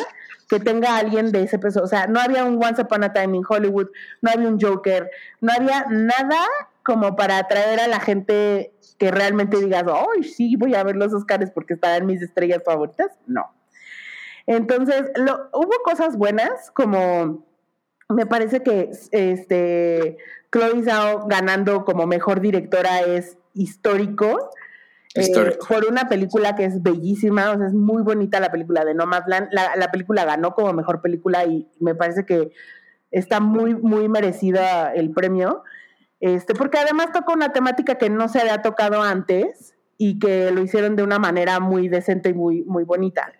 que 0.48 0.60
tenga 0.60 0.96
alguien 0.96 1.32
de 1.32 1.42
ese 1.42 1.58
peso. 1.58 1.82
O 1.82 1.86
sea, 1.86 2.06
no 2.06 2.20
había 2.20 2.44
un 2.44 2.62
Once 2.62 2.80
Upon 2.80 3.04
a 3.04 3.12
Time 3.12 3.36
in 3.36 3.44
Hollywood, 3.48 3.88
no 4.22 4.30
había 4.30 4.48
un 4.48 4.60
Joker, 4.60 5.10
no 5.40 5.52
había 5.52 5.86
nada 5.90 6.46
como 6.84 7.16
para 7.16 7.38
atraer 7.38 7.80
a 7.80 7.88
la 7.88 8.00
gente 8.00 8.72
que 8.98 9.10
realmente 9.10 9.58
digas, 9.58 9.84
¡ay, 9.88 10.22
sí, 10.22 10.56
voy 10.56 10.74
a 10.74 10.84
ver 10.84 10.96
los 10.96 11.12
Oscars 11.12 11.50
porque 11.50 11.74
están 11.74 11.94
en 11.94 12.06
mis 12.06 12.22
estrellas 12.22 12.62
favoritas! 12.64 13.10
No. 13.26 13.52
Entonces, 14.46 15.10
lo, 15.16 15.48
hubo 15.52 15.72
cosas 15.84 16.16
buenas, 16.16 16.70
como 16.70 17.44
me 18.08 18.26
parece 18.26 18.62
que 18.62 18.90
este, 19.10 20.16
Chloe 20.52 20.84
Zhao 20.84 21.26
ganando 21.26 21.84
como 21.84 22.06
mejor 22.06 22.40
directora 22.40 23.00
es 23.00 23.36
histórico. 23.54 24.50
Eh, 25.16 25.58
por 25.68 25.86
una 25.86 26.08
película 26.08 26.54
que 26.54 26.64
es 26.64 26.82
bellísima, 26.82 27.52
o 27.52 27.58
sea, 27.58 27.66
es 27.68 27.74
muy 27.74 28.02
bonita 28.02 28.40
la 28.40 28.50
película 28.50 28.84
de 28.84 28.94
Nomadland. 28.94 29.48
La, 29.50 29.76
la 29.76 29.90
película 29.90 30.24
ganó 30.24 30.54
como 30.54 30.72
mejor 30.72 31.00
película 31.00 31.44
y 31.44 31.68
me 31.80 31.94
parece 31.94 32.26
que 32.26 32.50
está 33.10 33.40
muy, 33.40 33.74
muy 33.74 34.08
merecida 34.08 34.92
el 34.94 35.10
premio. 35.12 35.62
Este, 36.20 36.54
porque 36.54 36.78
además 36.78 37.12
toca 37.12 37.32
una 37.32 37.52
temática 37.52 37.96
que 37.96 38.10
no 38.10 38.28
se 38.28 38.40
había 38.40 38.62
tocado 38.62 39.02
antes 39.02 39.74
y 39.98 40.18
que 40.18 40.50
lo 40.50 40.62
hicieron 40.62 40.96
de 40.96 41.02
una 41.02 41.18
manera 41.18 41.60
muy 41.60 41.88
decente 41.88 42.30
y 42.30 42.34
muy, 42.34 42.62
muy 42.62 42.84
bonita. 42.84 43.32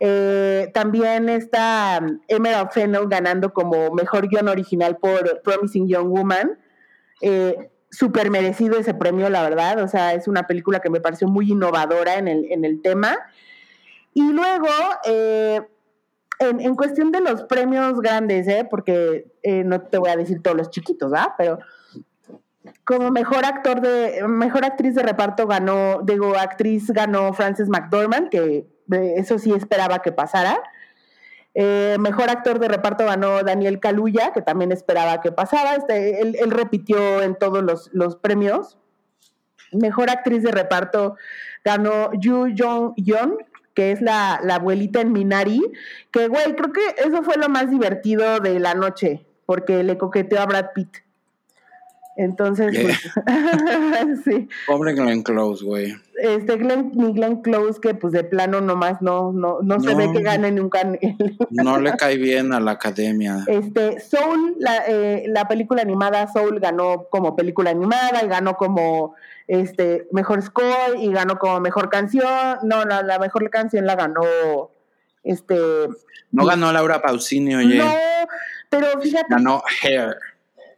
Eh, 0.00 0.70
también 0.74 1.28
está 1.28 2.00
um, 2.02 2.20
Emerald 2.28 2.70
Fennell 2.72 3.08
ganando 3.08 3.52
como 3.52 3.92
mejor 3.92 4.28
guion 4.28 4.48
original 4.48 4.96
por 4.96 5.42
Promising 5.42 5.88
Young 5.88 6.08
Woman. 6.08 6.58
Eh, 7.20 7.70
súper 7.92 8.30
merecido 8.30 8.78
ese 8.78 8.94
premio, 8.94 9.28
la 9.28 9.42
verdad. 9.42 9.78
O 9.82 9.86
sea, 9.86 10.14
es 10.14 10.26
una 10.26 10.46
película 10.46 10.80
que 10.80 10.90
me 10.90 11.00
pareció 11.00 11.28
muy 11.28 11.52
innovadora 11.52 12.14
en 12.14 12.26
el, 12.26 12.50
en 12.50 12.64
el 12.64 12.80
tema. 12.82 13.18
Y 14.14 14.32
luego, 14.32 14.68
eh, 15.04 15.60
en, 16.38 16.74
cuestión 16.74 17.12
de 17.12 17.20
los 17.20 17.44
premios 17.44 18.00
grandes, 18.00 18.48
¿eh? 18.48 18.66
porque 18.68 19.26
eh, 19.42 19.62
no 19.62 19.82
te 19.82 19.98
voy 19.98 20.10
a 20.10 20.16
decir 20.16 20.42
todos 20.42 20.56
los 20.56 20.70
chiquitos, 20.70 21.10
¿verdad? 21.10 21.34
Pero 21.38 21.58
como 22.84 23.10
mejor 23.10 23.44
actor 23.44 23.80
de, 23.80 24.24
mejor 24.26 24.64
actriz 24.64 24.94
de 24.94 25.02
reparto 25.02 25.46
ganó, 25.46 26.00
digo, 26.02 26.36
actriz 26.36 26.90
ganó 26.90 27.32
Frances 27.32 27.68
McDormand, 27.68 28.28
que 28.30 28.66
eso 29.16 29.38
sí 29.38 29.52
esperaba 29.52 30.00
que 30.00 30.12
pasara. 30.12 30.60
Eh, 31.54 31.96
mejor 32.00 32.30
actor 32.30 32.58
de 32.58 32.68
reparto 32.68 33.04
ganó 33.04 33.42
Daniel 33.42 33.78
Kaluuya, 33.78 34.32
que 34.32 34.42
también 34.42 34.72
esperaba 34.72 35.20
que 35.20 35.32
pasara. 35.32 35.76
Este, 35.76 36.20
él, 36.20 36.50
repitió 36.50 37.22
en 37.22 37.36
todos 37.36 37.90
los, 37.92 38.16
premios. 38.16 38.78
Mejor 39.72 40.10
actriz 40.10 40.42
de 40.42 40.50
reparto 40.50 41.16
ganó 41.64 42.10
Yu 42.14 42.54
Jong 42.56 42.94
Yeon, 42.96 43.38
que 43.74 43.92
es 43.92 44.00
la, 44.00 44.34
abuelita 44.50 45.00
en 45.00 45.12
Minari. 45.12 45.60
Que, 46.10 46.28
güey, 46.28 46.54
creo 46.56 46.72
que 46.72 46.82
eso 46.98 47.22
fue 47.22 47.36
lo 47.36 47.48
más 47.48 47.70
divertido 47.70 48.40
de 48.40 48.58
la 48.58 48.74
noche, 48.74 49.26
porque 49.46 49.82
le 49.82 49.98
coqueteó 49.98 50.40
a 50.40 50.46
Brad 50.46 50.66
Pitt. 50.74 51.01
Entonces, 52.16 52.78
pues, 52.78 52.98
sí. 54.24 54.48
Pobre 54.66 54.92
Glenn 54.92 55.22
Close, 55.22 55.64
güey. 55.64 55.94
Este 56.20 56.56
Glenn, 56.56 56.92
mi 56.94 57.12
Glenn 57.12 57.40
Close, 57.40 57.80
que 57.80 57.94
pues 57.94 58.12
de 58.12 58.22
plano 58.22 58.60
nomás 58.60 59.00
no, 59.00 59.32
no, 59.32 59.60
no, 59.62 59.80
se 59.80 59.94
ve 59.94 60.12
que 60.12 60.20
gane 60.20 60.52
nunca. 60.52 60.80
no 61.50 61.80
le 61.80 61.92
cae 61.96 62.18
bien 62.18 62.52
a 62.52 62.60
la 62.60 62.72
academia. 62.72 63.38
Este, 63.46 63.98
Soul, 64.00 64.56
la, 64.58 64.84
eh, 64.86 65.24
la 65.28 65.48
película 65.48 65.82
animada 65.82 66.30
Soul 66.30 66.60
ganó 66.60 67.06
como 67.10 67.34
película 67.34 67.70
animada 67.70 68.22
y 68.22 68.28
ganó 68.28 68.56
como 68.56 69.14
este 69.48 70.06
mejor 70.12 70.42
score 70.42 70.96
y 70.98 71.10
ganó 71.12 71.38
como 71.38 71.60
mejor 71.60 71.88
canción. 71.88 72.58
No, 72.62 72.84
la, 72.84 73.02
la 73.02 73.18
mejor 73.18 73.48
canción 73.48 73.86
la 73.86 73.96
ganó 73.96 74.22
este. 75.24 75.56
No 76.30 76.44
ganó 76.44 76.72
Laura 76.72 77.00
Pausini, 77.00 77.54
oye. 77.54 77.78
No, 77.78 77.94
pero 78.68 79.00
fíjate. 79.00 79.26
Ganó 79.30 79.62
Hair 79.82 80.16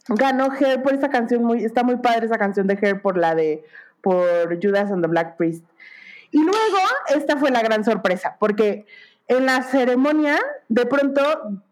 ganó 0.08 0.50
Hair 0.52 0.82
por 0.82 0.94
esa 0.94 1.08
canción, 1.08 1.44
muy, 1.44 1.64
está 1.64 1.82
muy 1.82 1.96
padre 1.96 2.26
esa 2.26 2.38
canción 2.38 2.66
de 2.66 2.78
Hair 2.80 3.00
por 3.00 3.16
la 3.16 3.34
de, 3.34 3.64
por 4.02 4.58
Judas 4.62 4.90
and 4.90 5.02
the 5.02 5.08
Black 5.08 5.36
Priest. 5.36 5.64
Y 6.30 6.38
luego, 6.38 6.78
esta 7.14 7.36
fue 7.36 7.50
la 7.50 7.62
gran 7.62 7.84
sorpresa, 7.84 8.36
porque 8.38 8.86
en 9.28 9.46
la 9.46 9.62
ceremonia, 9.62 10.38
de 10.68 10.84
pronto, 10.84 11.22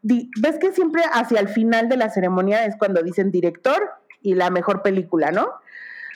ves 0.02 0.58
que 0.58 0.72
siempre 0.72 1.02
hacia 1.12 1.40
el 1.40 1.48
final 1.48 1.88
de 1.88 1.96
la 1.96 2.08
ceremonia 2.08 2.64
es 2.64 2.76
cuando 2.76 3.02
dicen 3.02 3.30
director 3.30 3.90
y 4.22 4.34
la 4.34 4.50
mejor 4.50 4.82
película, 4.82 5.30
¿no? 5.32 5.52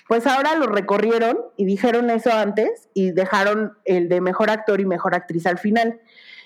Pues 0.09 0.27
ahora 0.27 0.55
lo 0.55 0.67
recorrieron 0.67 1.39
y 1.57 1.64
dijeron 1.67 2.09
eso 2.11 2.33
antes 2.33 2.89
y 2.95 3.11
dejaron 3.11 3.77
el 3.85 4.09
de 4.09 4.21
mejor 4.21 4.51
actor 4.51 4.81
y 4.81 4.87
mejor 4.87 5.14
actriz 5.14 5.47
al 5.47 5.59
final. 5.59 6.01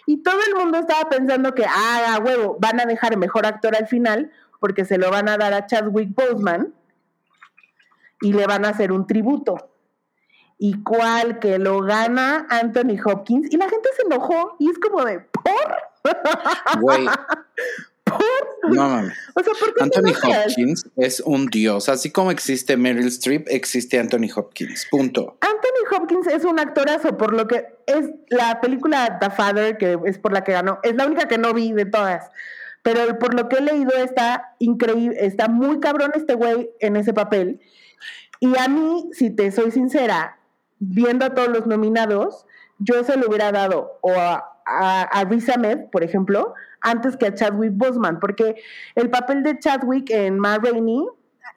Y 0.06 0.22
todo 0.22 0.40
el 0.48 0.54
mundo 0.54 0.78
estaba 0.78 1.08
pensando 1.10 1.54
que, 1.54 1.66
ah, 1.68 2.18
huevo, 2.24 2.56
van 2.58 2.80
a 2.80 2.86
dejar 2.86 3.16
mejor 3.18 3.46
actor 3.46 3.76
al 3.76 3.86
final 3.86 4.32
porque 4.60 4.84
se 4.84 4.98
lo 4.98 5.10
van 5.10 5.28
a 5.28 5.36
dar 5.36 5.52
a 5.54 5.66
Chadwick 5.66 6.14
Boseman 6.14 6.72
y 8.20 8.32
le 8.32 8.46
van 8.46 8.64
a 8.64 8.68
hacer 8.68 8.92
un 8.92 9.06
tributo. 9.06 9.56
Y 10.58 10.82
cuál 10.82 11.38
que 11.38 11.58
lo 11.58 11.80
gana 11.80 12.46
Anthony 12.50 12.98
Hopkins. 13.02 13.50
Y 13.50 13.56
la 13.56 13.68
gente 13.68 13.88
se 13.96 14.02
enojó 14.02 14.56
y 14.58 14.70
es 14.70 14.78
como 14.78 15.04
de, 15.04 15.20
¿por? 15.20 15.54
Güey. 16.80 17.06
¿Por? 18.04 18.74
No 18.74 18.88
mames. 18.88 19.16
O 19.34 19.42
sea, 19.42 19.54
¿por 19.58 19.74
qué 19.74 19.84
Anthony 19.84 20.12
Hopkins 20.22 20.84
es 20.96 21.20
un 21.20 21.46
dios. 21.46 21.88
Así 21.88 22.10
como 22.12 22.30
existe 22.30 22.76
Meryl 22.76 23.06
Streep, 23.06 23.46
existe 23.48 23.98
Anthony 23.98 24.28
Hopkins. 24.34 24.86
Punto. 24.90 25.38
Anthony 25.40 25.96
Hopkins 25.96 26.26
es 26.26 26.44
un 26.44 26.58
actorazo, 26.58 27.16
por 27.16 27.32
lo 27.32 27.46
que 27.46 27.66
es 27.86 28.10
la 28.28 28.60
película 28.60 29.18
The 29.18 29.30
Father, 29.30 29.78
que 29.78 29.98
es 30.04 30.18
por 30.18 30.32
la 30.32 30.44
que 30.44 30.52
ganó, 30.52 30.78
es 30.82 30.94
la 30.94 31.06
única 31.06 31.26
que 31.26 31.38
no 31.38 31.54
vi 31.54 31.72
de 31.72 31.86
todas. 31.86 32.30
Pero 32.82 33.18
por 33.18 33.34
lo 33.34 33.48
que 33.48 33.56
he 33.56 33.60
leído 33.60 33.92
está 33.92 34.54
increíble, 34.58 35.16
está 35.20 35.48
muy 35.48 35.80
cabrón 35.80 36.12
este 36.14 36.34
güey 36.34 36.70
en 36.80 36.96
ese 36.96 37.12
papel. 37.12 37.60
Y 38.40 38.56
a 38.58 38.68
mí, 38.68 39.10
si 39.12 39.30
te 39.30 39.50
soy 39.52 39.70
sincera, 39.70 40.38
viendo 40.78 41.26
a 41.26 41.34
todos 41.34 41.48
los 41.48 41.66
nominados, 41.66 42.46
yo 42.78 43.04
se 43.04 43.16
lo 43.16 43.28
hubiera 43.28 43.52
dado 43.52 43.98
o 44.00 44.12
a, 44.12 44.50
a, 44.64 45.24
Riz 45.24 45.48
Ahmed, 45.50 45.90
por 45.92 46.02
ejemplo, 46.02 46.54
antes 46.80 47.16
que 47.16 47.26
a 47.26 47.34
Chadwick 47.34 47.72
Boseman, 47.74 48.18
porque 48.20 48.56
el 48.94 49.10
papel 49.10 49.42
de 49.42 49.58
Chadwick 49.58 50.10
en 50.10 50.38
Ma 50.38 50.58
Rainey 50.58 51.04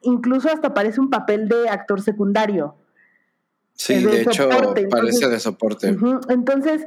incluso 0.02 0.50
hasta 0.50 0.74
parece 0.74 1.00
un 1.00 1.10
papel 1.10 1.48
de 1.48 1.70
actor 1.70 2.02
secundario. 2.02 2.76
Sí, 3.74 4.04
de, 4.04 4.22
hecho 4.22 4.48
parece 4.90 5.28
de 5.30 5.40
soporte. 5.40 5.96
Entonces, 6.30 6.86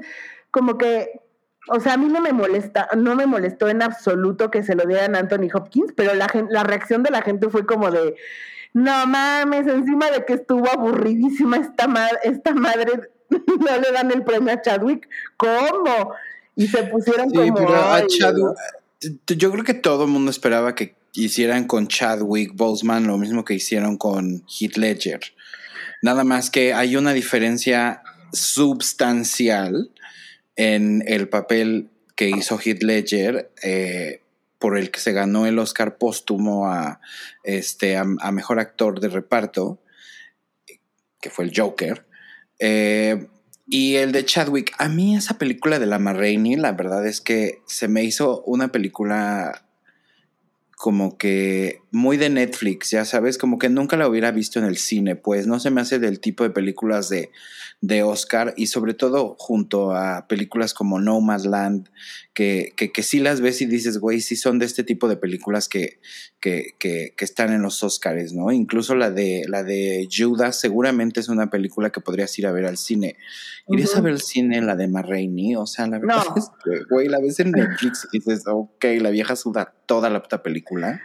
como 0.50 0.78
que 0.78 1.20
o 1.68 1.80
sea, 1.80 1.94
a 1.94 1.96
mí 1.96 2.06
no 2.06 2.20
me 2.20 2.32
molesta, 2.32 2.88
no 2.96 3.16
me 3.16 3.26
molestó 3.26 3.68
en 3.68 3.82
absoluto 3.82 4.50
que 4.50 4.62
se 4.62 4.74
lo 4.74 4.86
dieran 4.86 5.16
a 5.16 5.20
Anthony 5.20 5.48
Hopkins, 5.52 5.92
pero 5.96 6.14
la, 6.14 6.28
la 6.50 6.62
reacción 6.62 7.02
de 7.02 7.10
la 7.10 7.22
gente 7.22 7.48
fue 7.48 7.66
como 7.66 7.90
de, 7.90 8.16
no 8.72 9.06
mames, 9.06 9.66
encima 9.66 10.10
de 10.10 10.24
que 10.24 10.34
estuvo 10.34 10.68
aburridísima 10.70 11.56
esta, 11.56 11.88
esta 12.22 12.54
madre, 12.54 13.10
no 13.30 13.80
le 13.80 13.92
dan 13.92 14.10
el 14.12 14.22
premio 14.22 14.52
a 14.52 14.62
Chadwick, 14.62 15.08
¿cómo? 15.36 16.12
Y 16.54 16.68
se 16.68 16.84
pusieron 16.84 17.30
sí, 17.30 17.36
como... 17.36 17.54
Pero 17.54 17.74
a 17.74 18.06
Chadwick, 18.06 18.56
yo 19.26 19.50
creo 19.50 19.64
que 19.64 19.74
todo 19.74 20.04
el 20.04 20.10
mundo 20.10 20.30
esperaba 20.30 20.74
que 20.74 20.94
hicieran 21.14 21.66
con 21.66 21.88
Chadwick 21.88 22.54
Boseman 22.54 23.06
lo 23.06 23.18
mismo 23.18 23.44
que 23.44 23.54
hicieron 23.54 23.96
con 23.96 24.44
Heath 24.46 24.76
Ledger. 24.76 25.20
Nada 26.02 26.24
más 26.24 26.50
que 26.50 26.74
hay 26.74 26.96
una 26.96 27.12
diferencia 27.12 28.02
substancial 28.32 29.90
en 30.56 31.04
el 31.06 31.28
papel 31.28 31.90
que 32.16 32.30
hizo 32.30 32.58
Heath 32.58 32.82
Ledger, 32.82 33.50
eh, 33.62 34.22
por 34.58 34.78
el 34.78 34.90
que 34.90 35.00
se 35.00 35.12
ganó 35.12 35.46
el 35.46 35.58
Oscar 35.58 35.98
póstumo 35.98 36.66
a, 36.66 37.00
este, 37.44 37.96
a, 37.96 38.04
Mejor 38.04 38.58
Actor 38.58 39.00
de 39.00 39.08
Reparto, 39.08 39.78
que 41.20 41.30
fue 41.30 41.44
el 41.44 41.52
Joker. 41.54 42.06
Eh, 42.58 43.28
y 43.68 43.96
el 43.96 44.12
de 44.12 44.24
Chadwick, 44.24 44.74
a 44.78 44.88
mí 44.88 45.16
esa 45.16 45.38
película 45.38 45.78
de 45.78 45.86
la 45.86 45.98
Rainey, 45.98 46.56
la 46.56 46.72
verdad 46.72 47.06
es 47.06 47.20
que 47.20 47.60
se 47.66 47.88
me 47.88 48.04
hizo 48.04 48.42
una 48.44 48.68
película 48.68 49.66
como 50.76 51.18
que 51.18 51.80
muy 51.96 52.16
de 52.18 52.28
Netflix, 52.28 52.90
ya 52.90 53.04
sabes, 53.04 53.38
como 53.38 53.58
que 53.58 53.68
nunca 53.68 53.96
la 53.96 54.08
hubiera 54.08 54.30
visto 54.30 54.58
en 54.58 54.66
el 54.66 54.76
cine, 54.76 55.16
pues 55.16 55.46
no 55.46 55.58
se 55.58 55.70
me 55.70 55.80
hace 55.80 55.98
del 55.98 56.20
tipo 56.20 56.44
de 56.44 56.50
películas 56.50 57.08
de, 57.08 57.30
de 57.80 58.02
Oscar 58.02 58.52
y 58.56 58.66
sobre 58.66 58.94
todo 58.94 59.34
junto 59.38 59.94
a 59.94 60.28
películas 60.28 60.74
como 60.74 61.00
No 61.00 61.20
Man's 61.20 61.46
Land, 61.46 61.88
que, 62.34 62.72
que, 62.76 62.92
que 62.92 63.02
sí 63.02 63.18
las 63.18 63.40
ves 63.40 63.62
y 63.62 63.66
dices, 63.66 63.98
güey, 63.98 64.20
sí 64.20 64.36
son 64.36 64.58
de 64.58 64.66
este 64.66 64.84
tipo 64.84 65.08
de 65.08 65.16
películas 65.16 65.68
que, 65.68 65.98
que, 66.38 66.74
que, 66.78 67.12
están 67.18 67.52
en 67.52 67.62
los 67.62 67.82
Oscars, 67.82 68.34
¿no? 68.34 68.52
Incluso 68.52 68.94
la 68.94 69.10
de, 69.10 69.44
la 69.48 69.62
de 69.62 70.06
Judas 70.14 70.60
seguramente 70.60 71.20
es 71.20 71.28
una 71.28 71.48
película 71.48 71.90
que 71.90 72.00
podrías 72.00 72.38
ir 72.38 72.46
a 72.46 72.52
ver 72.52 72.66
al 72.66 72.76
cine. 72.76 73.16
¿Irías 73.68 73.96
a 73.96 74.02
ver 74.02 74.12
al 74.12 74.20
cine 74.20 74.60
la 74.60 74.76
de 74.76 74.86
Marraine? 74.86 75.56
O 75.56 75.66
sea, 75.66 75.86
la 75.86 75.98
verdad 75.98 76.24
es 76.36 76.50
que, 76.62 76.82
güey, 76.90 77.08
la 77.08 77.20
ves 77.20 77.40
en 77.40 77.52
Netflix 77.52 78.06
y 78.12 78.18
dices, 78.18 78.44
ok, 78.46 78.84
la 79.00 79.10
vieja 79.10 79.34
suda 79.34 79.74
toda 79.86 80.10
la 80.10 80.22
puta 80.22 80.42
película. 80.42 81.00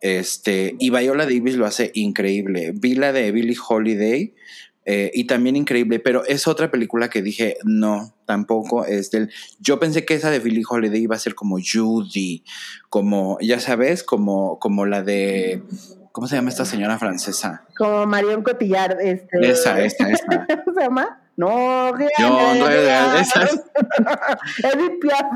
Este, 0.00 0.76
y 0.78 0.90
Viola 0.90 1.24
Davis 1.24 1.56
lo 1.56 1.66
hace 1.66 1.90
increíble. 1.94 2.72
Vi 2.74 2.94
la 2.94 3.12
de 3.12 3.30
Billie 3.32 3.56
Holiday 3.68 4.34
eh, 4.86 5.10
y 5.12 5.24
también 5.26 5.56
increíble, 5.56 6.00
pero 6.00 6.24
es 6.24 6.48
otra 6.48 6.70
película 6.70 7.10
que 7.10 7.22
dije, 7.22 7.58
no, 7.64 8.14
tampoco 8.26 8.86
es 8.86 9.10
del... 9.10 9.30
Yo 9.60 9.78
pensé 9.78 10.04
que 10.04 10.14
esa 10.14 10.30
de 10.30 10.38
Billie 10.38 10.64
Holiday 10.68 11.02
iba 11.02 11.16
a 11.16 11.18
ser 11.18 11.34
como 11.34 11.58
Judy, 11.58 12.44
como, 12.88 13.38
ya 13.40 13.60
sabes, 13.60 14.02
como, 14.02 14.58
como 14.58 14.86
la 14.86 15.02
de... 15.02 15.62
¿Cómo 16.12 16.26
se 16.26 16.34
llama 16.34 16.48
esta 16.48 16.64
señora 16.64 16.98
francesa? 16.98 17.66
Como 17.76 18.04
Marion 18.06 18.42
Cotillard. 18.42 19.00
Este... 19.00 19.48
Esa, 19.48 19.80
esa, 19.84 20.10
esa. 20.10 20.46
¿Cómo 20.64 20.74
se 20.74 20.82
llama? 20.82 21.20
No, 21.40 22.54
no, 22.54 22.68
es... 22.68 23.28
Edith 24.62 25.00
Piaf. 25.00 25.26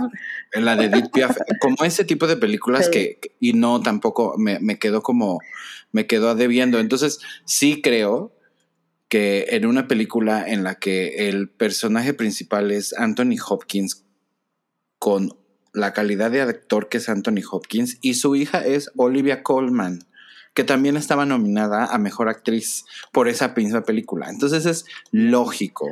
La 0.52 0.76
de 0.76 0.84
Edith 0.84 1.10
Piaf. 1.12 1.36
Como 1.60 1.82
ese 1.84 2.04
tipo 2.04 2.26
de 2.26 2.36
películas 2.36 2.90
que, 2.90 3.20
y 3.40 3.54
no, 3.54 3.80
tampoco 3.80 4.34
me, 4.36 4.58
me 4.60 4.78
quedó 4.78 5.02
como, 5.02 5.40
me 5.92 6.06
quedó 6.06 6.34
debiendo. 6.34 6.78
Entonces, 6.78 7.20
sí 7.46 7.80
creo 7.80 8.36
que 9.08 9.46
en 9.50 9.64
una 9.64 9.88
película 9.88 10.46
en 10.46 10.62
la 10.62 10.74
que 10.74 11.28
el 11.28 11.48
personaje 11.48 12.12
principal 12.12 12.70
es 12.70 12.92
Anthony 12.98 13.36
Hopkins 13.48 14.04
con 14.98 15.38
la 15.72 15.92
calidad 15.92 16.30
de 16.30 16.42
actor 16.42 16.88
que 16.88 16.98
es 16.98 17.08
Anthony 17.08 17.42
Hopkins 17.50 17.98
y 18.00 18.14
su 18.14 18.36
hija 18.36 18.64
es 18.64 18.90
Olivia 18.96 19.42
Colman, 19.42 20.00
que 20.54 20.64
también 20.64 20.96
estaba 20.96 21.26
nominada 21.26 21.86
a 21.86 21.98
Mejor 21.98 22.28
Actriz 22.28 22.84
por 23.12 23.28
esa 23.28 23.52
misma 23.56 23.82
película. 23.82 24.30
Entonces 24.30 24.66
es 24.66 24.86
lógico 25.10 25.88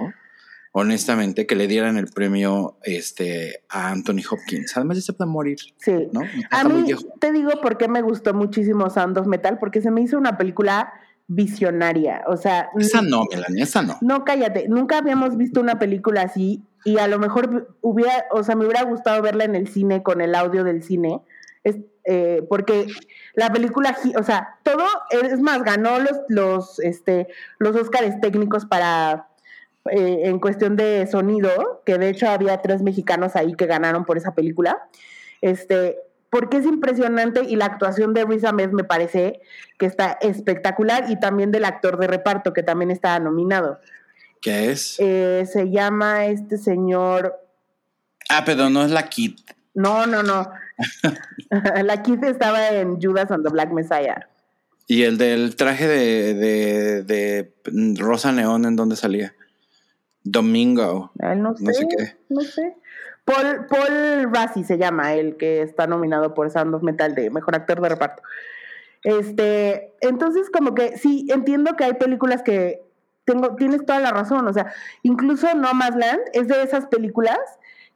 honestamente, 0.72 1.46
que 1.46 1.54
le 1.54 1.68
dieran 1.68 1.98
el 1.98 2.06
premio 2.06 2.76
este, 2.82 3.62
a 3.68 3.90
Anthony 3.90 4.22
Hopkins. 4.28 4.74
Además, 4.76 4.96
ya 4.96 5.02
se 5.02 5.12
puede 5.12 5.30
morir. 5.30 5.58
Sí. 5.76 6.08
¿no? 6.12 6.22
A 6.50 6.64
mí, 6.64 6.90
te 7.20 7.30
digo 7.30 7.50
por 7.60 7.76
qué 7.76 7.88
me 7.88 8.02
gustó 8.02 8.34
muchísimo 8.34 8.88
Sound 8.88 9.18
of 9.18 9.26
Metal, 9.26 9.58
porque 9.58 9.82
se 9.82 9.90
me 9.90 10.00
hizo 10.00 10.16
una 10.16 10.38
película 10.38 10.92
visionaria. 11.26 12.24
O 12.26 12.36
sea. 12.36 12.70
Esa 12.78 13.02
no, 13.02 13.24
Melanie, 13.30 13.62
esa 13.62 13.82
no. 13.82 13.98
No, 14.00 14.24
cállate. 14.24 14.66
Nunca 14.68 14.98
habíamos 14.98 15.36
visto 15.36 15.60
una 15.60 15.78
película 15.78 16.22
así 16.22 16.62
y 16.84 16.98
a 16.98 17.06
lo 17.06 17.18
mejor 17.18 17.76
hubiera, 17.82 18.24
o 18.32 18.42
sea, 18.42 18.56
me 18.56 18.64
hubiera 18.64 18.82
gustado 18.82 19.22
verla 19.22 19.44
en 19.44 19.54
el 19.54 19.68
cine 19.68 20.02
con 20.02 20.20
el 20.22 20.34
audio 20.34 20.64
del 20.64 20.82
cine. 20.82 21.20
Es, 21.64 21.76
eh, 22.04 22.42
porque 22.48 22.86
la 23.34 23.52
película, 23.52 23.96
o 24.18 24.22
sea, 24.22 24.58
todo, 24.62 24.84
es 25.10 25.40
más, 25.40 25.62
ganó 25.62 25.98
los, 25.98 26.20
los, 26.28 26.80
este, 26.80 27.28
los 27.58 27.76
Óscares 27.76 28.20
técnicos 28.20 28.66
para, 28.66 29.28
eh, 29.90 30.22
en 30.24 30.38
cuestión 30.38 30.76
de 30.76 31.06
sonido, 31.06 31.82
que 31.84 31.98
de 31.98 32.08
hecho 32.08 32.28
había 32.28 32.60
tres 32.62 32.82
mexicanos 32.82 33.36
ahí 33.36 33.54
que 33.54 33.66
ganaron 33.66 34.04
por 34.04 34.16
esa 34.16 34.34
película. 34.34 34.88
Este, 35.40 35.98
porque 36.30 36.56
es 36.56 36.64
impresionante 36.64 37.42
y 37.44 37.56
la 37.56 37.66
actuación 37.66 38.14
de 38.14 38.24
Riz 38.24 38.44
Ahmed 38.44 38.70
me 38.70 38.84
parece 38.84 39.40
que 39.78 39.84
está 39.84 40.18
espectacular 40.22 41.10
y 41.10 41.20
también 41.20 41.50
del 41.50 41.66
actor 41.66 41.98
de 41.98 42.06
reparto 42.06 42.52
que 42.54 42.62
también 42.62 42.90
está 42.90 43.18
nominado. 43.18 43.80
¿Qué 44.40 44.70
es? 44.72 44.96
Eh, 44.98 45.44
se 45.50 45.70
llama 45.70 46.26
este 46.26 46.56
señor. 46.56 47.38
Ah, 48.30 48.44
pero 48.46 48.70
no 48.70 48.82
es 48.82 48.90
la 48.90 49.08
Kid. 49.08 49.40
No, 49.74 50.06
no, 50.06 50.22
no. 50.22 50.50
la 51.84 52.02
Kid 52.02 52.24
estaba 52.24 52.70
en 52.70 53.00
Judas 53.00 53.30
and 53.30 53.44
the 53.44 53.50
Black 53.50 53.72
Messiah. 53.72 54.28
¿Y 54.86 55.04
el 55.04 55.18
del 55.18 55.56
traje 55.56 55.86
de, 55.86 56.34
de, 56.34 57.02
de 57.02 57.54
Rosa 57.98 58.32
Neón 58.32 58.64
en 58.64 58.76
dónde 58.76 58.96
salía? 58.96 59.34
Domingo. 60.24 61.12
no 61.14 61.56
sé. 61.56 61.64
No 61.64 61.72
sé 61.72 61.86
qué. 61.88 62.16
No 62.28 62.40
sé. 62.42 62.76
Paul, 63.24 63.66
Paul 63.66 64.32
Rassi 64.32 64.64
se 64.64 64.78
llama, 64.78 65.14
el 65.14 65.36
que 65.36 65.62
está 65.62 65.86
nominado 65.86 66.34
por 66.34 66.50
Sound 66.50 66.74
of 66.74 66.82
Metal 66.82 67.14
de 67.14 67.30
Mejor 67.30 67.54
Actor 67.54 67.80
de 67.80 67.88
Reparto. 67.88 68.22
Este, 69.04 69.94
entonces 70.00 70.50
como 70.50 70.74
que 70.74 70.96
sí, 70.96 71.26
entiendo 71.30 71.74
que 71.76 71.84
hay 71.84 71.94
películas 71.94 72.42
que 72.42 72.82
tengo, 73.24 73.54
tienes 73.56 73.84
toda 73.84 74.00
la 74.00 74.10
razón, 74.10 74.46
o 74.46 74.52
sea, 74.52 74.72
incluso 75.02 75.52
No 75.54 75.74
Más 75.74 75.94
Land 75.94 76.20
es 76.32 76.48
de 76.48 76.62
esas 76.62 76.86
películas 76.86 77.38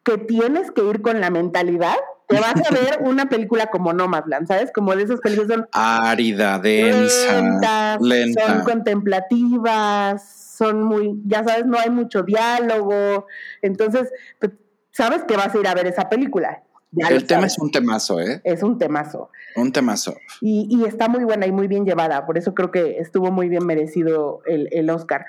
que 0.04 0.18
tienes 0.18 0.70
que 0.70 0.84
ir 0.84 1.02
con 1.02 1.20
la 1.20 1.30
mentalidad 1.30 1.96
te 2.26 2.40
vas 2.40 2.54
a 2.54 2.74
ver 2.74 2.98
una 3.02 3.28
película 3.28 3.66
como 3.66 3.92
Nomadland, 3.92 4.48
¿sabes? 4.48 4.72
Como 4.72 4.94
de 4.94 5.04
esas 5.04 5.20
películas 5.20 5.52
son 5.52 5.68
árida, 5.72 6.58
densa, 6.58 7.98
lenta. 8.00 8.46
son 8.46 8.64
contemplativas, 8.64 10.28
son 10.56 10.82
muy, 10.82 11.20
ya 11.24 11.44
sabes, 11.44 11.66
no 11.66 11.78
hay 11.78 11.90
mucho 11.90 12.22
diálogo, 12.22 13.26
entonces 13.62 14.10
pues, 14.40 14.52
sabes 14.90 15.24
que 15.24 15.36
vas 15.36 15.54
a 15.54 15.58
ir 15.58 15.68
a 15.68 15.74
ver 15.74 15.86
esa 15.86 16.08
película. 16.08 16.62
El 16.96 17.26
tema 17.26 17.46
es 17.46 17.58
un 17.58 17.70
temazo, 17.70 18.20
¿eh? 18.20 18.40
Es 18.44 18.62
un 18.62 18.78
temazo. 18.78 19.30
Un 19.54 19.72
temazo. 19.72 20.16
Y, 20.40 20.66
y, 20.70 20.84
está 20.84 21.08
muy 21.08 21.24
buena 21.24 21.46
y 21.46 21.52
muy 21.52 21.66
bien 21.66 21.84
llevada, 21.84 22.26
por 22.26 22.38
eso 22.38 22.54
creo 22.54 22.70
que 22.70 22.98
estuvo 22.98 23.30
muy 23.30 23.48
bien 23.48 23.64
merecido 23.66 24.40
el, 24.46 24.68
el, 24.72 24.90
Oscar. 24.90 25.26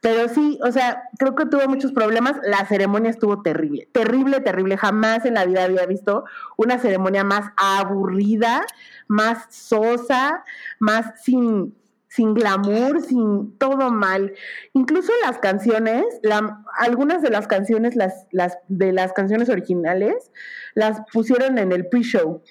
Pero 0.00 0.28
sí, 0.28 0.58
o 0.66 0.72
sea, 0.72 1.04
creo 1.18 1.34
que 1.34 1.46
tuvo 1.46 1.66
muchos 1.68 1.92
problemas. 1.92 2.36
La 2.42 2.66
ceremonia 2.66 3.10
estuvo 3.10 3.42
terrible, 3.42 3.88
terrible, 3.92 4.40
terrible. 4.40 4.76
Jamás 4.76 5.24
en 5.24 5.34
la 5.34 5.44
vida 5.44 5.64
había 5.64 5.84
visto 5.86 6.24
una 6.56 6.78
ceremonia 6.78 7.24
más 7.24 7.52
aburrida, 7.56 8.64
más 9.08 9.46
sosa, 9.50 10.44
más 10.78 11.22
sin, 11.22 11.74
sin 12.10 12.34
glamour, 12.34 13.00
sin 13.02 13.56
todo 13.56 13.90
mal. 13.90 14.34
Incluso 14.72 15.12
las 15.24 15.38
canciones, 15.38 16.04
la, 16.22 16.62
algunas 16.76 17.22
de 17.22 17.30
las 17.30 17.46
canciones, 17.46 17.94
las, 17.94 18.26
las, 18.32 18.58
de 18.66 18.92
las 18.92 19.12
canciones 19.12 19.48
originales, 19.48 20.32
las 20.74 21.02
pusieron 21.12 21.56
en 21.58 21.70
el 21.70 21.86
pre-show. 21.86 22.42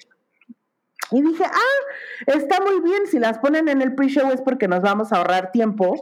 Y 1.10 1.22
dije, 1.22 1.44
ah, 1.44 2.32
está 2.34 2.58
muy 2.62 2.80
bien, 2.80 3.06
si 3.06 3.18
las 3.18 3.38
ponen 3.38 3.68
en 3.68 3.82
el 3.82 3.94
pre-show 3.94 4.32
es 4.32 4.40
porque 4.40 4.66
nos 4.66 4.80
vamos 4.80 5.12
a 5.12 5.18
ahorrar 5.18 5.52
tiempo, 5.52 5.94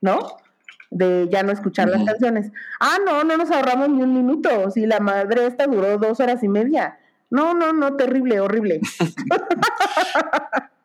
¿no? 0.00 0.18
De 0.90 1.28
ya 1.30 1.42
no 1.42 1.52
escuchar 1.52 1.90
las 1.90 2.02
canciones. 2.02 2.50
Ah, 2.80 2.96
no, 3.04 3.24
no 3.24 3.36
nos 3.36 3.50
ahorramos 3.50 3.90
ni 3.90 4.02
un 4.02 4.14
minuto, 4.14 4.70
si 4.70 4.86
la 4.86 5.00
madre 5.00 5.46
esta 5.46 5.66
duró 5.66 5.98
dos 5.98 6.18
horas 6.20 6.42
y 6.42 6.48
media. 6.48 6.98
No, 7.28 7.52
no, 7.52 7.74
no, 7.74 7.94
terrible, 7.96 8.40
horrible. 8.40 8.80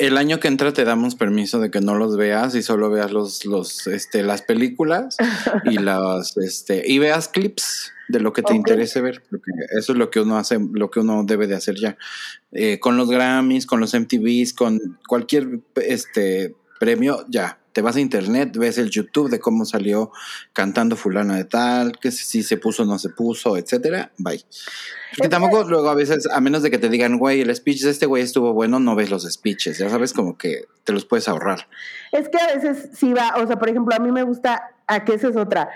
el 0.00 0.16
año 0.16 0.40
que 0.40 0.48
entra 0.48 0.72
te 0.72 0.84
damos 0.84 1.14
permiso 1.14 1.60
de 1.60 1.70
que 1.70 1.82
no 1.82 1.94
los 1.94 2.16
veas 2.16 2.54
y 2.54 2.62
solo 2.62 2.88
veas 2.88 3.12
los, 3.12 3.44
los, 3.44 3.86
este, 3.86 4.22
las 4.22 4.40
películas 4.40 5.18
y 5.66 5.76
las, 5.76 6.38
este, 6.38 6.82
y 6.86 6.98
veas 6.98 7.28
clips 7.28 7.92
de 8.08 8.18
lo 8.18 8.32
que 8.32 8.42
te 8.42 8.54
interese 8.54 9.02
ver, 9.02 9.22
porque 9.30 9.52
eso 9.78 9.92
es 9.92 9.98
lo 9.98 10.10
que 10.10 10.20
uno 10.20 10.38
hace, 10.38 10.58
lo 10.72 10.90
que 10.90 11.00
uno 11.00 11.22
debe 11.24 11.46
de 11.46 11.54
hacer 11.54 11.76
ya. 11.76 11.98
Eh, 12.50 12.80
con 12.80 12.96
los 12.96 13.10
Grammys, 13.10 13.66
con 13.66 13.78
los 13.78 13.94
MTVs, 13.94 14.54
con 14.54 14.98
cualquier 15.06 15.60
este 15.76 16.56
premio, 16.80 17.26
ya. 17.28 17.59
Te 17.72 17.82
vas 17.82 17.96
a 17.96 18.00
internet, 18.00 18.56
ves 18.56 18.78
el 18.78 18.90
YouTube 18.90 19.30
de 19.30 19.38
cómo 19.38 19.64
salió 19.64 20.10
cantando 20.52 20.96
fulana 20.96 21.36
de 21.36 21.44
tal, 21.44 21.98
que 21.98 22.10
si 22.10 22.42
se 22.42 22.56
puso 22.56 22.82
o 22.82 22.86
no 22.86 22.98
se 22.98 23.10
puso, 23.10 23.56
etcétera. 23.56 24.12
Bye. 24.18 24.44
Porque 25.16 25.28
tampoco 25.28 25.64
luego 25.64 25.88
a 25.88 25.94
veces, 25.94 26.28
a 26.32 26.40
menos 26.40 26.62
de 26.62 26.70
que 26.70 26.78
te 26.78 26.88
digan, 26.88 27.18
güey, 27.18 27.40
el 27.40 27.54
speech 27.54 27.82
de 27.82 27.90
este 27.90 28.06
güey 28.06 28.22
estuvo 28.22 28.52
bueno, 28.52 28.80
no 28.80 28.94
ves 28.94 29.10
los 29.10 29.24
speeches. 29.30 29.78
Ya 29.78 29.88
sabes, 29.88 30.12
como 30.12 30.36
que 30.36 30.66
te 30.84 30.92
los 30.92 31.04
puedes 31.04 31.28
ahorrar. 31.28 31.68
Es 32.12 32.28
que 32.28 32.38
a 32.38 32.54
veces 32.54 32.90
sí 32.94 33.12
va, 33.12 33.34
o 33.36 33.46
sea, 33.46 33.56
por 33.56 33.68
ejemplo, 33.68 33.94
a 33.94 33.98
mí 33.98 34.10
me 34.10 34.22
gusta, 34.22 34.62
a 34.86 35.04
que 35.04 35.14
esa 35.14 35.28
es 35.28 35.36
otra. 35.36 35.70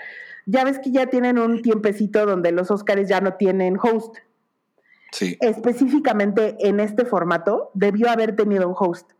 Ya 0.45 0.63
ves 0.63 0.79
que 0.79 0.91
ya 0.91 1.07
tienen 1.07 1.39
un 1.39 1.61
tiempecito 1.61 2.25
donde 2.25 2.51
los 2.51 2.71
Oscars 2.71 3.07
ya 3.07 3.19
no 3.21 3.33
tienen 3.33 3.77
host. 3.81 4.17
Sí. 5.11 5.37
Específicamente 5.41 6.55
en 6.59 6.79
este 6.79 7.05
formato, 7.05 7.71
debió 7.73 8.09
haber 8.09 8.35
tenido 8.35 8.67
un 8.67 8.75
host 8.77 9.14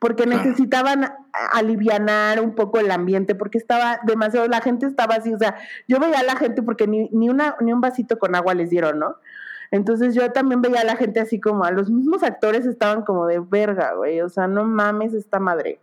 porque 0.00 0.26
necesitaban 0.26 1.12
alivianar 1.52 2.40
un 2.40 2.54
poco 2.54 2.80
el 2.80 2.90
ambiente, 2.90 3.34
porque 3.34 3.58
estaba 3.58 4.00
demasiado, 4.02 4.48
la 4.48 4.62
gente 4.62 4.86
estaba 4.86 5.16
así, 5.16 5.32
o 5.32 5.38
sea, 5.38 5.56
yo 5.86 6.00
veía 6.00 6.20
a 6.20 6.24
la 6.24 6.36
gente 6.36 6.62
porque 6.62 6.86
ni, 6.86 7.10
ni, 7.12 7.28
una, 7.28 7.54
ni 7.60 7.72
un 7.72 7.82
vasito 7.82 8.18
con 8.18 8.34
agua 8.34 8.54
les 8.54 8.70
dieron, 8.70 8.98
¿no? 8.98 9.16
Entonces 9.70 10.14
yo 10.14 10.32
también 10.32 10.62
veía 10.62 10.80
a 10.80 10.84
la 10.84 10.96
gente 10.96 11.20
así 11.20 11.38
como, 11.38 11.64
a 11.64 11.70
los 11.70 11.90
mismos 11.90 12.22
actores 12.22 12.64
estaban 12.64 13.02
como 13.02 13.26
de 13.26 13.40
verga, 13.40 13.92
güey, 13.92 14.22
o 14.22 14.30
sea, 14.30 14.48
no 14.48 14.64
mames 14.64 15.12
esta 15.12 15.38
madre. 15.38 15.80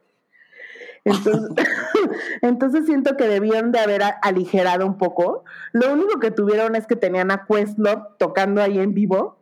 Entonces, 1.05 1.51
entonces 2.41 2.85
siento 2.87 3.15
que 3.17 3.27
debían 3.27 3.71
de 3.71 3.79
haber 3.79 4.01
aligerado 4.23 4.85
un 4.87 4.97
poco. 4.97 5.45
Lo 5.73 5.93
único 5.93 6.19
que 6.19 6.31
tuvieron 6.31 6.75
es 6.75 6.87
que 6.87 6.95
tenían 6.95 7.29
a 7.29 7.45
Questlove 7.45 8.17
tocando 8.17 8.63
ahí 8.63 8.79
en 8.79 8.95
vivo. 8.95 9.37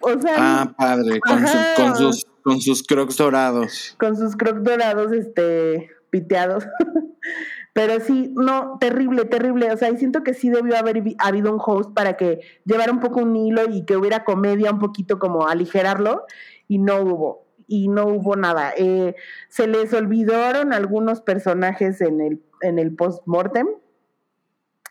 O 0.00 0.20
sea, 0.20 0.34
ah, 0.38 0.74
padre, 0.76 1.20
con, 1.20 1.44
con 1.76 1.96
sus 1.96 2.25
con 2.46 2.60
sus 2.60 2.84
crocs 2.84 3.16
dorados. 3.16 3.96
Con 3.98 4.16
sus 4.16 4.36
crocs 4.36 4.62
dorados, 4.62 5.10
este, 5.10 5.90
piteados. 6.10 6.64
Pero 7.72 7.98
sí, 7.98 8.32
no, 8.36 8.78
terrible, 8.78 9.24
terrible. 9.24 9.72
O 9.72 9.76
sea, 9.76 9.90
y 9.90 9.96
siento 9.96 10.22
que 10.22 10.32
sí 10.32 10.48
debió 10.48 10.76
haber 10.76 11.02
habido 11.18 11.52
un 11.52 11.60
host 11.60 11.92
para 11.92 12.16
que 12.16 12.42
llevara 12.64 12.92
un 12.92 13.00
poco 13.00 13.18
un 13.18 13.34
hilo 13.34 13.62
y 13.68 13.84
que 13.84 13.96
hubiera 13.96 14.22
comedia 14.22 14.70
un 14.70 14.78
poquito 14.78 15.18
como 15.18 15.48
aligerarlo. 15.48 16.24
Y 16.68 16.78
no 16.78 17.00
hubo. 17.00 17.46
Y 17.66 17.88
no 17.88 18.06
hubo 18.06 18.36
nada. 18.36 18.72
Eh, 18.76 19.16
se 19.48 19.66
les 19.66 19.92
olvidaron 19.92 20.72
algunos 20.72 21.22
personajes 21.22 22.00
en 22.00 22.20
el, 22.20 22.40
en 22.60 22.78
el 22.78 22.94
post-mortem 22.94 23.66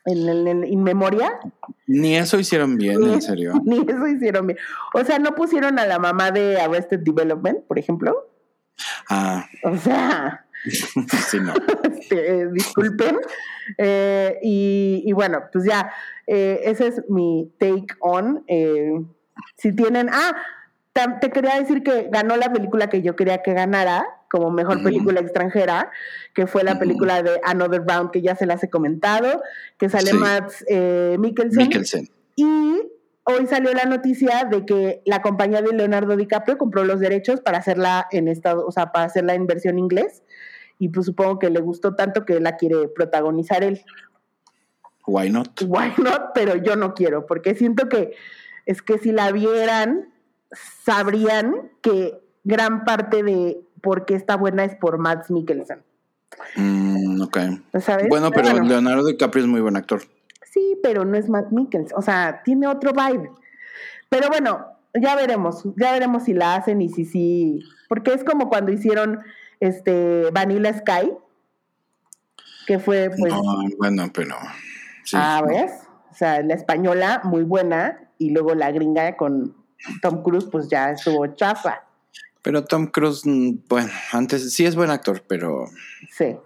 en 0.05 0.47
el 0.47 0.65
in 0.65 0.83
memoria. 0.83 1.39
Ni 1.87 2.15
eso 2.15 2.39
hicieron 2.39 2.77
bien, 2.77 3.03
en 3.03 3.21
serio. 3.21 3.53
Ni 3.65 3.79
eso 3.79 4.07
hicieron 4.07 4.47
bien. 4.47 4.59
O 4.93 5.03
sea, 5.03 5.19
no 5.19 5.35
pusieron 5.35 5.79
a 5.79 5.85
la 5.85 5.99
mamá 5.99 6.31
de 6.31 6.59
Arrested 6.59 6.99
Development, 6.99 7.59
por 7.67 7.79
ejemplo. 7.79 8.29
Ah. 9.09 9.47
O 9.63 9.75
sea. 9.77 10.45
sí, 10.65 11.39
no. 11.39 11.53
Este, 11.83 12.47
disculpen. 12.51 13.17
Eh, 13.77 14.37
y, 14.41 15.11
bueno, 15.13 15.43
pues 15.51 15.65
ya, 15.65 15.91
eh, 16.27 16.61
ese 16.63 16.87
es 16.87 17.01
mi 17.09 17.51
take 17.59 17.87
on. 17.99 18.43
Eh, 18.47 19.01
si 19.57 19.75
tienen. 19.75 20.09
Ah, 20.11 20.35
te 21.19 21.29
quería 21.29 21.59
decir 21.59 21.83
que 21.83 22.07
ganó 22.09 22.37
la 22.37 22.53
película 22.53 22.89
que 22.89 23.01
yo 23.01 23.17
quería 23.17 23.41
que 23.43 23.53
ganara 23.53 24.05
como 24.35 24.51
mejor 24.51 24.83
película 24.83 25.21
extranjera, 25.21 25.89
que 26.33 26.45
fue 26.45 26.65
la 26.65 26.77
película 26.77 27.23
de 27.23 27.39
Another 27.45 27.83
Round, 27.87 28.11
que 28.11 28.21
ya 28.21 28.35
se 28.35 28.45
las 28.45 28.61
he 28.63 28.69
comentado, 28.69 29.41
que 29.77 29.87
sale 29.87 30.11
Max 30.11 30.65
eh, 30.67 31.15
Mikkelsen. 31.17 32.09
Y 32.35 32.45
hoy 33.23 33.47
salió 33.47 33.73
la 33.73 33.85
noticia 33.85 34.43
de 34.43 34.65
que 34.65 35.01
la 35.05 35.21
compañía 35.21 35.61
de 35.61 35.71
Leonardo 35.71 36.17
DiCaprio 36.17 36.57
compró 36.57 36.83
los 36.83 36.99
derechos 36.99 37.39
para 37.39 37.59
hacerla 37.59 38.07
en 38.11 38.27
estado, 38.27 38.65
o 38.67 38.73
sea, 38.73 38.91
para 38.91 39.05
hacerla 39.05 39.35
en 39.35 39.47
versión 39.47 39.79
inglés. 39.79 40.21
Y 40.79 40.89
pues 40.89 41.05
supongo 41.05 41.39
que 41.39 41.49
le 41.49 41.61
gustó 41.61 41.95
tanto 41.95 42.25
que 42.25 42.41
la 42.41 42.57
quiere 42.57 42.89
protagonizar 42.89 43.63
él. 43.63 43.85
Why 45.07 45.29
not? 45.29 45.61
Why 45.65 45.93
not, 45.97 46.31
pero 46.33 46.57
yo 46.57 46.75
no 46.75 46.93
quiero, 46.93 47.25
porque 47.25 47.55
siento 47.55 47.87
que 47.87 48.11
es 48.65 48.81
que 48.81 48.97
si 48.97 49.13
la 49.13 49.31
vieran, 49.31 50.09
sabrían 50.83 51.71
que 51.81 52.19
gran 52.43 52.83
parte 52.83 53.23
de 53.23 53.64
por 53.85 54.05
qué 54.05 54.15
está 54.15 54.35
buena 54.35 54.65
es 54.65 54.75
por 54.75 54.97
Max 54.97 55.29
Mikkelsen. 55.29 55.83
Mm, 56.55 57.21
ok. 57.21 57.37
Bueno, 58.09 58.31
pero, 58.31 58.63
Leonardo 58.63 59.05
DiCaprio 59.05 59.43
es 59.43 59.49
muy 59.49 59.61
buen 59.61 59.75
actor. 59.75 60.01
Sí, 60.51 60.79
pero 60.81 61.05
no 61.05 61.15
es 61.15 61.29
Matt 61.29 61.51
Mikkelsen. 61.51 61.95
O 61.95 62.01
sea, 62.01 62.41
tiene 62.43 62.65
otro 62.65 62.93
vibe. 62.93 63.29
Pero 64.09 64.29
bueno, 64.29 64.65
ya 64.99 65.15
veremos. 65.15 65.63
Ya 65.77 65.91
veremos 65.91 66.23
si 66.23 66.33
la 66.33 66.55
hacen 66.55 66.81
y 66.81 66.89
si 66.89 67.05
sí. 67.05 67.63
Porque 67.87 68.13
es 68.13 68.23
como 68.23 68.49
cuando 68.49 68.71
hicieron 68.71 69.19
este 69.59 70.31
Vanilla 70.31 70.73
Sky. 70.73 71.11
Que 72.65 72.79
fue, 72.79 73.11
pues. 73.15 73.31
No, 73.31 73.41
bueno, 73.77 74.09
pero. 74.11 74.35
ah, 75.13 75.43
¿ves? 75.47 75.71
O 76.11 76.15
sea, 76.15 76.41
la 76.41 76.55
española, 76.55 77.21
muy 77.23 77.43
buena. 77.43 77.99
Y 78.17 78.31
luego 78.31 78.55
la 78.55 78.71
gringa 78.71 79.15
con 79.15 79.55
Tom 80.01 80.23
Cruise, 80.23 80.47
pues 80.49 80.69
ya 80.69 80.91
estuvo 80.91 81.27
chafa. 81.35 81.84
Pero 82.45 82.63
Tom 82.63 82.85
Cruise, 82.85 83.25
mm, 83.25 83.63
bueno, 83.67 83.91
antes 84.11 84.53
sí 84.53 84.67
es 84.67 84.75
buen 84.75 84.91
actor, 84.91 85.23
pero. 85.27 85.65
Sí. 86.15 86.37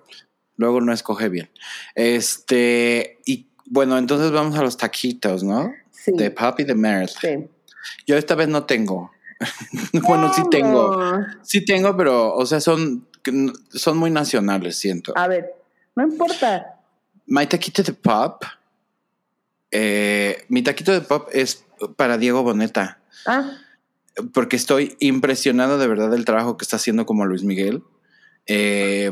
Luego 0.56 0.80
no 0.80 0.94
escoge 0.94 1.28
bien. 1.28 1.50
Este, 1.94 3.20
y 3.26 3.50
bueno, 3.66 3.98
entonces 3.98 4.32
vamos 4.32 4.58
a 4.58 4.62
los 4.62 4.78
taquitos, 4.78 5.44
¿no? 5.44 5.74
Sí. 5.92 6.14
De 6.16 6.32
Puppy 6.32 6.64
de 6.64 6.74
Meredith. 6.74 7.18
Sí. 7.20 7.50
Yo 8.08 8.16
esta 8.16 8.36
vez 8.36 8.48
no 8.48 8.64
tengo. 8.64 9.12
bueno, 10.08 10.34
sí 10.34 10.42
tengo. 10.50 10.98
Sí 11.44 11.66
tengo, 11.66 11.98
pero, 11.98 12.34
o 12.34 12.46
sea, 12.46 12.62
son, 12.62 13.06
son 13.70 13.98
muy 13.98 14.10
nacionales, 14.10 14.78
siento. 14.78 15.12
A 15.18 15.28
ver, 15.28 15.54
no 15.98 16.04
importa. 16.04 16.80
My 17.26 17.46
taquito 17.46 17.84
de 17.84 17.92
pop. 17.92 18.46
Eh, 19.70 20.46
mi 20.48 20.62
taquito 20.62 20.94
de 20.94 21.02
pop 21.02 21.28
es 21.34 21.66
para 21.98 22.18
Diego 22.18 22.42
Boneta. 22.42 23.00
Ah 23.26 23.52
porque 24.34 24.56
estoy 24.56 24.96
impresionado 25.00 25.78
de 25.78 25.88
verdad 25.88 26.12
del 26.12 26.26
trabajo 26.26 26.58
que 26.58 26.64
está 26.64 26.76
haciendo 26.78 27.06
como 27.06 27.26
Luis 27.26 27.44
Miguel. 27.44 27.84
Eh, 28.46 29.12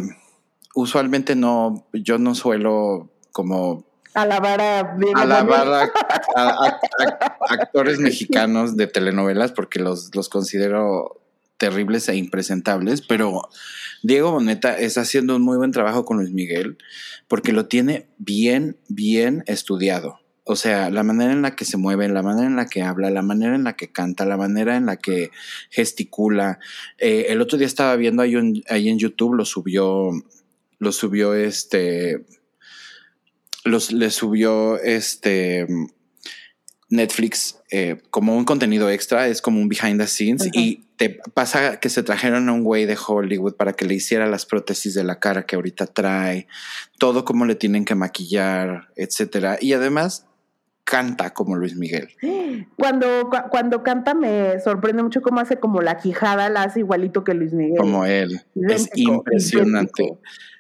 usualmente 0.76 1.36
no, 1.36 1.88
yo 1.94 2.18
no 2.18 2.36
suelo 2.36 3.12
como 3.32 3.86
alabar 4.14 4.60
a, 4.62 4.98
alabar 5.16 5.92
a, 6.36 6.80
actores 7.50 8.00
mexicanos 8.00 8.76
de 8.76 8.88
telenovelas 8.88 9.52
porque 9.52 9.80
los, 9.80 10.16
los 10.16 10.28
considero 10.30 11.22
terribles 11.58 12.08
e 12.10 12.16
impresentables, 12.16 13.02
pero 13.02 13.50
Diego 14.04 14.32
Boneta 14.32 14.78
está 14.78 15.02
haciendo 15.02 15.36
un 15.36 15.42
muy 15.42 15.58
buen 15.58 15.72
trabajo 15.72 16.06
con 16.06 16.18
Luis 16.18 16.32
Miguel 16.32 16.78
porque 17.28 17.54
lo 17.54 17.68
tiene 17.68 18.08
bien, 18.18 18.78
bien 18.88 19.44
estudiado. 19.48 20.20
O 20.48 20.56
sea, 20.56 20.90
la 20.90 21.04
manera 21.04 21.32
en 21.32 21.42
la 21.42 21.56
que 21.56 21.66
se 21.66 21.78
mueve, 21.78 22.08
la 22.08 22.24
manera 22.24 22.48
en 22.48 22.56
la 22.56 22.66
que 22.66 22.82
habla, 22.82 23.10
la 23.10 23.22
manera 23.22 23.56
en 23.56 23.64
la 23.64 23.76
que 23.76 23.92
canta, 23.92 24.26
la 24.26 24.38
manera 24.38 24.78
en 24.78 24.86
la 24.86 24.98
que 24.98 25.32
gesticula. 25.70 26.60
Eh, 26.98 27.28
el 27.30 27.42
otro 27.42 27.58
día 27.58 27.68
estaba 27.68 27.96
viendo 27.96 28.22
ahí, 28.22 28.64
ahí, 28.70 28.90
en 28.90 28.98
YouTube, 28.98 29.36
lo 29.36 29.46
subió, 29.46 30.12
lo 30.80 30.92
subió 30.92 31.34
este, 31.34 32.26
los, 33.64 33.92
le 33.92 34.10
subió 34.10 34.80
este 34.80 35.68
Netflix 36.90 37.60
eh, 37.70 38.02
como 38.10 38.38
un 38.38 38.46
contenido 38.46 38.90
extra, 38.90 39.28
es 39.28 39.42
como 39.42 39.60
un 39.60 39.68
behind 39.68 40.00
the 40.00 40.08
scenes 40.08 40.48
y 40.54 40.86
te 40.96 41.20
pasa 41.34 41.80
que 41.80 41.90
se 41.90 42.02
trajeron 42.02 42.48
a 42.48 42.54
un 42.54 42.64
güey 42.64 42.86
de 42.86 42.98
Hollywood 42.98 43.56
para 43.56 43.74
que 43.74 43.86
le 43.86 43.96
hiciera 43.96 44.26
las 44.26 44.46
prótesis 44.46 44.94
de 44.94 45.04
la 45.04 45.20
cara 45.20 45.46
que 45.46 45.56
ahorita 45.56 45.88
trae, 45.88 46.48
todo 46.98 47.26
como 47.26 47.46
le 47.46 47.56
tienen 47.56 47.86
que 47.86 47.94
maquillar, 47.94 48.88
etcétera. 48.96 49.58
Y 49.60 49.74
además 49.74 50.28
canta 50.88 51.34
como 51.34 51.58
Luis 51.58 51.76
Miguel. 51.76 52.08
Cuando, 52.78 53.30
cuando 53.52 53.84
canta 53.84 54.14
me 54.14 54.58
sorprende 54.62 55.04
mucho 55.04 55.22
cómo 55.22 55.42
hace 55.42 55.60
como 55.60 55.82
la 55.82 55.98
quijada, 55.98 56.50
la 56.50 56.64
hace 56.64 56.80
igualito 56.80 57.26
que 57.26 57.34
Luis 57.34 57.52
Miguel. 57.52 57.78
Como 57.78 58.06
él. 58.06 58.42
es 58.56 58.90
impresionante. 58.96 60.18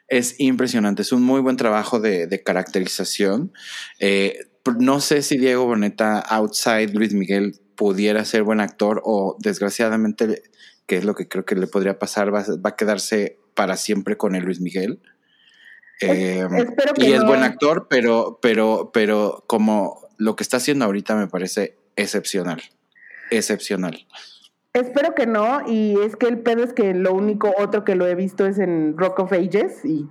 Es 0.09 0.37
impresionante. 0.37 1.01
Es 1.01 1.13
un 1.13 1.23
muy 1.23 1.39
buen 1.39 1.55
trabajo 1.55 2.01
de, 2.01 2.43
caracterización. 2.43 3.53
Eh, 3.99 4.37
no 4.77 4.99
sé 4.99 5.21
si 5.21 5.37
Diego 5.37 5.65
Boneta, 5.65 6.19
outside 6.19 6.93
Luis 6.93 7.13
Miguel, 7.13 7.61
pudiera 7.77 8.25
ser 8.25 8.43
buen 8.43 8.59
actor 8.59 9.01
o 9.05 9.37
desgraciadamente, 9.39 10.43
que 10.87 10.97
es 10.97 11.05
lo 11.05 11.15
que 11.15 11.29
creo 11.29 11.45
que 11.45 11.55
le 11.55 11.67
podría 11.67 11.99
pasar, 11.99 12.35
va, 12.35 12.43
a 12.63 12.75
quedarse 12.75 13.39
para 13.53 13.77
siempre 13.77 14.17
con 14.17 14.35
el 14.35 14.43
Luis 14.43 14.59
Miguel. 14.59 14.99
Eh, 16.01 16.45
y 16.97 17.13
es 17.13 17.23
buen 17.23 17.43
actor, 17.43 17.87
pero, 17.89 18.39
pero, 18.41 18.91
pero 18.93 19.45
como 19.47 20.06
lo 20.17 20.35
que 20.35 20.43
está 20.43 20.57
haciendo 20.57 20.85
ahorita 20.85 21.15
me 21.15 21.27
parece 21.27 21.77
excepcional. 21.95 22.61
Excepcional. 23.31 24.05
Espero 24.73 25.15
que 25.15 25.25
no, 25.25 25.61
y 25.67 25.99
es 26.01 26.15
que 26.15 26.27
el 26.27 26.39
pedo 26.39 26.63
es 26.63 26.73
que 26.73 26.93
lo 26.93 27.13
único 27.13 27.53
otro 27.57 27.83
que 27.83 27.95
lo 27.95 28.05
he 28.05 28.15
visto 28.15 28.45
es 28.45 28.59
en 28.59 28.95
Rock 28.97 29.19
of 29.19 29.33
Ages 29.33 29.83
y, 29.83 30.07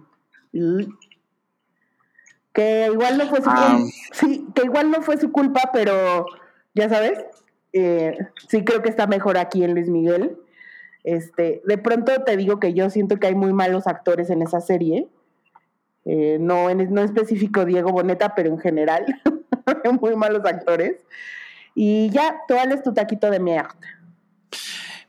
que 2.53 2.89
igual 2.91 3.19
no 3.19 3.27
fue 3.27 3.39
su 3.39 3.45
culpa, 3.45 3.77
ah. 3.77 3.79
sí, 4.13 4.47
que 4.55 4.65
igual 4.65 4.91
no 4.91 5.03
fue 5.03 5.19
su 5.19 5.31
culpa, 5.31 5.71
pero 5.73 6.27
ya 6.75 6.89
sabes, 6.89 7.25
eh, 7.73 8.17
sí 8.49 8.65
creo 8.65 8.83
que 8.83 8.89
está 8.89 9.07
mejor 9.07 9.37
aquí 9.37 9.63
en 9.63 9.75
Luis 9.75 9.89
Miguel. 9.89 10.37
Este, 11.05 11.63
de 11.65 11.79
pronto 11.79 12.25
te 12.25 12.37
digo 12.37 12.59
que 12.59 12.75
yo 12.75 12.91
siento 12.91 13.19
que 13.19 13.29
hay 13.29 13.35
muy 13.35 13.53
malos 13.53 13.87
actores 13.87 14.31
en 14.31 14.43
esa 14.43 14.61
serie. 14.61 15.07
Eh, 16.07 16.39
no, 16.41 16.71
en, 16.71 16.93
no 16.93 17.03
específico 17.03 17.65
Diego 17.65 17.93
Boneta, 17.93 18.35
pero 18.35 18.49
en 18.49 18.59
general. 18.59 19.05
muy 20.01 20.17
malos 20.17 20.45
actores. 20.45 20.97
Y 21.75 22.11
ya, 22.11 22.37
tú 22.49 22.55
es 22.55 22.83
tu 22.83 22.95
taquito 22.95 23.31
de 23.31 23.39
mierda. 23.39 23.77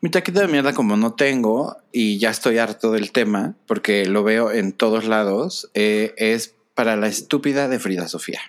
Mi 0.01 0.09
taquito 0.09 0.41
de 0.41 0.47
mierda, 0.47 0.73
como 0.73 0.95
no 0.95 1.13
tengo, 1.13 1.77
y 1.91 2.19
ya 2.19 2.29
estoy 2.29 2.59
harto 2.59 2.91
del 2.91 3.11
tema, 3.11 3.55
porque 3.65 4.05
lo 4.05 4.23
veo 4.23 4.51
en 4.51 4.71
todos 4.71 5.05
lados, 5.05 5.71
eh, 5.73 6.13
es 6.17 6.55
para 6.75 6.95
la 6.95 7.07
estúpida 7.07 7.67
de 7.67 7.79
Frida 7.79 8.07
Sofía. 8.07 8.41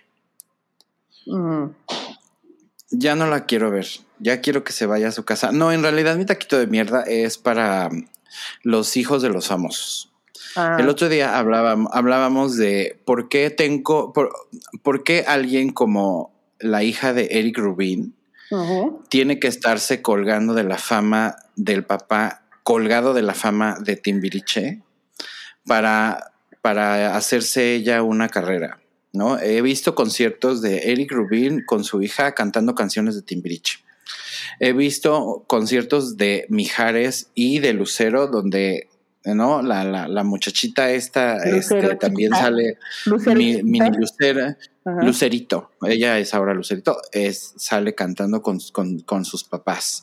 Mm. 1.26 1.68
Ya 2.90 3.14
no 3.14 3.26
la 3.26 3.46
quiero 3.46 3.70
ver. 3.70 3.86
Ya 4.18 4.40
quiero 4.40 4.64
que 4.64 4.72
se 4.72 4.86
vaya 4.86 5.08
a 5.08 5.12
su 5.12 5.24
casa. 5.24 5.52
No, 5.52 5.72
en 5.72 5.82
realidad 5.82 6.16
mi 6.16 6.26
taquito 6.26 6.58
de 6.58 6.66
mierda 6.66 7.02
es 7.02 7.38
para 7.38 7.88
los 8.62 8.96
hijos 8.96 9.22
de 9.22 9.28
los 9.30 9.46
famosos. 9.46 10.10
Ah. 10.56 10.76
El 10.78 10.88
otro 10.88 11.08
día 11.08 11.38
hablábamos, 11.38 11.90
hablábamos 11.94 12.56
de 12.56 13.00
por 13.04 13.28
qué 13.28 13.50
tengo, 13.50 14.12
por, 14.12 15.04
qué 15.04 15.24
alguien 15.26 15.70
como 15.70 16.32
la 16.58 16.82
hija 16.82 17.12
de 17.12 17.28
Eric 17.32 17.58
Rubin 17.58 18.14
tiene 19.10 19.38
que 19.38 19.46
estarse 19.46 20.00
colgando 20.00 20.54
de 20.54 20.64
la 20.64 20.78
fama 20.78 21.36
del 21.56 21.84
papá, 21.84 22.42
colgado 22.62 23.12
de 23.12 23.22
la 23.22 23.34
fama 23.34 23.76
de 23.80 23.96
Timbiriche 23.96 24.82
para, 25.66 26.32
para 26.62 27.14
hacerse 27.14 27.74
ella 27.74 28.02
una 28.02 28.28
carrera. 28.28 28.80
¿no? 29.12 29.38
He 29.38 29.60
visto 29.62 29.94
conciertos 29.94 30.62
de 30.62 30.92
Eric 30.92 31.12
Rubin 31.12 31.64
con 31.64 31.84
su 31.84 32.02
hija 32.02 32.32
cantando 32.32 32.74
canciones 32.74 33.14
de 33.14 33.22
Timbiriche. 33.22 33.80
He 34.60 34.72
visto 34.72 35.44
conciertos 35.46 36.16
de 36.16 36.46
Mijares 36.48 37.30
y 37.34 37.58
de 37.60 37.74
Lucero 37.74 38.26
donde 38.26 38.88
¿no? 39.24 39.62
La, 39.62 39.84
la, 39.84 40.08
la 40.08 40.24
muchachita 40.24 40.90
esta 40.90 41.36
este, 41.36 41.96
también 41.96 42.32
sale, 42.32 42.78
mini 43.24 43.90
Lucera, 43.96 44.56
Lucerito, 45.02 45.70
ella 45.82 46.18
es 46.18 46.34
ahora 46.34 46.54
Lucerito, 46.54 46.98
es, 47.12 47.54
sale 47.56 47.94
cantando 47.94 48.42
con, 48.42 48.60
sus 48.60 49.44
papás. 49.44 50.02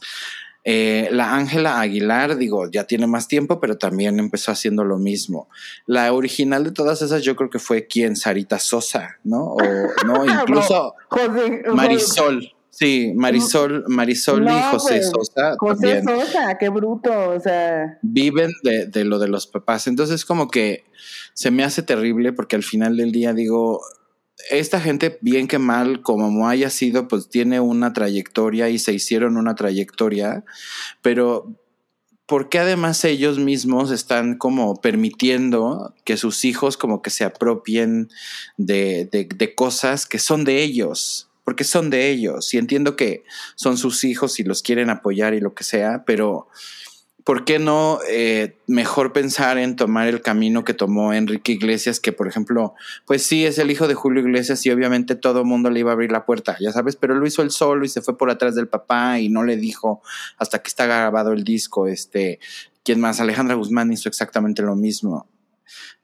Eh, 0.68 1.10
la 1.12 1.36
Ángela 1.36 1.80
Aguilar, 1.80 2.38
digo, 2.38 2.72
ya 2.72 2.86
tiene 2.86 3.06
más 3.06 3.28
tiempo, 3.28 3.60
pero 3.60 3.78
también 3.78 4.18
empezó 4.18 4.52
haciendo 4.52 4.84
lo 4.84 4.98
mismo. 4.98 5.48
La 5.86 6.12
original 6.12 6.64
de 6.64 6.72
todas 6.72 7.04
esas, 7.04 7.24
yo 7.24 7.36
creo 7.36 7.52
que 7.52 7.60
fue 7.60 7.86
quien, 7.86 8.16
Sarita 8.16 8.58
Sosa, 8.58 9.20
¿no? 9.24 9.54
O 9.54 9.60
no, 10.08 10.26
incluso 10.42 10.96
Marisol. 11.72 12.55
Sí, 12.78 13.14
Marisol, 13.16 13.86
Marisol 13.88 14.44
y 14.50 14.62
José 14.70 15.02
Sosa. 15.02 15.56
José 15.58 16.04
Sosa, 16.04 16.58
qué 16.58 16.68
bruto, 16.68 17.30
o 17.30 17.40
sea. 17.40 18.00
Viven 18.02 18.52
de, 18.64 19.06
lo 19.06 19.18
de 19.18 19.30
los 19.30 19.48
papás. 19.48 19.88
Entonces, 19.88 20.26
como 20.26 20.50
que 20.50 20.84
se 21.34 21.52
me 21.52 21.64
hace 21.64 21.84
terrible 21.84 22.34
porque 22.34 22.58
al 22.58 22.64
final 22.64 22.98
del 22.98 23.14
día 23.14 23.32
digo, 23.32 23.80
esta 24.52 24.82
gente, 24.82 25.18
bien 25.22 25.48
que 25.48 25.58
mal, 25.58 26.02
como 26.02 26.50
haya 26.50 26.70
sido, 26.70 27.08
pues 27.08 27.30
tiene 27.30 27.62
una 27.62 27.94
trayectoria 27.94 28.68
y 28.68 28.78
se 28.78 28.92
hicieron 28.92 29.38
una 29.38 29.56
trayectoria, 29.56 30.44
pero 31.02 31.56
¿por 32.26 32.50
qué 32.50 32.60
además 32.60 33.06
ellos 33.06 33.40
mismos 33.40 33.90
están 33.90 34.38
como 34.38 34.82
permitiendo 34.82 35.96
que 36.04 36.18
sus 36.18 36.44
hijos 36.44 36.76
como 36.76 37.02
que 37.02 37.10
se 37.10 37.24
apropien 37.24 38.10
de, 38.58 39.08
de 39.10 39.56
cosas 39.56 40.06
que 40.06 40.20
son 40.20 40.44
de 40.44 40.62
ellos? 40.62 41.25
Porque 41.46 41.64
son 41.64 41.90
de 41.90 42.10
ellos 42.10 42.54
y 42.54 42.58
entiendo 42.58 42.98
que 42.98 43.24
son 43.56 43.78
sus 43.78 44.04
hijos 44.04 44.40
y 44.42 44.44
los 44.44 44.62
quieren 44.62 44.90
apoyar 44.90 45.34
y 45.34 45.40
lo 45.40 45.54
que 45.54 45.64
sea, 45.64 46.04
pero 46.06 46.50
¿por 47.24 47.46
qué 47.46 47.60
no 47.60 48.00
eh, 48.10 48.58
mejor 48.68 49.14
pensar 49.14 49.58
en 49.60 49.76
tomar 49.76 50.08
el 50.08 50.22
camino 50.22 50.64
que 50.64 50.74
tomó 50.74 51.14
Enrique 51.14 51.54
Iglesias, 51.54 52.00
que 52.00 52.12
por 52.12 52.28
ejemplo, 52.28 52.74
pues 53.06 53.24
sí, 53.24 53.46
es 53.46 53.60
el 53.60 53.72
hijo 53.72 53.88
de 53.88 53.94
Julio 53.94 54.22
Iglesias 54.22 54.66
y 54.66 54.72
obviamente 54.72 55.16
todo 55.16 55.40
el 55.40 55.46
mundo 55.46 55.70
le 55.70 55.80
iba 55.80 55.92
a 55.92 55.94
abrir 55.94 56.12
la 56.12 56.26
puerta, 56.26 56.58
ya 56.60 56.72
sabes, 56.72 56.96
pero 56.96 57.16
lo 57.16 57.26
hizo 57.26 57.44
él 57.44 57.52
solo 57.52 57.86
y 57.86 57.90
se 57.90 58.02
fue 58.02 58.18
por 58.18 58.32
atrás 58.32 58.56
del 58.56 58.68
papá 58.68 59.20
y 59.20 59.30
no 59.30 59.44
le 59.44 59.56
dijo 59.56 60.02
hasta 60.38 60.62
que 60.62 60.68
está 60.68 60.88
grabado 60.88 61.32
el 61.32 61.44
disco, 61.44 61.88
este, 61.88 62.40
¿quién 62.84 63.00
más? 63.00 63.20
Alejandra 63.20 63.56
Guzmán 63.56 63.94
hizo 63.94 64.10
exactamente 64.10 64.64
lo 64.64 64.76
mismo. 64.76 65.28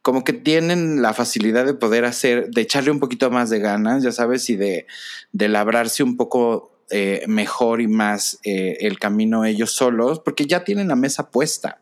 Como 0.02 0.24
que 0.24 0.34
tienen 0.34 1.02
la 1.02 1.14
facilidad 1.14 1.66
de 1.66 1.74
poder 1.74 2.06
hacer, 2.06 2.50
de 2.50 2.62
echarle 2.62 2.92
un 2.92 3.00
poquito 3.00 3.30
más 3.30 3.50
de 3.50 3.60
ganas, 3.60 4.04
ya 4.04 4.12
sabes, 4.12 4.50
y 4.50 4.56
de, 4.56 4.88
de 5.32 5.50
labrarse 5.50 6.04
un 6.04 6.18
poco 6.18 6.72
eh, 6.90 7.24
mejor 7.28 7.82
y 7.82 7.88
más 7.88 8.40
eh, 8.44 8.78
el 8.82 9.00
camino 9.00 9.46
ellos 9.46 9.72
solos, 9.72 10.20
porque 10.20 10.46
ya 10.46 10.64
tienen 10.64 10.88
la 10.88 10.96
mesa 10.96 11.32
puesta. 11.32 11.82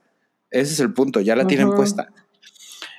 Ese 0.52 0.74
es 0.74 0.80
el 0.80 0.94
punto, 0.94 1.22
ya 1.22 1.36
la 1.36 1.48
tienen 1.48 1.72
puesta. 1.72 2.10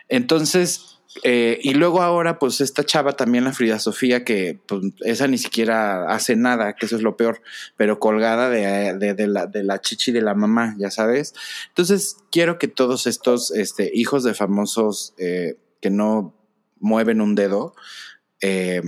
Entonces, 0.09 1.00
eh, 1.25 1.59
y 1.63 1.75
luego 1.75 2.03
ahora, 2.03 2.39
pues 2.39 2.61
esta 2.61 2.85
chava 2.85 3.17
también, 3.17 3.45
la 3.45 3.53
Frida 3.53 3.79
Sofía, 3.79 4.25
que 4.25 4.61
pues, 4.67 4.83
esa 5.01 5.27
ni 5.27 5.39
siquiera 5.39 6.09
hace 6.09 6.37
nada, 6.37 6.75
que 6.75 6.87
eso 6.87 6.97
es 6.97 7.03
lo 7.03 7.17
peor, 7.17 7.43
pero 7.77 7.99
colgada 7.99 8.49
de, 8.49 9.27
la, 9.27 9.81
chichi 9.81 10.13
de 10.13 10.23
la 10.23 10.35
mamá, 10.35 10.77
ya 10.79 10.91
sabes. 10.91 11.35
Entonces, 11.69 12.17
quiero 12.31 12.59
que 12.59 12.69
todos 12.69 13.07
estos 13.07 13.51
este, 13.51 13.91
hijos 13.93 14.23
de 14.23 14.35
famosos 14.35 15.15
eh, 15.19 15.57
que 15.81 15.91
no 15.91 16.35
mueven 16.79 17.21
un 17.21 17.35
dedo, 17.35 17.75
eh, 18.41 18.83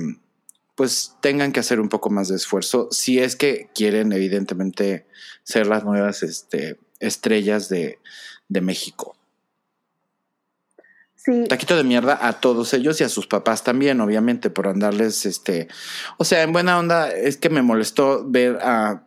pues 0.77 1.17
tengan 1.21 1.53
que 1.53 1.61
hacer 1.61 1.81
un 1.81 1.89
poco 1.89 2.09
más 2.09 2.29
de 2.29 2.37
esfuerzo, 2.37 2.89
si 2.93 3.19
es 3.19 3.37
que 3.37 3.69
quieren, 3.75 4.13
evidentemente, 4.13 5.07
ser 5.43 5.67
las 5.67 5.85
nuevas 5.85 6.23
este, 6.23 6.79
estrellas 7.01 7.69
de 7.69 7.99
México. 8.49 9.17
Taquito 11.49 11.77
de 11.77 11.85
mierda 11.85 12.19
a 12.27 12.41
todos 12.41 12.75
ellos 12.75 13.01
y 13.01 13.05
a 13.05 13.09
sus 13.09 13.29
papás 13.29 13.63
también, 13.63 14.01
obviamente, 14.01 14.51
por 14.51 14.67
andarles, 14.67 15.25
este, 15.25 15.69
o 16.19 16.25
sea, 16.25 16.43
en 16.43 16.53
buena 16.53 16.79
onda, 16.79 17.11
es 17.11 17.37
que 17.37 17.49
me 17.49 17.63
molestó 17.63 18.29
ver 18.29 18.59
a 18.61 19.05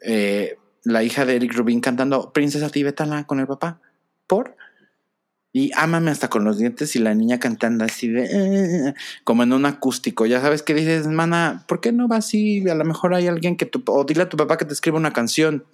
eh, 0.00 0.56
la 0.84 1.02
hija 1.02 1.26
de 1.26 1.36
Eric 1.36 1.52
Rubin 1.54 1.80
cantando 1.80 2.32
Princesa 2.32 2.70
Tibetana 2.70 3.26
con 3.26 3.40
el 3.40 3.46
papá. 3.46 3.80
¿Por? 4.26 4.56
Y 5.52 5.70
ámame 5.74 6.12
hasta 6.12 6.28
con 6.28 6.44
los 6.44 6.58
dientes 6.58 6.94
y 6.96 7.00
la 7.00 7.12
niña 7.12 7.40
cantando 7.40 7.84
así 7.84 8.08
de, 8.08 8.24
eh", 8.30 8.94
como 9.24 9.42
en 9.42 9.52
un 9.52 9.66
acústico. 9.66 10.24
Ya 10.24 10.40
sabes 10.40 10.62
que 10.62 10.72
dices, 10.72 11.08
mana, 11.08 11.64
¿por 11.68 11.80
qué 11.80 11.92
no 11.92 12.08
va 12.08 12.16
así? 12.16 12.66
A 12.70 12.74
lo 12.74 12.84
mejor 12.84 13.14
hay 13.14 13.26
alguien 13.26 13.56
que 13.56 13.66
tu, 13.66 13.82
o 13.86 14.04
dile 14.04 14.22
a 14.22 14.28
tu 14.28 14.36
papá 14.36 14.56
que 14.56 14.64
te 14.64 14.72
escriba 14.72 14.96
una 14.96 15.12
canción. 15.12 15.64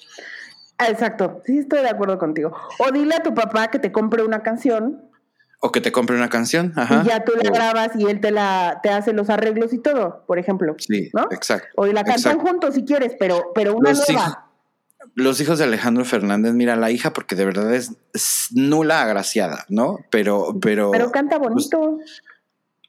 Exacto, 0.79 1.43
sí 1.45 1.59
estoy 1.59 1.83
de 1.83 1.91
acuerdo 1.91 2.19
contigo. 2.19 2.57
O 2.79 2.91
dile 2.91 3.15
a 3.15 3.23
tu 3.23 3.35
papá 3.35 3.71
que 3.71 3.79
te 3.79 3.93
compre 3.93 4.25
una 4.25 4.43
canción 4.43 5.03
o 5.61 5.73
que 5.73 5.81
te 5.81 5.93
compre 5.93 6.17
una 6.17 6.29
canción, 6.29 6.73
ajá. 6.77 7.03
Y 7.05 7.09
ya 7.09 7.25
tú 7.25 7.33
la 7.43 7.51
grabas 7.51 7.91
y 7.97 8.05
él 8.05 8.21
te 8.21 8.31
la 8.31 8.81
te 8.83 8.91
hace 8.91 9.13
los 9.13 9.31
arreglos 9.31 9.73
y 9.73 9.79
todo, 9.79 10.25
por 10.27 10.39
ejemplo. 10.39 10.75
Sí, 10.79 11.11
¿no? 11.13 11.27
exacto. 11.31 11.69
O 11.77 11.87
la 11.87 12.05
cantan 12.05 12.39
juntos 12.39 12.75
si 12.75 12.85
quieres, 12.85 13.15
pero, 13.19 13.53
pero 13.55 13.75
una 13.75 13.91
los 13.91 14.09
nueva. 14.09 14.23
Hijos, 14.23 14.39
los 15.15 15.41
hijos 15.41 15.59
de 15.59 15.65
Alejandro 15.65 16.05
Fernández, 16.05 16.53
mira, 16.53 16.77
la 16.77 16.91
hija, 16.91 17.13
porque 17.13 17.37
de 17.37 17.47
verdad 17.47 17.75
es, 17.75 17.91
nula 18.53 19.03
agraciada, 19.03 19.65
¿no? 19.69 19.99
Pero, 20.11 20.57
pero. 20.61 20.91
Pero 20.91 21.11
canta 21.11 21.39
pues, 21.39 21.71
bonito. 21.71 21.99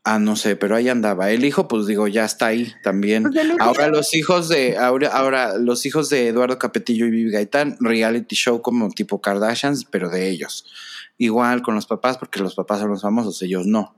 ah, 0.04 0.20
no 0.20 0.36
sé, 0.36 0.58
pero 0.58 0.76
ahí 0.76 0.90
andaba. 0.90 1.32
El 1.32 1.46
hijo, 1.46 1.70
pues 1.70 1.86
digo, 1.86 2.08
ya 2.08 2.26
está 2.26 2.48
ahí 2.48 2.74
también. 2.84 3.24
Pues 3.32 3.48
ahora 3.60 3.88
los 3.88 4.14
hijos 4.14 4.50
de, 4.50 4.78
ahora, 4.78 5.10
ahora 5.10 5.58
los 5.58 5.86
hijos 5.86 6.10
de 6.10 6.28
Eduardo 6.28 6.60
Capetillo 6.60 7.06
y 7.06 7.12
Vivi 7.12 7.32
Gaitán, 7.32 7.78
reality 7.80 8.36
show 8.36 8.62
como 8.62 8.90
tipo 8.90 9.22
Kardashians, 9.22 9.86
pero 9.86 10.10
de 10.10 10.28
ellos 10.28 10.66
igual 11.18 11.62
con 11.62 11.76
los 11.76 11.86
papás, 11.86 12.18
porque 12.18 12.40
los 12.40 12.56
papás 12.56 12.80
son 12.80 12.90
los 12.90 13.02
famosos, 13.02 13.42
ellos 13.42 13.66
no. 13.66 13.96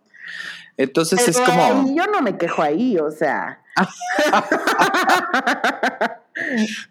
Entonces 0.78 1.28
es 1.28 1.40
como. 1.40 1.96
yo 1.96 2.06
no 2.08 2.22
me 2.22 2.38
quejo 2.38 2.62
ahí, 2.62 2.98
o 2.98 3.12
sea. 3.12 3.62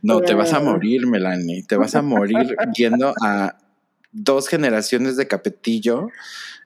no, 0.03 0.21
te 0.21 0.35
vas 0.35 0.53
a 0.53 0.61
morir, 0.61 1.07
Melanie. 1.07 1.63
Te 1.63 1.77
vas 1.77 1.95
a 1.95 2.03
morir 2.03 2.55
yendo 2.77 3.15
a 3.23 3.57
dos 4.13 4.49
generaciones 4.49 5.17
de 5.17 5.27
capetillo 5.27 6.09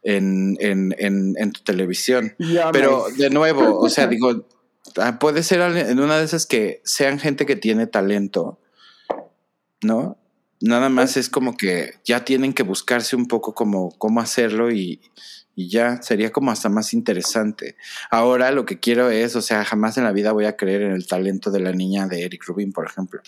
en, 0.02 0.56
en, 0.60 0.94
en, 0.98 1.52
tu 1.52 1.62
televisión. 1.62 2.34
Pero 2.72 3.06
de 3.16 3.30
nuevo, 3.30 3.78
o 3.78 3.88
sea, 3.88 4.06
digo, 4.08 4.46
ah, 4.96 5.18
puede 5.18 5.42
ser 5.42 5.60
en 5.60 6.00
una 6.00 6.18
de 6.18 6.24
esas 6.24 6.46
que 6.46 6.80
sean 6.84 7.18
gente 7.18 7.46
que 7.46 7.56
tiene 7.56 7.86
talento, 7.86 8.60
¿no? 9.82 10.18
Nada 10.62 10.88
más 10.88 11.16
es 11.16 11.28
como 11.28 11.56
que 11.56 11.94
ya 12.04 12.24
tienen 12.24 12.52
que 12.52 12.62
buscarse 12.62 13.16
un 13.16 13.26
poco 13.26 13.52
como 13.52 13.90
cómo 13.98 14.20
hacerlo 14.20 14.70
y, 14.70 15.00
ya 15.54 16.00
sería 16.00 16.32
como 16.32 16.50
hasta 16.50 16.70
más 16.70 16.94
interesante. 16.94 17.76
Ahora 18.10 18.50
lo 18.52 18.64
que 18.64 18.80
quiero 18.80 19.10
es, 19.10 19.36
o 19.36 19.42
sea, 19.42 19.64
jamás 19.66 19.98
en 19.98 20.04
la 20.04 20.12
vida 20.12 20.32
voy 20.32 20.46
a 20.46 20.56
creer 20.56 20.80
en 20.80 20.92
el 20.92 21.06
talento 21.06 21.50
de 21.50 21.60
la 21.60 21.72
niña 21.72 22.06
de 22.06 22.22
Eric 22.24 22.44
Rubin, 22.46 22.72
por 22.72 22.86
ejemplo. 22.86 23.20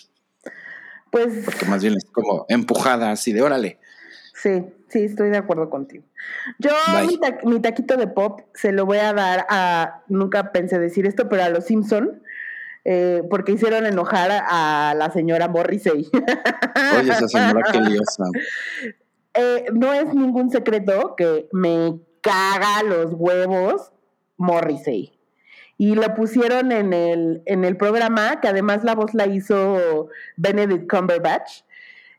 Pues. 1.11 1.45
Porque 1.45 1.65
más 1.65 1.83
bien 1.83 1.93
es 1.95 2.05
como 2.05 2.47
empujada 2.49 3.11
así 3.11 3.31
de 3.31 3.43
órale. 3.43 3.79
Sí, 4.33 4.65
sí, 4.89 5.03
estoy 5.03 5.29
de 5.29 5.37
acuerdo 5.37 5.69
contigo. 5.69 6.03
Yo 6.57 6.71
mi, 7.43 7.59
taquito 7.61 7.95
de 7.95 8.07
pop 8.07 8.41
se 8.53 8.71
lo 8.71 8.85
voy 8.85 8.97
a 8.97 9.13
dar 9.13 9.45
a, 9.49 10.03
nunca 10.07 10.51
pensé 10.51 10.79
decir 10.79 11.05
esto, 11.05 11.29
pero 11.29 11.43
a 11.43 11.49
los 11.49 11.65
Simpson 11.65 12.21
eh, 12.87 13.23
porque 13.31 13.53
hicieron 13.53 13.87
enojar 13.87 14.29
a 14.31 14.93
la 14.95 15.11
señora 15.11 15.47
Morrissey. 15.47 16.07
Oye, 16.99 17.11
esa 17.11 17.27
señora 17.27 17.61
qué 17.71 17.81
liosa. 17.89 18.25
Eh, 19.33 19.65
no 19.73 19.91
es 19.91 20.13
ningún 20.13 20.51
secreto 20.51 21.15
que 21.17 21.49
me 21.51 21.99
caga 22.21 22.83
los 22.83 23.13
huevos 23.13 23.91
Morrissey. 24.37 25.19
Y 25.77 25.95
lo 25.95 26.13
pusieron 26.13 26.71
en 26.71 26.93
el, 26.93 27.41
en 27.47 27.65
el 27.65 27.75
programa, 27.75 28.39
que 28.39 28.47
además 28.47 28.83
la 28.83 28.93
voz 28.93 29.13
la 29.15 29.25
hizo 29.25 30.09
Benedict 30.37 30.89
Cumberbatch. 30.89 31.63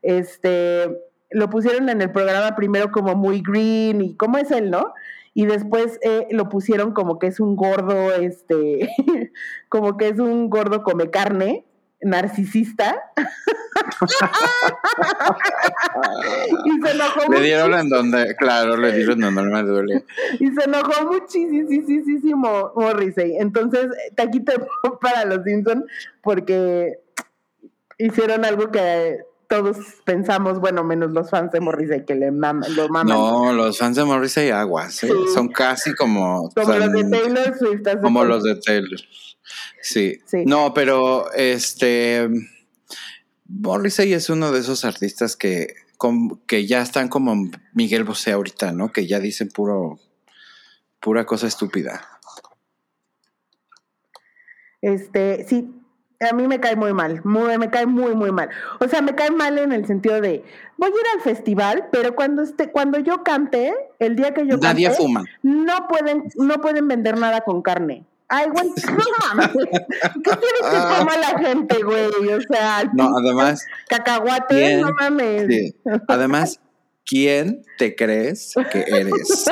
Este, 0.02 0.90
lo 1.30 1.48
pusieron 1.48 1.88
en 1.88 2.02
el 2.02 2.10
programa 2.10 2.56
primero 2.56 2.90
como 2.90 3.14
muy 3.14 3.40
green 3.40 4.02
y 4.02 4.16
cómo 4.16 4.36
es 4.36 4.50
él, 4.50 4.70
¿no? 4.70 4.92
Y 5.36 5.44
después 5.44 6.00
eh, 6.00 6.26
lo 6.30 6.48
pusieron 6.48 6.94
como 6.94 7.18
que 7.18 7.26
es 7.26 7.40
un 7.40 7.56
gordo, 7.56 8.14
este, 8.14 8.88
como 9.68 9.98
que 9.98 10.08
es 10.08 10.18
un 10.18 10.48
gordo 10.48 10.82
come 10.82 11.10
carne, 11.10 11.66
narcisista. 12.00 12.96
y 16.64 16.80
se 16.80 16.90
enojó 16.90 17.30
Le 17.30 17.40
dieron 17.42 17.74
en 17.74 17.90
donde, 17.90 18.34
claro, 18.36 18.78
le 18.78 18.92
dieron 18.92 19.20
donde 19.20 19.42
me 19.42 19.62
duele. 19.62 20.06
Y 20.40 20.46
se 20.52 20.64
enojó 20.64 21.04
muchísimo 21.04 22.72
Morrissey. 22.74 23.36
Entonces, 23.36 23.88
taquito 24.14 24.54
para 25.02 25.26
los 25.26 25.44
Simpson 25.44 25.84
porque 26.22 26.98
hicieron 27.98 28.46
algo 28.46 28.70
que 28.70 29.18
todos 29.48 29.76
pensamos, 30.04 30.60
bueno, 30.60 30.84
menos 30.84 31.12
los 31.12 31.30
fans 31.30 31.52
de 31.52 31.60
Morrissey 31.60 32.04
que 32.04 32.14
le 32.14 32.30
maman, 32.30 32.74
lo 32.74 32.88
maman. 32.88 33.16
No, 33.16 33.52
los 33.52 33.78
fans 33.78 33.96
de 33.96 34.04
Morrissey 34.04 34.50
aguas, 34.50 35.02
¿eh? 35.04 35.10
son 35.32 35.48
casi 35.48 35.94
como... 35.94 36.50
Como 36.50 36.72
los 36.74 36.92
de 36.92 37.04
Taylor 37.10 37.58
Swift. 37.58 38.00
Como 38.02 38.24
los 38.24 38.42
de 38.44 38.56
Taylor. 38.56 39.00
Sí. 39.80 40.20
sí. 40.24 40.44
No, 40.46 40.74
pero 40.74 41.32
este... 41.32 42.28
Morrissey 43.48 44.12
es 44.12 44.28
uno 44.28 44.50
de 44.50 44.60
esos 44.60 44.84
artistas 44.84 45.36
que, 45.36 45.74
que 46.46 46.66
ya 46.66 46.82
están 46.82 47.08
como 47.08 47.50
Miguel 47.72 48.04
Bosé 48.04 48.32
ahorita, 48.32 48.72
¿no? 48.72 48.90
Que 48.92 49.06
ya 49.06 49.20
dicen 49.20 49.48
puro, 49.48 50.00
pura 51.00 51.24
cosa 51.26 51.46
estúpida. 51.46 52.08
Este, 54.82 55.46
sí, 55.48 55.75
a 56.20 56.34
mí 56.34 56.46
me 56.46 56.60
cae 56.60 56.76
muy 56.76 56.92
mal, 56.92 57.20
muy, 57.24 57.58
me 57.58 57.70
cae 57.70 57.86
muy, 57.86 58.14
muy 58.14 58.32
mal. 58.32 58.48
O 58.80 58.88
sea, 58.88 59.02
me 59.02 59.14
cae 59.14 59.30
mal 59.30 59.58
en 59.58 59.72
el 59.72 59.86
sentido 59.86 60.20
de, 60.20 60.44
voy 60.76 60.90
a 60.90 60.92
ir 60.92 61.06
al 61.14 61.20
festival, 61.20 61.88
pero 61.92 62.14
cuando 62.14 62.42
esté, 62.42 62.70
cuando 62.70 62.98
yo 62.98 63.22
cante, 63.22 63.74
el 63.98 64.16
día 64.16 64.32
que 64.32 64.46
yo 64.46 64.56
Nadie 64.56 64.90
fuma. 64.90 65.24
no 65.42 65.88
pueden, 65.88 66.24
no 66.36 66.60
pueden 66.60 66.88
vender 66.88 67.18
nada 67.18 67.42
con 67.42 67.62
carne. 67.62 68.04
Ay, 68.28 68.48
güey, 68.50 68.68
no 68.90 69.04
mames. 69.20 69.50
¿Qué 69.52 70.30
quieres 70.30 70.62
que 70.62 70.76
ah. 70.76 70.94
coma 70.98 71.16
la 71.16 71.38
gente, 71.38 71.82
güey? 71.82 72.28
O 72.32 72.40
sea, 72.40 72.84
no, 72.92 73.16
además, 73.16 73.64
cacahuate, 73.88 74.78
no 74.78 74.90
mames. 74.98 75.46
Sí. 75.48 75.76
Además, 76.08 76.60
¿quién 77.06 77.62
te 77.78 77.94
crees 77.94 78.54
que 78.70 78.84
eres? 78.86 79.46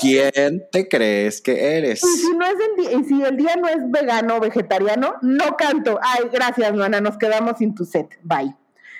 ¿Quién 0.00 0.64
te 0.70 0.88
crees 0.88 1.42
que 1.42 1.76
eres? 1.76 2.02
Y 2.02 2.06
si, 2.06 2.32
no 2.34 2.46
es 2.46 2.54
el 2.92 3.04
si 3.04 3.22
el 3.22 3.36
día 3.36 3.56
no 3.56 3.68
es 3.68 3.90
vegano 3.90 4.36
o 4.36 4.40
vegetariano, 4.40 5.16
no 5.20 5.56
canto. 5.56 5.98
Ay, 6.02 6.30
gracias, 6.32 6.74
Luana, 6.74 7.00
nos 7.00 7.18
quedamos 7.18 7.58
sin 7.58 7.74
tu 7.74 7.84
set. 7.84 8.18
Bye. 8.22 8.54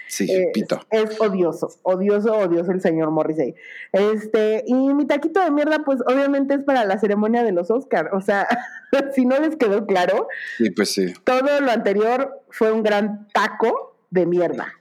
Sí, 0.09 0.27
eh, 0.29 0.51
pito. 0.53 0.81
Es, 0.91 1.21
odioso, 1.21 1.69
odioso, 1.85 2.37
odioso 2.37 2.73
el 2.73 2.81
señor 2.81 3.13
Morrissey. 3.13 3.55
Este, 3.93 4.65
y 4.67 4.75
mi 4.75 5.07
taquito 5.07 5.41
de 5.41 5.53
mierda, 5.53 5.85
pues 5.85 6.01
obviamente 6.05 6.55
es 6.55 6.65
para 6.65 6.85
la 6.85 6.99
ceremonia 6.99 7.45
de 7.45 7.53
los 7.53 7.71
Oscars. 7.71 8.11
O 8.13 8.21
sea, 8.21 8.49
si 9.15 9.25
no 9.25 9.39
les 9.39 9.55
quedó 9.55 9.87
claro. 9.87 10.27
Sí, 10.59 10.71
pues 10.71 10.93
sí. 10.93 11.15
Todo 11.23 11.61
lo 11.61 11.71
anterior 11.71 12.43
fue 12.51 12.73
un 12.73 12.83
gran 12.83 13.29
taco 13.33 13.97
de 14.11 14.27
mierda. 14.27 14.75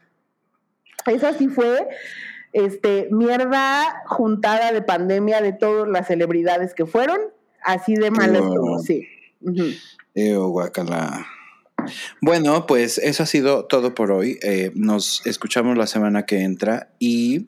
Eso 1.06 1.32
sí 1.34 1.48
fue 1.48 1.88
este, 2.53 3.09
mierda 3.11 4.03
juntada 4.07 4.71
de 4.71 4.81
pandemia 4.81 5.41
de 5.41 5.53
todas 5.53 5.88
las 5.88 6.07
celebridades 6.07 6.73
que 6.73 6.85
fueron, 6.85 7.19
así 7.63 7.95
de 7.95 8.11
mal 8.11 8.35
estuvo, 8.35 8.80
sí. 8.80 9.07
guacala. 10.15 11.26
Bueno, 12.21 12.65
pues 12.65 12.97
eso 12.97 13.23
ha 13.23 13.26
sido 13.26 13.65
todo 13.65 13.95
por 13.95 14.11
hoy. 14.11 14.38
Eh, 14.41 14.71
nos 14.76 15.26
escuchamos 15.26 15.77
la 15.77 15.88
semana 15.88 16.26
que 16.26 16.41
entra 16.41 16.91
y 16.99 17.47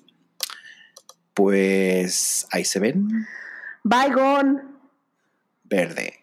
Pues 1.34 2.48
ahí 2.52 2.66
se 2.66 2.80
ven. 2.80 3.08
Bye, 3.84 4.14
gone. 4.14 4.62
Verde. 5.64 6.21